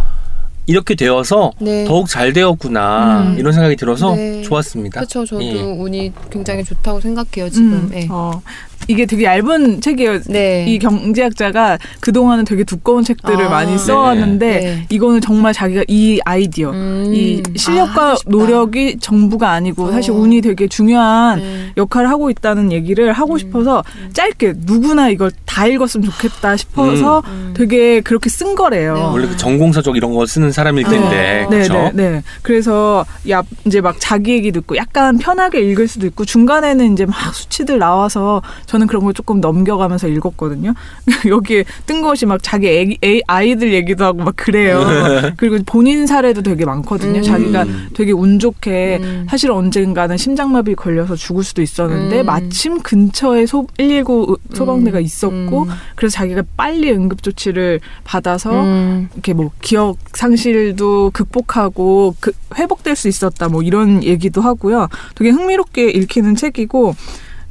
[0.67, 1.85] 이렇게 되어서 네.
[1.85, 3.39] 더욱 잘 되었구나 음.
[3.39, 4.41] 이런 생각이 들어서 네.
[4.43, 4.99] 좋았습니다.
[4.99, 5.25] 그렇죠.
[5.25, 5.61] 저도 예.
[5.61, 7.73] 운이 굉장히 좋다고 생각해요 지금.
[7.73, 7.89] 음.
[7.89, 8.07] 네.
[8.11, 8.41] 어,
[8.87, 10.21] 이게 되게 얇은 책이에요.
[10.27, 10.65] 네.
[10.67, 13.49] 이 경제학자가 그동안은 되게 두꺼운 책들을 아.
[13.49, 14.85] 많이 써왔는데 네.
[14.89, 17.11] 이거는 정말 자기가 이 아이디어 음.
[17.13, 18.31] 이 아, 실력과 싶다.
[18.31, 20.15] 노력이 전부가 아니고 사실 어.
[20.15, 21.71] 운이 되게 중요한 네.
[21.77, 23.37] 역할을 하고 있다는 얘기를 하고 음.
[23.37, 27.53] 싶어서 짧게 누구나 이걸 다 읽었으면 좋겠다 싶어서 음.
[27.55, 28.93] 되게 그렇게 쓴 거래요.
[28.93, 29.01] 네.
[29.01, 30.89] 원래 그 전공서적 이런 거 쓰는 사람일 어.
[30.89, 31.73] 텐데 네, 그렇죠.
[31.73, 32.23] 네, 네, 네.
[32.41, 37.33] 그래서 야 이제 막 자기 얘기 듣고 약간 편하게 읽을 수도 있고 중간에는 이제 막
[37.33, 40.73] 수치들 나와서 저는 그런 걸 조금 넘겨가면서 읽었거든요.
[41.25, 44.83] 여기에 뜬금없이 막 자기 애기, 애, 아이들 얘기도 하고 막 그래요.
[45.37, 47.19] 그리고 본인 사례도 되게 많거든요.
[47.19, 47.23] 음.
[47.23, 49.27] 자기가 되게 운 좋게 음.
[49.29, 52.25] 사실 언젠가는 심장마비 걸려서 죽을 수도 있었는데 음.
[52.25, 55.03] 마침 근처에 소, 119 소방대가 음.
[55.03, 55.69] 있었고 음.
[55.95, 59.09] 그래서 자기가 빨리 응급 조치를 받아서 음.
[59.13, 64.89] 이렇게 뭐 기억 상실도 극복하고 그 회복될 수 있었다 뭐 이런 얘기도 하고요.
[65.15, 66.95] 되게 흥미롭게 읽히는 책이고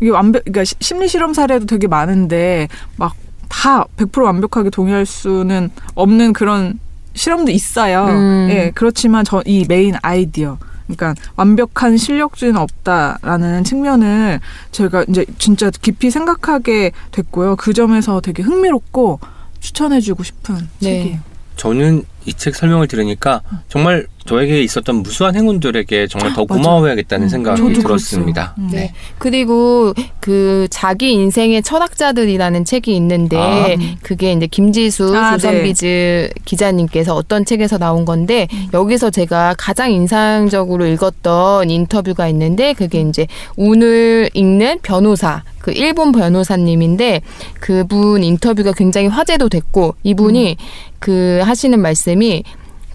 [0.00, 3.14] 이게 완벽 그러니까 시- 심리 실험 사례도 되게 많은데 막
[3.48, 6.80] 다 100% 완벽하게 동의할 수는 없는 그런
[7.14, 8.06] 실험도 있어요.
[8.06, 8.48] 음.
[8.50, 14.40] 예, 그렇지만 저 이 메인 아이디어 그러니까 완벽한 실력주의는 없다라는 측면을
[14.72, 17.54] 제가 이제 진짜 깊이 생각하게 됐고요.
[17.54, 19.20] 그 점에서 되게 흥미롭고
[19.60, 20.98] 추천해주고 싶은 네.
[20.98, 21.18] 책이에요.
[21.54, 26.44] 저는 이 책 설명을 들으니까 정말 저에게 있었던 무수한 행운들에게 정말 더.
[26.46, 28.54] 고마워해야겠다는 음, 생각이 저도 들었습니다.
[28.58, 28.68] 음.
[28.72, 28.92] 네.
[29.18, 33.66] 그리고 그 자기 인생의 철학자들이라는 책이 있는데 아.
[34.02, 41.70] 그게 이제 김지수 아, 조선비즈 기자님께서 어떤 책에서 나온 건데 여기서 제가 가장 인상적으로 읽었던
[41.70, 47.22] 인터뷰가 있는데 그게 이제 운을 읽는 변호사 그 일본 변호사님인데
[47.60, 50.56] 그분 인터뷰가 굉장히 화제도 됐고 이분이
[51.00, 52.44] 그 하시는 말씀이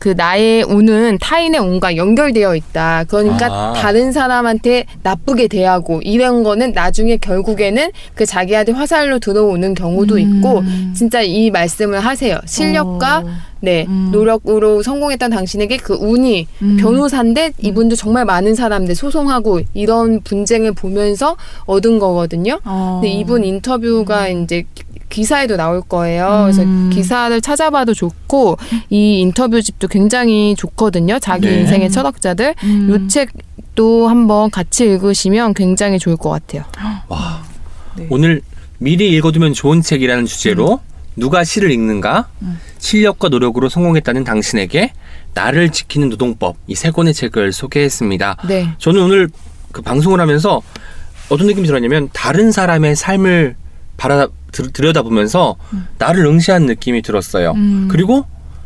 [0.02, 3.04] 그 나의 운은 타인의 운과 연결되어 있다.
[3.08, 3.74] 그러니까 아.
[3.74, 10.64] 다른 사람한테 나쁘게 대하고 이런 거는 나중에 결국에는 그 자기한테 화살로 들어오는 경우도 있고
[10.96, 12.40] 진짜 이 말씀을 하세요.
[12.48, 13.52] 실력과 어.
[13.60, 14.10] 네 음.
[14.12, 16.78] 노력으로 성공했던 당신에게 그 운이 음.
[16.78, 21.38] 변호사인데 이분도 정말 많은 사람들 소송하고 이런 분쟁을 보면서
[21.68, 22.60] 얻은 거거든요.
[22.66, 23.00] 어.
[23.00, 24.66] 근데 이분 인터뷰가 이제
[25.12, 26.42] 기사에도 나올 거예요.
[26.46, 26.90] 그래서 음.
[26.92, 28.58] 기사를 찾아봐도 좋고
[28.90, 31.20] 이 인터뷰집도 굉장히 좋거든요.
[31.20, 31.60] 자기 네.
[31.60, 32.56] 인생의 철학자들.
[32.64, 32.90] 음.
[32.90, 36.64] 요 책도 한번 같이 읽으시면 굉장히 좋을 것 같아요.
[37.08, 37.44] 와,
[37.96, 38.08] 네.
[38.10, 38.42] 오늘
[38.80, 40.80] 미리 읽어두면 좋은 책이라는 주제로
[41.16, 42.30] 누가 시를 읽는가?
[42.42, 42.58] 음.
[42.80, 44.94] 실력과 노력으로 성공했다는 당신에게
[45.34, 48.38] 나를 지키는 노동법 이 세 권의 책을 소개했습니다.
[48.48, 48.70] 네.
[48.80, 49.30] 저는 오늘
[49.72, 50.62] 그 방송을 하면서
[51.30, 53.56] 어떤 느낌이 들었냐면 다른 사람의 삶을
[54.02, 55.58] 바라 들- 들여다보면서
[56.00, 57.52] 나를 응시한 느낌이 들었어요.
[57.52, 57.88] 음.
[57.88, 58.26] 그리고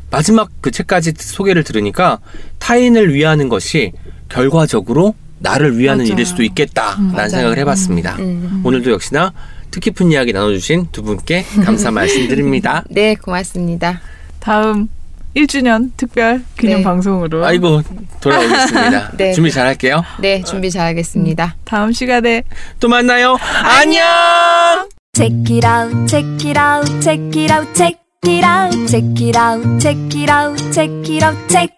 [0.09, 2.19] 마지막 그 책까지 소개를 들으니까
[2.59, 3.91] 타인을 위하는 것이
[4.29, 6.13] 결과적으로 나를 위하는 맞아요.
[6.13, 7.29] 일일 수도 있겠다라는 맞아요.
[7.29, 8.15] 생각을 해봤습니다.
[8.19, 8.61] 음.
[8.63, 9.33] 오늘도 역시나
[9.71, 12.85] 뜻깊은 이야기 나눠주신 두 분께 감사 말씀드립니다.
[12.89, 13.99] 네, 고맙습니다.
[14.39, 14.87] 다음
[15.35, 16.83] 1주년 특별 기념 네.
[16.85, 17.81] 방송으로 아이고
[18.21, 19.11] 돌아오겠습니다.
[19.19, 19.33] 네.
[19.33, 20.01] 준비 잘할게요.
[20.21, 21.57] 네, 준비 잘하겠습니다.
[21.65, 22.43] 다음 시간에
[22.79, 23.35] 또 만나요.
[23.81, 24.94] 안녕.
[25.15, 29.79] Check it out, check it out, check it out, check it out, check it out,
[29.79, 31.71] check it out, check it out, check.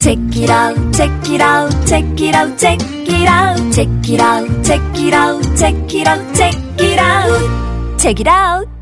[0.00, 4.64] Check it out, check it out, check it out, check it out, check it out,
[4.64, 8.75] check it out, check it out, check it out, check it out.